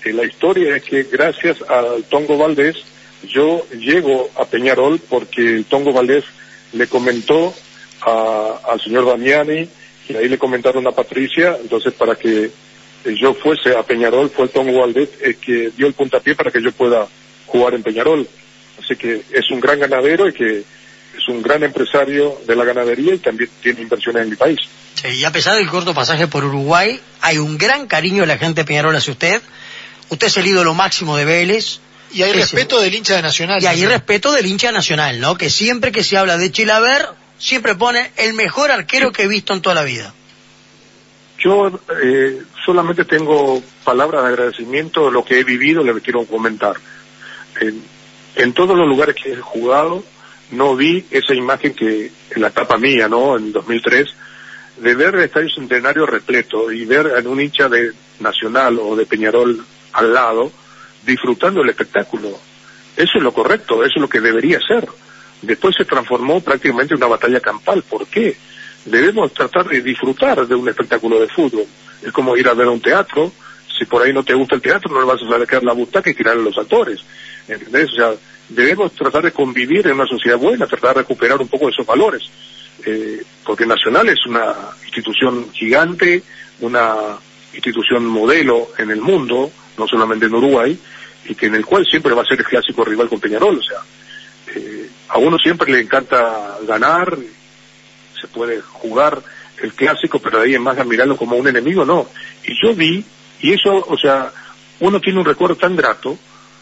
eh, 0.05 0.13
la 0.13 0.25
historia 0.25 0.77
es 0.77 0.83
que 0.85 1.03
gracias 1.05 1.59
al 1.69 2.05
Tongo 2.05 2.39
Valdés, 2.39 2.77
yo 3.29 3.67
llego 3.79 4.31
a 4.37 4.45
Peñarol 4.47 4.99
porque 5.09 5.43
el 5.43 5.65
Tongo 5.65 5.93
Valdés 5.93 6.25
le 6.73 6.87
comentó 6.87 7.55
a- 8.03 8.61
al 8.71 8.81
señor 8.81 9.07
Damiani 9.07 9.69
y 10.09 10.15
ahí 10.15 10.29
le 10.29 10.39
comentaron 10.39 10.87
a 10.87 10.93
Patricia, 10.93 11.57
entonces 11.61 11.93
para 11.95 12.15
que 12.15 12.51
yo 13.21 13.35
fuese 13.35 13.75
a 13.77 13.83
Peñarol 13.83 14.31
fue 14.31 14.45
el 14.47 14.51
Tongo 14.51 14.81
Valdés 14.81 15.09
el 15.23 15.37
que 15.37 15.71
dio 15.77 15.87
el 15.87 15.95
puntapié 15.95 16.35
para 16.35 16.51
que 16.51 16.63
yo 16.63 16.73
pueda 16.73 17.07
jugar 17.47 17.75
en 17.75 17.83
Peñarol. 17.83 18.27
Así 18.87 18.97
que 18.97 19.23
es 19.33 19.51
un 19.51 19.59
gran 19.59 19.81
ganadero 19.81 20.29
y 20.29 20.33
que 20.33 20.59
es 20.59 21.29
un 21.29 21.43
gran 21.43 21.65
empresario 21.65 22.41
de 22.47 22.55
la 22.55 22.65
ganadería 22.65 23.15
y 23.15 23.19
también 23.19 23.51
tiene 23.61 23.81
inversiones 23.81 24.23
en 24.23 24.31
mi 24.31 24.37
país. 24.37 24.61
Sí, 24.95 25.09
y 25.09 25.25
a 25.25 25.33
pesar 25.33 25.57
del 25.57 25.69
corto 25.69 25.93
pasaje 25.93 26.29
por 26.29 26.45
Uruguay, 26.45 27.01
hay 27.21 27.39
un 27.39 27.59
gran 27.59 27.89
cariño 27.89 28.21
de 28.21 28.29
la 28.29 28.39
gente 28.39 28.61
de 28.61 28.65
Peñarol 28.65 28.95
hacia 28.95 29.13
usted. 29.13 29.43
Usted 30.09 30.29
es 30.29 30.37
el 30.37 30.47
ídolo 30.47 30.73
máximo 30.75 31.17
de 31.17 31.25
Vélez. 31.25 31.81
Y 32.13 32.23
hay 32.23 32.33
respeto 32.33 32.81
del 32.81 32.95
hincha 32.95 33.17
de 33.17 33.23
Nacional. 33.23 33.61
Y 33.61 33.67
hay 33.67 33.85
respeto 33.85 34.31
del 34.31 34.47
hincha 34.47 34.71
nacional, 34.71 35.19
¿no? 35.21 35.37
Que 35.37 35.51
siempre 35.51 35.91
que 35.91 36.05
se 36.05 36.17
habla 36.17 36.39
de 36.39 36.53
Chilaver, 36.53 37.09
siempre 37.39 37.75
pone 37.75 38.13
el 38.17 38.35
mejor 38.35 38.71
arquero 38.71 39.11
que 39.11 39.25
he 39.25 39.29
visto 39.29 39.53
en 39.53 39.61
toda 39.61 39.75
la 39.75 39.83
vida. 39.83 40.15
Yo 41.39 41.81
eh, 42.03 42.43
solamente 42.65 43.05
tengo 43.05 43.61
palabras 43.85 44.23
de 44.23 44.29
agradecimiento 44.29 45.07
de 45.07 45.13
lo 45.13 45.25
que 45.25 45.41
he 45.41 45.45
vivido, 45.45 45.83
le 45.83 46.01
quiero 46.01 46.25
comentar. 46.25 46.77
En, 47.61 47.83
en 48.37 48.53
todos 48.53 48.77
los 48.77 48.87
lugares 48.87 49.17
que 49.17 49.33
he 49.33 49.37
jugado, 49.37 50.05
no 50.51 50.77
vi 50.77 51.05
esa 51.11 51.35
imagen 51.35 51.75
que 51.75 52.13
en 52.31 52.43
la 52.43 52.49
etapa 52.49 52.79
mía, 52.79 53.09
¿no? 53.09 53.37
En 53.37 53.53
2003, 53.53 54.07
de 54.79 54.95
ver 54.95 55.15
el 55.15 55.23
estadio 55.23 55.49
centenario 55.49 56.07
repleto 56.07 56.71
y 56.71 56.85
ver 56.85 57.13
a 57.17 57.29
un 57.29 57.41
hincha 57.41 57.69
de 57.69 57.93
Nacional 58.21 58.79
o 58.79 58.95
de 58.97 59.07
Peñarol 59.07 59.65
al 59.93 60.13
lado, 60.13 60.53
disfrutando 61.05 61.63
el 61.63 61.71
espectáculo. 61.71 62.29
Eso 62.97 63.19
es 63.19 63.23
lo 63.23 63.33
correcto, 63.33 63.85
eso 63.85 63.95
es 63.97 64.01
lo 64.01 64.09
que 64.09 64.21
debería 64.21 64.59
ser. 64.61 64.87
Después 65.43 65.75
se 65.77 65.85
transformó 65.85 66.41
prácticamente 66.41 66.95
en 66.95 66.99
una 66.99 67.09
batalla 67.09 67.41
campal. 67.41 67.83
¿Por 67.83 68.07
qué? 68.07 68.37
Debemos 68.85 69.33
tratar 69.33 69.67
de 69.69 69.81
disfrutar 69.83 70.47
de 70.47 70.55
un 70.55 70.69
espectáculo 70.69 71.21
de 71.21 71.29
fútbol. 71.29 71.67
Es 72.03 72.13
como 72.13 72.37
ir 72.37 72.49
a 72.49 72.55
ver 72.55 72.69
a 72.69 72.71
un 72.71 72.81
teatro. 72.81 73.33
Si 73.77 73.85
por 73.85 74.03
ahí 74.03 74.13
no 74.13 74.25
te 74.25 74.35
gusta 74.35 74.55
el 74.55 74.63
teatro, 74.63 74.93
no 74.93 75.01
le 75.01 75.07
vas 75.07 75.23
a 75.23 75.39
sacar 75.39 75.63
la 75.63 75.73
butaca 75.73 76.11
y 76.11 76.15
tirar 76.15 76.35
a 76.35 76.41
los 76.41 76.57
actores. 76.57 77.01
¿Entendés? 77.49 77.93
O 77.93 77.97
sea, 77.97 78.15
debemos 78.49 78.93
tratar 78.93 79.25
de 79.25 79.33
convivir 79.33 79.87
en 79.87 79.95
una 79.95 80.07
sociedad 80.07 80.39
buena, 80.39 80.67
tratar 80.67 80.95
de 80.95 81.03
recuperar 81.03 81.41
un 81.41 81.49
poco 81.49 81.69
esos 81.69 81.87
valores. 81.87 82.23
eh, 82.85 83.23
porque 83.45 83.67
Nacional 83.67 84.09
es 84.09 84.25
una 84.27 84.55
institución 84.85 85.51
gigante, 85.53 86.23
una 86.61 87.19
institución 87.53 88.05
modelo 88.07 88.69
en 88.79 88.91
el 88.91 89.01
mundo, 89.01 89.51
no 89.79 89.87
solamente 89.87 90.27
en 90.27 90.35
Uruguay, 90.35 90.79
y 91.25 91.35
que 91.35 91.47
en 91.47 91.55
el 91.55 91.65
cual 91.65 91.85
siempre 91.87 92.15
va 92.15 92.23
a 92.23 92.27
ser 92.27 92.39
el 92.39 92.45
clásico 92.45 92.85
rival 92.85 93.09
con 93.09 93.19
Peñarol, 93.19 93.59
o 93.59 93.63
sea, 93.63 93.79
eh, 94.55 94.89
a 95.09 95.19
uno 95.19 95.39
siempre 95.39 95.73
le 95.73 95.81
encanta 95.81 96.59
ganar, 96.67 97.17
se 98.21 98.29
puede 98.29 98.61
jugar 98.61 99.23
el 99.63 99.73
clásico, 99.73 100.19
pero 100.19 100.41
ahí 100.41 100.55
en 100.55 100.63
más 100.63 100.79
a 100.79 100.85
mirarlo 100.85 101.17
como 101.17 101.37
un 101.37 101.49
enemigo, 101.49 101.85
no. 101.85 102.07
Y 102.45 102.53
yo 102.63 102.75
vi, 102.75 103.05
y 103.41 103.53
eso, 103.53 103.85
o 103.89 103.97
sea, 103.99 104.33
uno 104.81 105.01
tiene 105.01 105.19
un 105.19 105.25
recuerdo 105.25 105.57
tan 105.57 105.77
grato 105.77 106.19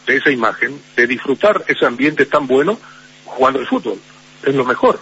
de 0.06 0.16
esa 0.16 0.30
imagen, 0.30 0.80
de 0.96 1.06
disfrutar 1.06 1.64
ese 1.68 1.86
ambiente 1.86 2.26
tan 2.26 2.46
bueno 2.46 2.78
jugando 3.24 3.60
el 3.60 3.66
fútbol. 3.66 3.98
Es 4.42 4.54
lo 4.54 4.64
mejor. 4.64 5.00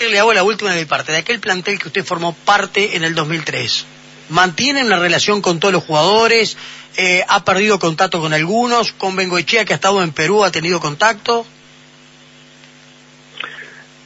Le 0.00 0.18
hago 0.18 0.32
la 0.32 0.42
última 0.42 0.72
de 0.72 0.80
mi 0.80 0.84
parte. 0.84 1.12
De 1.12 1.18
aquel 1.18 1.40
plantel 1.40 1.78
que 1.78 1.88
usted 1.88 2.04
formó 2.04 2.34
parte 2.34 2.96
en 2.96 3.04
el 3.04 3.14
2003, 3.14 3.86
¿mantiene 4.30 4.84
una 4.84 4.98
relación 4.98 5.40
con 5.40 5.60
todos 5.60 5.72
los 5.72 5.84
jugadores? 5.84 6.56
Eh, 6.96 7.24
¿Ha 7.28 7.44
perdido 7.44 7.78
contacto 7.78 8.20
con 8.20 8.32
algunos? 8.32 8.92
¿Con 8.92 9.16
Bengoechea, 9.16 9.64
que 9.64 9.72
ha 9.72 9.76
estado 9.76 10.02
en 10.02 10.12
Perú, 10.12 10.44
ha 10.44 10.50
tenido 10.50 10.80
contacto? 10.80 11.46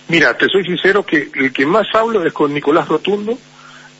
Mira, 0.09 0.37
te 0.37 0.47
soy 0.49 0.65
sincero 0.65 1.05
que 1.05 1.31
el 1.35 1.53
que 1.53 1.67
más 1.67 1.87
hablo 1.95 2.25
es 2.25 2.33
con 2.33 2.53
Nicolás 2.55 2.87
Rotundo, 2.87 3.39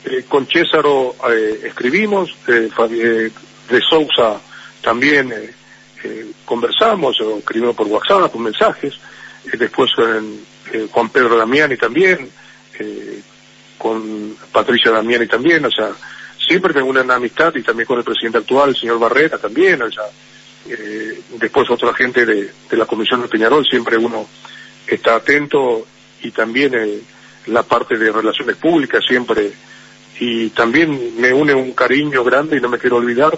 eh, 0.09 0.25
con 0.27 0.47
Césaro 0.47 1.15
eh, 1.29 1.61
escribimos, 1.65 2.35
eh, 2.47 2.69
eh, 2.91 3.31
de 3.69 3.81
Sousa 3.81 4.39
también 4.81 5.31
eh, 5.31 5.53
eh, 6.03 6.25
conversamos, 6.45 7.19
o 7.21 7.37
escribimos 7.39 7.75
por 7.75 7.87
WhatsApp, 7.87 8.31
por 8.31 8.41
mensajes, 8.41 8.93
después 9.53 9.91
con 9.95 10.39
Juan 10.91 11.09
Pedro 11.09 11.37
Damiani 11.37 11.77
también, 11.77 12.29
con 13.77 14.35
Patricia 14.51 14.91
Damiani 14.91 15.27
también, 15.27 15.65
o 15.65 15.71
sea, 15.71 15.91
siempre 16.37 16.73
tengo 16.73 16.89
una 16.89 17.01
amistad 17.15 17.53
y 17.55 17.63
también 17.63 17.87
con 17.87 17.97
el 17.97 18.03
presidente 18.03 18.39
actual, 18.39 18.69
el 18.69 18.75
señor 18.75 18.99
Barrera 18.99 19.37
también, 19.37 19.81
o 19.81 19.91
sea, 19.91 20.03
después 21.39 21.69
otra 21.69 21.93
gente 21.93 22.25
de, 22.25 22.51
de 22.69 22.77
la 22.77 22.85
Comisión 22.85 23.21
de 23.21 23.29
Peñarol, 23.29 23.65
siempre 23.65 23.97
uno 23.97 24.27
está 24.85 25.15
atento 25.15 25.87
y 26.21 26.31
también 26.31 26.73
la 27.47 27.63
parte 27.63 27.97
de 27.97 28.11
relaciones 28.11 28.57
públicas 28.57 29.03
siempre 29.07 29.53
y 30.19 30.49
también 30.49 31.19
me 31.19 31.33
une 31.33 31.53
un 31.53 31.73
cariño 31.73 32.23
grande 32.23 32.57
y 32.57 32.61
no 32.61 32.69
me 32.69 32.79
quiero 32.79 32.97
olvidar 32.97 33.37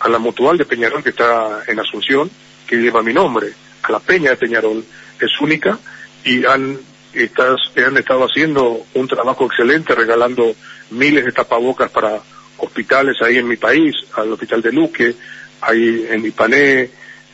a 0.00 0.08
la 0.08 0.18
mutual 0.18 0.56
de 0.56 0.64
Peñarol 0.64 1.02
que 1.02 1.10
está 1.10 1.62
en 1.66 1.80
Asunción 1.80 2.30
que 2.66 2.76
lleva 2.76 3.02
mi 3.02 3.12
nombre. 3.12 3.52
A 3.82 3.92
la 3.92 4.00
Peña 4.00 4.30
de 4.30 4.36
Peñarol 4.36 4.84
es 5.20 5.40
única 5.40 5.78
y 6.24 6.44
han 6.44 6.78
estás, 7.12 7.56
han 7.76 7.96
estado 7.96 8.24
haciendo 8.24 8.86
un 8.94 9.08
trabajo 9.08 9.46
excelente 9.46 9.94
regalando 9.94 10.54
miles 10.90 11.24
de 11.24 11.32
tapabocas 11.32 11.90
para 11.90 12.20
hospitales 12.58 13.16
ahí 13.22 13.38
en 13.38 13.48
mi 13.48 13.56
país 13.56 13.94
al 14.14 14.32
hospital 14.32 14.60
de 14.60 14.72
Luque 14.72 15.14
ahí 15.62 16.06
en 16.10 16.26
Ipané 16.26 16.90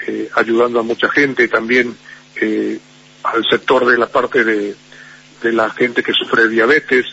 eh, 0.07 0.28
ayudando 0.34 0.80
a 0.80 0.82
mucha 0.82 1.09
gente 1.09 1.49
también 1.49 1.97
eh, 2.40 2.78
al 3.24 3.45
sector 3.49 3.86
de 3.86 3.99
la 3.99 4.07
parte 4.07 4.45
de, 4.45 4.74
de 5.42 5.53
la 5.53 5.70
gente 5.70 6.03
que 6.03 6.12
sufre 6.12 6.49
diabetes, 6.49 7.07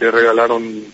le 0.00 0.10
regalaron 0.10 0.84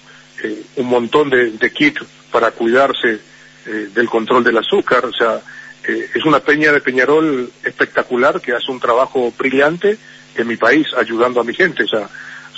eh, 0.45 0.63
un 0.77 0.87
montón 0.87 1.31
de, 1.31 1.51
de 1.53 1.73
kits 1.73 2.01
para 2.31 2.51
cuidarse 2.53 3.19
eh, 3.67 3.89
del 3.95 4.09
control 4.09 4.45
del 4.45 4.59
azúcar, 4.59 5.05
o 5.07 5.13
sea, 5.13 5.41
eh, 5.89 6.09
es 6.15 6.25
una 6.25 6.41
peña 6.41 6.73
de 6.73 6.81
Peñarol 6.81 7.51
espectacular 7.65 8.41
que 8.41 8.53
hace 8.53 8.71
un 8.71 8.81
trabajo 8.81 9.33
brillante 9.39 9.97
en 10.37 10.47
mi 10.47 10.57
país 10.57 10.87
ayudando 10.97 11.41
a 11.41 11.45
mi 11.45 11.55
gente, 11.55 11.85
o 11.85 11.89
sea, 11.89 12.09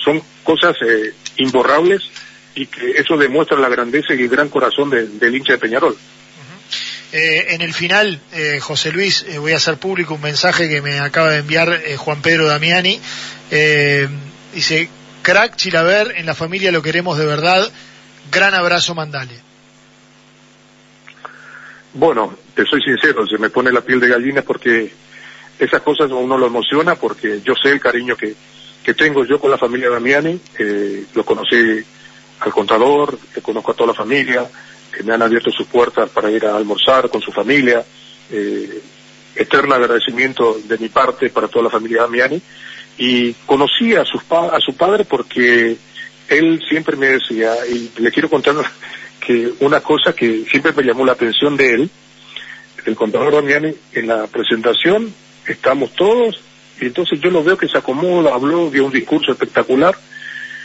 son 0.02 0.22
cosas 0.44 0.76
eh, 0.86 1.12
imborrables 1.38 2.02
y 2.54 2.66
que 2.66 2.92
eso 2.92 3.16
demuestra 3.16 3.58
la 3.58 3.68
grandeza 3.68 4.14
y 4.14 4.22
el 4.22 4.28
gran 4.28 4.48
corazón 4.48 4.90
de- 4.90 5.06
del 5.08 5.34
hincha 5.36 5.52
de 5.54 5.58
Peñarol. 5.58 5.96
Eh, 7.12 7.54
en 7.54 7.62
el 7.62 7.72
final, 7.72 8.18
eh, 8.32 8.58
José 8.60 8.90
Luis, 8.92 9.24
voy 9.38 9.52
a 9.52 9.56
hacer 9.56 9.76
público 9.78 10.14
un 10.14 10.22
mensaje 10.22 10.68
que 10.68 10.82
me 10.82 10.98
acaba 10.98 11.30
de 11.30 11.38
enviar 11.38 11.80
Juan 11.98 12.20
Pedro 12.22 12.46
Damiani. 12.46 13.00
Dice, 14.54 14.88
crack 15.26 15.56
Chilaver, 15.56 16.14
en 16.18 16.24
la 16.24 16.36
familia 16.36 16.70
lo 16.70 16.82
queremos 16.82 17.18
de 17.18 17.26
verdad. 17.26 17.68
Gran 18.30 18.54
abrazo, 18.54 18.94
mandale. 18.94 19.34
Bueno, 21.94 22.36
te 22.54 22.64
soy 22.64 22.80
sincero, 22.80 23.26
se 23.26 23.36
me 23.36 23.50
pone 23.50 23.72
la 23.72 23.80
piel 23.80 23.98
de 23.98 24.06
gallina 24.06 24.42
porque 24.42 24.88
esas 25.58 25.82
cosas 25.82 26.12
a 26.12 26.14
uno 26.14 26.38
lo 26.38 26.46
emociona 26.46 26.94
porque 26.94 27.40
yo 27.42 27.54
sé 27.60 27.70
el 27.70 27.80
cariño 27.80 28.16
que, 28.16 28.36
que 28.84 28.94
tengo 28.94 29.24
yo 29.24 29.40
con 29.40 29.50
la 29.50 29.58
familia 29.58 29.90
Damiani, 29.90 30.40
eh, 30.60 31.06
lo 31.12 31.24
conocí 31.24 31.82
al 32.38 32.52
contador, 32.52 33.18
le 33.34 33.42
conozco 33.42 33.72
a 33.72 33.74
toda 33.74 33.88
la 33.88 33.98
familia, 33.98 34.48
que 34.96 35.02
me 35.02 35.12
han 35.12 35.22
abierto 35.22 35.50
sus 35.50 35.66
puertas 35.66 36.08
para 36.10 36.30
ir 36.30 36.46
a 36.46 36.56
almorzar 36.56 37.10
con 37.10 37.20
su 37.20 37.32
familia, 37.32 37.84
eh, 38.30 38.80
eterno 39.34 39.74
agradecimiento 39.74 40.56
de 40.62 40.78
mi 40.78 40.88
parte 40.88 41.30
para 41.30 41.48
toda 41.48 41.64
la 41.64 41.70
familia 41.70 42.02
Damiani, 42.02 42.40
y 42.98 43.32
conocí 43.46 43.94
a, 43.94 44.04
sus 44.04 44.22
a 44.30 44.58
su 44.60 44.74
padre 44.76 45.04
porque 45.04 45.76
él 46.28 46.62
siempre 46.68 46.96
me 46.96 47.08
decía, 47.08 47.54
y 47.70 47.90
le 47.98 48.10
quiero 48.10 48.28
contar 48.28 48.54
que 49.20 49.52
una 49.60 49.80
cosa 49.80 50.12
que 50.12 50.44
siempre 50.50 50.72
me 50.72 50.82
llamó 50.82 51.04
la 51.04 51.12
atención 51.12 51.56
de 51.56 51.74
él, 51.74 51.90
el 52.84 52.94
contador 52.94 53.34
Damiani, 53.34 53.74
en 53.92 54.06
la 54.06 54.26
presentación 54.26 55.12
estamos 55.46 55.92
todos, 55.94 56.40
y 56.80 56.86
entonces 56.86 57.20
yo 57.20 57.30
lo 57.30 57.42
veo 57.42 57.56
que 57.56 57.68
se 57.68 57.78
acomoda, 57.78 58.34
habló, 58.34 58.70
dio 58.70 58.84
un 58.84 58.92
discurso 58.92 59.32
espectacular, 59.32 59.96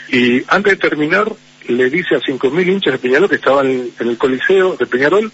y 0.08 0.42
antes 0.48 0.74
de 0.74 0.88
terminar 0.88 1.32
le 1.68 1.90
dice 1.90 2.16
a 2.16 2.20
5.000 2.20 2.68
hinchas 2.68 2.92
de 2.92 2.98
Peñarol 2.98 3.28
que 3.28 3.36
estaban 3.36 3.66
en, 3.68 4.08
el 4.08 4.18
Coliseo 4.18 4.76
de 4.76 4.86
Peñarol, 4.86 5.30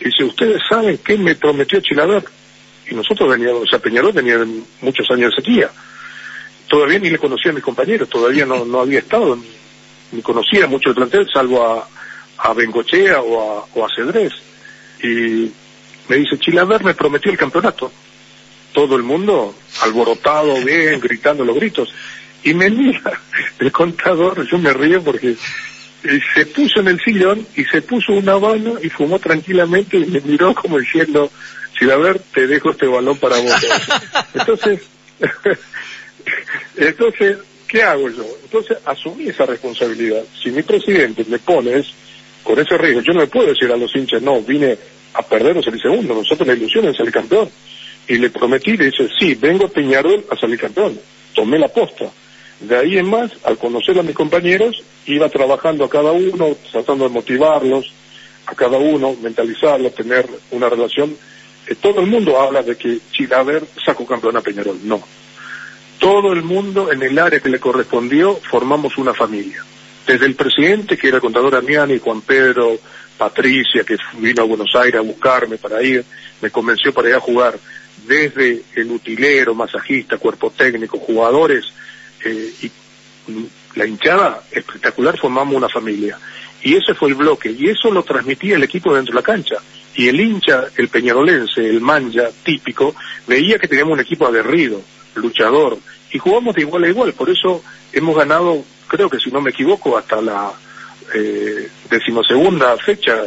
y 0.00 0.04
dice, 0.04 0.24
ustedes 0.24 0.60
saben 0.68 0.98
qué 1.04 1.16
me 1.16 1.34
prometió 1.34 1.80
Chilaver, 1.80 2.24
y 2.90 2.94
nosotros 2.94 3.30
veníamos, 3.30 3.62
o 3.62 3.66
sea, 3.66 3.78
Peñarol 3.78 4.12
venía 4.12 4.38
de 4.38 4.46
muchos 4.80 5.08
años 5.10 5.30
de 5.30 5.42
sequía, 5.42 5.70
todavía 6.70 7.00
ni 7.00 7.10
le 7.10 7.18
conocía 7.18 7.50
a 7.50 7.54
mis 7.54 7.64
compañeros, 7.64 8.08
todavía 8.08 8.46
no, 8.46 8.64
no 8.64 8.80
había 8.80 9.00
estado, 9.00 9.34
ni, 9.34 9.50
ni 10.12 10.22
conocía 10.22 10.68
mucho 10.68 10.90
el 10.90 10.94
plantel, 10.94 11.28
salvo 11.30 11.66
a, 11.66 11.86
a 12.38 12.54
Bengochea 12.54 13.20
o 13.20 13.40
a, 13.40 13.66
o 13.74 13.84
a 13.84 13.88
Cedrés. 13.94 14.32
Y 15.02 15.50
me 16.08 16.16
dice, 16.16 16.38
Chilaver 16.38 16.84
me 16.84 16.94
prometió 16.94 17.32
el 17.32 17.36
campeonato. 17.36 17.90
Todo 18.72 18.94
el 18.94 19.02
mundo 19.02 19.52
alborotado, 19.82 20.54
bien, 20.64 21.00
gritando 21.02 21.44
los 21.44 21.56
gritos. 21.56 21.92
Y 22.44 22.54
me 22.54 22.70
mira 22.70 23.20
el 23.58 23.72
contador, 23.72 24.46
yo 24.48 24.56
me 24.58 24.72
río 24.72 25.02
porque 25.02 25.30
eh, 26.04 26.20
se 26.34 26.46
puso 26.46 26.80
en 26.80 26.88
el 26.88 27.00
sillón 27.00 27.44
y 27.56 27.64
se 27.64 27.82
puso 27.82 28.12
una 28.12 28.38
mano 28.38 28.74
y 28.80 28.88
fumó 28.90 29.18
tranquilamente 29.18 29.98
y 29.98 30.06
me 30.06 30.20
miró 30.20 30.54
como 30.54 30.78
diciendo, 30.78 31.32
Chilaver, 31.76 32.20
te 32.32 32.46
dejo 32.46 32.70
este 32.70 32.86
balón 32.86 33.18
para 33.18 33.40
vos. 33.40 33.66
Entonces, 34.34 34.82
entonces, 36.76 37.38
¿qué 37.66 37.82
hago 37.82 38.08
yo? 38.08 38.24
Entonces, 38.44 38.78
asumí 38.84 39.28
esa 39.28 39.46
responsabilidad. 39.46 40.22
Si 40.42 40.50
mi 40.50 40.62
presidente 40.62 41.24
me 41.28 41.38
pones 41.38 41.86
con 42.42 42.58
ese 42.58 42.76
riesgo, 42.78 43.00
yo 43.02 43.12
no 43.12 43.20
le 43.20 43.26
puedo 43.26 43.48
decir 43.48 43.70
a 43.70 43.76
los 43.76 43.94
hinchas, 43.94 44.22
no, 44.22 44.40
vine 44.40 44.76
a 45.14 45.22
perder 45.22 45.56
o 45.58 45.62
salir 45.62 45.80
segundo, 45.80 46.14
nosotros 46.14 46.46
la 46.46 46.54
ilusión 46.54 46.86
es 46.86 46.96
salir 46.96 47.12
campeón. 47.12 47.48
Y 48.08 48.18
le 48.18 48.30
prometí, 48.30 48.76
le 48.76 48.86
dice, 48.86 49.08
sí, 49.18 49.34
vengo 49.34 49.66
a 49.66 49.68
Peñarol 49.68 50.24
a 50.30 50.36
salir 50.36 50.58
campeón. 50.58 50.98
Tomé 51.34 51.58
la 51.58 51.68
posta. 51.68 52.10
De 52.60 52.76
ahí 52.76 52.98
en 52.98 53.08
más, 53.08 53.30
al 53.44 53.56
conocer 53.56 53.98
a 53.98 54.02
mis 54.02 54.14
compañeros, 54.14 54.82
iba 55.06 55.28
trabajando 55.28 55.84
a 55.84 55.90
cada 55.90 56.12
uno, 56.12 56.56
tratando 56.70 57.04
de 57.04 57.10
motivarlos, 57.10 57.92
a 58.46 58.54
cada 58.54 58.78
uno, 58.78 59.16
mentalizarlo, 59.22 59.90
tener 59.90 60.26
una 60.50 60.68
relación. 60.68 61.16
Eh, 61.66 61.74
todo 61.76 62.00
el 62.00 62.06
mundo 62.06 62.40
habla 62.40 62.62
de 62.62 62.76
que 62.76 62.98
Chilaver 63.12 63.64
sacó 63.84 64.04
campeón 64.04 64.36
a 64.36 64.40
Peñarol. 64.40 64.78
No. 64.82 65.02
Todo 66.00 66.32
el 66.32 66.42
mundo 66.42 66.90
en 66.90 67.02
el 67.02 67.18
área 67.18 67.40
que 67.40 67.50
le 67.50 67.60
correspondió 67.60 68.34
formamos 68.50 68.96
una 68.96 69.12
familia. 69.12 69.62
Desde 70.06 70.24
el 70.24 70.34
presidente, 70.34 70.96
que 70.96 71.08
era 71.08 71.18
el 71.18 71.22
contador 71.22 71.54
Amiani, 71.54 71.98
Juan 71.98 72.22
Pedro, 72.22 72.78
Patricia, 73.18 73.84
que 73.84 73.98
vino 74.14 74.42
a 74.42 74.46
Buenos 74.46 74.74
Aires 74.74 74.98
a 74.98 75.02
buscarme 75.02 75.58
para 75.58 75.82
ir, 75.82 76.02
me 76.40 76.50
convenció 76.50 76.94
para 76.94 77.10
ir 77.10 77.16
a 77.16 77.20
jugar, 77.20 77.58
desde 78.06 78.62
el 78.76 78.90
utilero, 78.90 79.54
masajista, 79.54 80.16
cuerpo 80.16 80.50
técnico, 80.50 80.98
jugadores, 80.98 81.66
eh, 82.24 82.50
y 82.62 82.70
la 83.76 83.86
hinchada 83.86 84.42
espectacular, 84.50 85.18
formamos 85.18 85.54
una 85.54 85.68
familia. 85.68 86.18
Y 86.62 86.76
ese 86.76 86.94
fue 86.94 87.10
el 87.10 87.14
bloque, 87.14 87.50
y 87.50 87.68
eso 87.68 87.90
lo 87.90 88.02
transmitía 88.04 88.56
el 88.56 88.62
equipo 88.62 88.94
dentro 88.94 89.12
de 89.12 89.20
la 89.20 89.22
cancha. 89.22 89.56
Y 89.94 90.08
el 90.08 90.18
hincha, 90.18 90.64
el 90.78 90.88
peñarolense, 90.88 91.60
el 91.60 91.82
manja 91.82 92.30
típico, 92.42 92.94
veía 93.26 93.58
que 93.58 93.68
teníamos 93.68 93.92
un 93.92 94.00
equipo 94.00 94.26
aguerrido, 94.26 94.82
luchador, 95.14 95.78
y 96.12 96.18
jugamos 96.18 96.54
de 96.54 96.62
igual 96.62 96.84
a 96.84 96.88
igual, 96.88 97.12
por 97.12 97.30
eso 97.30 97.62
hemos 97.92 98.16
ganado, 98.16 98.64
creo 98.88 99.08
que 99.08 99.18
si 99.18 99.30
no 99.30 99.40
me 99.40 99.50
equivoco, 99.50 99.96
hasta 99.96 100.20
la 100.20 100.52
eh, 101.14 101.68
decimosegunda 101.88 102.76
fecha 102.78 103.24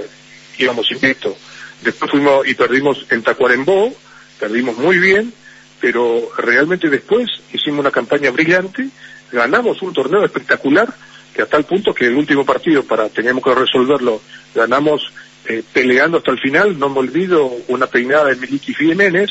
íbamos 0.57 0.91
invictos. 0.91 1.35
Después 1.81 2.11
fuimos 2.11 2.47
y 2.47 2.53
perdimos 2.53 3.05
en 3.09 3.23
Tacuarembó, 3.23 3.93
perdimos 4.39 4.77
muy 4.77 4.97
bien, 4.99 5.33
pero 5.79 6.29
realmente 6.37 6.89
después 6.89 7.29
hicimos 7.51 7.81
una 7.81 7.91
campaña 7.91 8.31
brillante, 8.31 8.87
ganamos 9.31 9.81
un 9.81 9.93
torneo 9.93 10.23
espectacular, 10.23 10.93
que 11.33 11.41
a 11.41 11.45
tal 11.45 11.65
punto 11.65 11.93
que 11.93 12.05
el 12.05 12.15
último 12.15 12.45
partido, 12.45 12.83
para 12.83 13.09
teníamos 13.09 13.43
que 13.43 13.55
resolverlo, 13.55 14.21
ganamos 14.53 15.11
eh, 15.45 15.63
peleando 15.73 16.19
hasta 16.19 16.31
el 16.31 16.39
final, 16.39 16.79
no 16.79 16.89
me 16.89 16.99
olvido 16.99 17.51
una 17.67 17.87
peinada 17.87 18.25
de 18.25 18.35
Miliki 18.35 18.73
Jiménez, 18.73 19.29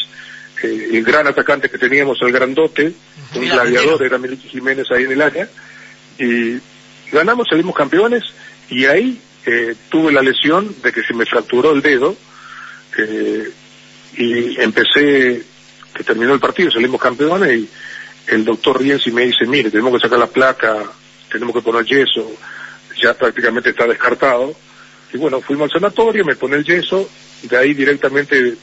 eh, 0.62 0.88
el 0.92 1.04
gran 1.04 1.26
atacante 1.26 1.68
que 1.68 1.78
teníamos, 1.78 2.18
el 2.22 2.32
grandote, 2.32 2.92
un 3.34 3.48
gladiador, 3.48 4.02
era 4.02 4.18
Miliki 4.18 4.48
Jiménez 4.48 4.86
ahí 4.90 5.04
en 5.04 5.12
el 5.12 5.22
área, 5.22 5.48
y 6.18 6.58
ganamos, 7.10 7.48
salimos 7.48 7.74
campeones, 7.74 8.22
y 8.68 8.86
ahí 8.86 9.20
eh, 9.46 9.74
tuve 9.88 10.12
la 10.12 10.22
lesión 10.22 10.74
de 10.82 10.92
que 10.92 11.02
se 11.02 11.14
me 11.14 11.26
fracturó 11.26 11.72
el 11.72 11.82
dedo, 11.82 12.16
eh, 12.98 13.50
y 14.16 14.60
empecé, 14.60 15.42
que 15.94 16.04
terminó 16.04 16.34
el 16.34 16.40
partido, 16.40 16.70
salimos 16.70 17.00
campeones, 17.00 17.58
y 17.58 17.68
el 18.28 18.44
doctor 18.44 18.80
Rienzi 18.80 19.10
me 19.10 19.22
dice, 19.22 19.46
mire, 19.46 19.70
tenemos 19.70 19.92
que 19.94 20.06
sacar 20.06 20.18
la 20.18 20.26
placa, 20.26 20.84
tenemos 21.30 21.54
que 21.54 21.62
poner 21.62 21.84
yeso, 21.84 22.30
ya 23.00 23.14
prácticamente 23.14 23.70
está 23.70 23.86
descartado, 23.86 24.54
y 25.12 25.18
bueno, 25.18 25.40
fuimos 25.40 25.70
al 25.72 25.80
sanatorio, 25.80 26.24
me 26.24 26.36
pone 26.36 26.56
el 26.56 26.64
yeso, 26.64 27.08
de 27.42 27.56
ahí 27.56 27.74
directamente 27.74 28.56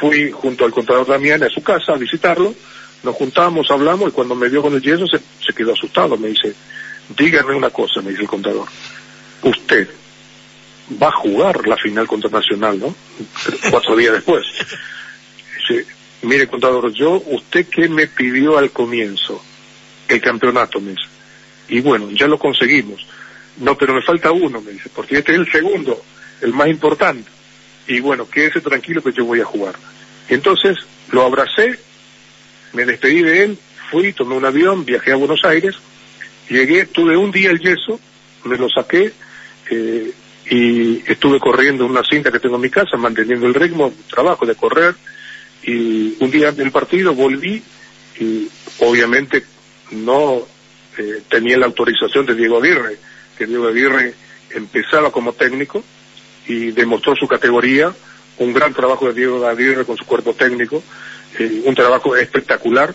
fui 0.00 0.30
junto 0.30 0.64
al 0.64 0.72
contador 0.72 1.06
Damián 1.06 1.42
a 1.42 1.48
su 1.48 1.62
casa 1.62 1.92
a 1.92 1.96
visitarlo, 1.96 2.54
nos 3.02 3.14
juntamos, 3.14 3.70
hablamos 3.70 4.10
y 4.10 4.12
cuando 4.12 4.34
me 4.34 4.48
vio 4.48 4.62
con 4.62 4.74
el 4.74 4.82
yeso 4.82 5.06
se, 5.06 5.52
quedó 5.52 5.72
asustado, 5.72 6.16
me 6.16 6.28
dice, 6.28 6.54
dígame 7.16 7.54
una 7.54 7.70
cosa, 7.70 8.00
me 8.00 8.10
dice 8.10 8.22
el 8.22 8.28
contador, 8.28 8.68
usted 9.42 9.88
va 11.00 11.08
a 11.08 11.12
jugar 11.12 11.66
la 11.66 11.76
final 11.76 12.06
contra 12.06 12.30
Nacional, 12.30 12.78
¿no? 12.78 12.94
Cuatro 13.70 13.96
días 13.96 14.12
después. 14.14 14.44
Dice, 15.56 15.86
mire 16.22 16.46
contador, 16.46 16.92
yo, 16.92 17.22
usted 17.26 17.66
qué 17.66 17.88
me 17.88 18.06
pidió 18.06 18.58
al 18.58 18.70
comienzo, 18.70 19.42
el 20.08 20.20
campeonato, 20.20 20.80
me. 20.80 20.94
Y 21.68 21.80
bueno, 21.80 22.10
ya 22.10 22.26
lo 22.26 22.38
conseguimos. 22.38 23.06
No, 23.58 23.76
pero 23.76 23.94
me 23.94 24.02
falta 24.02 24.32
uno, 24.32 24.60
me 24.60 24.72
dice, 24.72 24.90
porque 24.94 25.18
este 25.18 25.32
es 25.32 25.38
el 25.38 25.50
segundo, 25.50 26.02
el 26.40 26.52
más 26.52 26.68
importante. 26.68 27.30
Y 27.86 28.00
bueno, 28.00 28.28
quédese 28.28 28.60
tranquilo 28.60 29.02
que 29.02 29.12
yo 29.12 29.24
voy 29.24 29.40
a 29.40 29.44
jugar. 29.44 29.74
Entonces 30.28 30.78
lo 31.10 31.22
abracé, 31.22 31.78
me 32.72 32.84
despedí 32.84 33.22
de 33.22 33.44
él, 33.44 33.58
fui, 33.90 34.12
tomé 34.12 34.34
un 34.34 34.44
avión, 34.44 34.84
viajé 34.84 35.12
a 35.12 35.16
Buenos 35.16 35.44
Aires, 35.44 35.76
llegué, 36.48 36.86
tuve 36.86 37.16
un 37.16 37.30
día 37.30 37.50
el 37.50 37.60
yeso, 37.60 38.00
me 38.44 38.56
lo 38.56 38.68
saqué, 38.68 39.12
eh, 39.70 40.12
y 40.46 41.02
estuve 41.10 41.38
corriendo 41.38 41.86
una 41.86 42.02
cinta 42.02 42.30
que 42.30 42.40
tengo 42.40 42.56
en 42.56 42.62
mi 42.62 42.70
casa, 42.70 42.96
manteniendo 42.96 43.46
el 43.46 43.54
ritmo, 43.54 43.92
trabajo 44.10 44.46
de 44.46 44.54
correr, 44.54 44.94
y 45.62 46.16
un 46.20 46.30
día 46.30 46.52
del 46.52 46.70
partido 46.70 47.14
volví, 47.14 47.62
y 48.18 48.48
obviamente 48.80 49.44
no 49.92 50.46
eh, 50.98 51.22
tenía 51.28 51.58
la 51.58 51.66
autorización 51.66 52.26
de 52.26 52.34
Diego 52.34 52.58
Aguirre, 52.58 52.96
que 53.36 53.46
Diego 53.46 53.68
Aguirre 53.68 54.14
empezaba 54.50 55.10
como 55.10 55.32
técnico 55.32 55.82
y 56.46 56.72
demostró 56.72 57.14
su 57.14 57.26
categoría, 57.26 57.92
un 58.38 58.52
gran 58.52 58.74
trabajo 58.74 59.06
de 59.08 59.14
Diego 59.14 59.46
Aguirre 59.46 59.84
con 59.84 59.96
su 59.96 60.04
cuerpo 60.04 60.34
técnico, 60.34 60.82
eh, 61.38 61.62
un 61.64 61.74
trabajo 61.74 62.16
espectacular, 62.16 62.94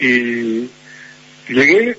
y 0.00 0.68
llegué 1.48 1.98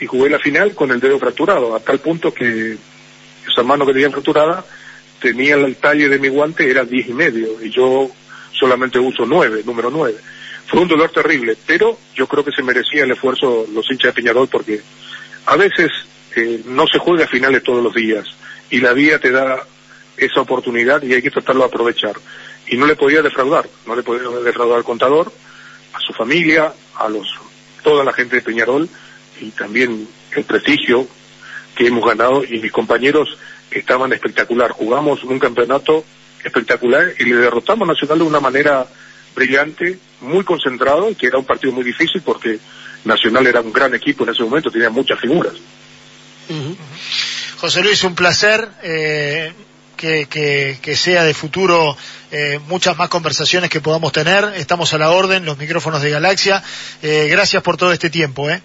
y 0.00 0.06
jugué 0.06 0.30
la 0.30 0.38
final 0.38 0.74
con 0.74 0.90
el 0.90 1.00
dedo 1.00 1.18
fracturado, 1.18 1.74
a 1.74 1.80
tal 1.80 2.00
punto 2.00 2.32
que 2.32 2.76
esa 3.48 3.62
mano 3.62 3.86
que 3.86 3.92
tenía 3.92 4.10
fracturada 4.10 4.64
tenía 5.20 5.54
el 5.54 5.76
talle 5.76 6.08
de 6.08 6.18
mi 6.18 6.28
guante, 6.28 6.68
era 6.68 6.84
10 6.84 7.08
y 7.08 7.12
medio, 7.12 7.62
y 7.62 7.70
yo 7.70 8.10
solamente 8.52 8.98
uso 8.98 9.24
9, 9.24 9.62
número 9.64 9.90
9. 9.90 10.16
Fue 10.66 10.80
un 10.80 10.88
dolor 10.88 11.10
terrible, 11.10 11.56
pero 11.66 11.98
yo 12.14 12.26
creo 12.26 12.44
que 12.44 12.52
se 12.52 12.62
merecía 12.62 13.04
el 13.04 13.10
esfuerzo 13.10 13.66
los 13.72 13.90
hinchas 13.90 14.14
de 14.14 14.22
Peñarol 14.22 14.48
porque 14.48 14.80
a 15.46 15.56
veces 15.56 15.90
eh, 16.34 16.62
no 16.66 16.86
se 16.86 16.98
juega 16.98 17.24
a 17.24 17.28
finales 17.28 17.62
todos 17.62 17.82
los 17.82 17.94
días 17.94 18.24
y 18.70 18.80
la 18.80 18.92
vida 18.92 19.18
te 19.18 19.30
da 19.30 19.66
esa 20.16 20.40
oportunidad 20.40 21.02
y 21.02 21.14
hay 21.14 21.22
que 21.22 21.30
tratarlo 21.30 21.62
de 21.62 21.68
aprovechar. 21.68 22.16
Y 22.68 22.76
no 22.76 22.86
le 22.86 22.96
podía 22.96 23.22
defraudar, 23.22 23.68
no 23.86 23.96
le 23.96 24.02
podía 24.02 24.28
defraudar 24.40 24.78
al 24.78 24.84
contador, 24.84 25.32
a 25.92 26.00
su 26.00 26.12
familia, 26.12 26.72
a 26.96 27.08
los 27.08 27.26
toda 27.82 28.04
la 28.04 28.12
gente 28.12 28.36
de 28.36 28.42
Peñarol 28.42 28.88
y 29.40 29.50
también 29.50 30.08
el 30.36 30.44
prestigio 30.44 31.06
que 31.74 31.88
hemos 31.88 32.04
ganado 32.04 32.44
y 32.44 32.60
mis 32.60 32.72
compañeros 32.72 33.36
estaban 33.70 34.12
espectacular. 34.12 34.70
Jugamos 34.70 35.24
un 35.24 35.38
campeonato 35.38 36.04
espectacular 36.44 37.12
y 37.18 37.24
le 37.24 37.36
derrotamos 37.36 37.88
a 37.88 37.92
Nacional 37.92 38.18
de 38.18 38.24
una 38.24 38.40
manera 38.40 38.86
brillante, 39.34 39.98
muy 40.20 40.44
concentrado, 40.44 41.14
que 41.16 41.26
era 41.26 41.38
un 41.38 41.44
partido 41.44 41.72
muy 41.72 41.84
difícil 41.84 42.22
porque 42.22 42.58
Nacional 43.04 43.46
era 43.46 43.60
un 43.60 43.72
gran 43.72 43.94
equipo 43.94 44.24
en 44.24 44.30
ese 44.30 44.42
momento, 44.44 44.70
tenía 44.70 44.90
muchas 44.90 45.18
figuras. 45.18 45.54
José 47.56 47.82
Luis, 47.82 48.04
un 48.04 48.14
placer. 48.14 48.68
eh, 48.82 49.52
que, 50.02 50.78
que- 50.82 50.96
sea 50.96 51.24
de 51.24 51.32
futuro 51.34 51.96
eh, 52.30 52.58
muchas 52.66 52.96
más 52.98 53.08
conversaciones 53.08 53.70
que 53.70 53.80
podamos 53.80 54.12
tener. 54.12 54.44
Estamos 54.56 54.92
a 54.94 54.98
la 54.98 55.10
orden, 55.10 55.44
los 55.44 55.56
micrófonos 55.58 56.02
de 56.02 56.10
Galaxia. 56.10 56.62
Eh, 57.02 57.28
gracias 57.30 57.62
por 57.62 57.76
todo 57.76 57.92
este 57.92 58.10
tiempo. 58.10 58.50
¿eh? 58.50 58.60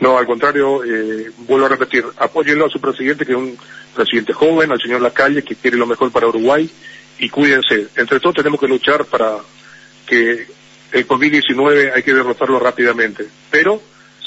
No, 0.00 0.18
al 0.18 0.26
contrario, 0.26 0.84
eh, 0.84 1.30
vuelvo 1.38 1.66
a 1.66 1.70
repetir, 1.70 2.04
apóyenlo 2.18 2.66
a 2.66 2.70
su 2.70 2.80
presidente, 2.80 3.24
que 3.26 3.32
es 3.32 3.38
un 3.38 3.58
presidente 3.94 4.32
joven, 4.32 4.70
al 4.70 4.80
señor 4.80 5.00
Lacalle, 5.00 5.42
que 5.42 5.56
quiere 5.56 5.76
lo 5.76 5.86
mejor 5.86 6.12
para 6.12 6.28
Uruguay, 6.28 6.70
y 7.18 7.28
cuídense. 7.30 7.88
Entre 7.96 8.20
todos 8.20 8.36
tenemos 8.36 8.60
que 8.60 8.68
luchar 8.68 9.04
para 9.06 9.38
que 10.06 10.46
el 10.92 11.06
COVID-19 11.08 11.92
hay 11.94 12.02
que 12.02 12.14
derrotarlo 12.14 12.60
rápidamente, 12.60 13.26
pero 13.50 13.82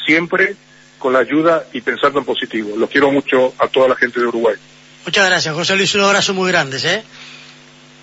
siempre 0.06 0.56
con 1.00 1.14
la 1.14 1.20
ayuda 1.20 1.66
y 1.74 1.82
pensando 1.82 2.20
en 2.20 2.26
positivo. 2.26 2.76
Los 2.78 2.90
quiero 2.90 3.12
mucho 3.12 3.54
a 3.58 3.68
toda 3.68 3.88
la 3.88 3.96
gente 3.96 4.20
de 4.20 4.28
Uruguay. 4.28 4.56
Muchas 5.06 5.26
gracias, 5.26 5.56
José 5.56 5.76
Luis. 5.76 5.94
Un 5.96 6.02
abrazo 6.02 6.34
muy 6.34 6.52
grande, 6.52 6.80
¿eh? 6.84 7.04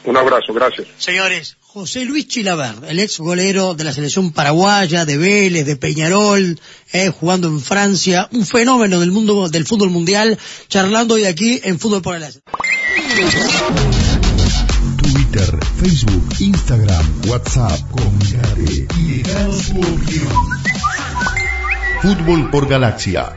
Un 0.04 0.16
abrazo, 0.16 0.52
gracias. 0.52 0.88
Señores, 0.96 1.56
José 1.60 2.04
Luis 2.04 2.26
Chilavert, 2.26 2.82
el 2.88 2.98
ex 2.98 3.18
golero 3.18 3.74
de 3.74 3.84
la 3.84 3.92
selección 3.92 4.32
paraguaya, 4.32 5.04
de 5.04 5.18
Vélez, 5.18 5.66
de 5.66 5.76
Peñarol, 5.76 6.58
eh, 6.92 7.10
jugando 7.10 7.48
en 7.48 7.60
Francia, 7.60 8.28
un 8.32 8.46
fenómeno 8.46 9.00
del 9.00 9.10
mundo 9.10 9.48
del 9.48 9.66
fútbol 9.66 9.90
mundial, 9.90 10.38
charlando 10.68 11.14
hoy 11.14 11.26
aquí 11.26 11.60
en 11.62 11.78
Fútbol 11.78 12.00
por 12.00 12.16
el 12.16 12.22
Aire. 12.24 12.40
Twitter, 15.02 15.58
Facebook, 15.80 16.26
Instagram, 16.40 17.22
WhatsApp, 17.26 17.78
comunicate 17.90 18.86
y 18.98 19.20
opinión. 19.20 20.48
Fútbol 22.00 22.50
por 22.50 22.66
Galaxia. 22.66 23.36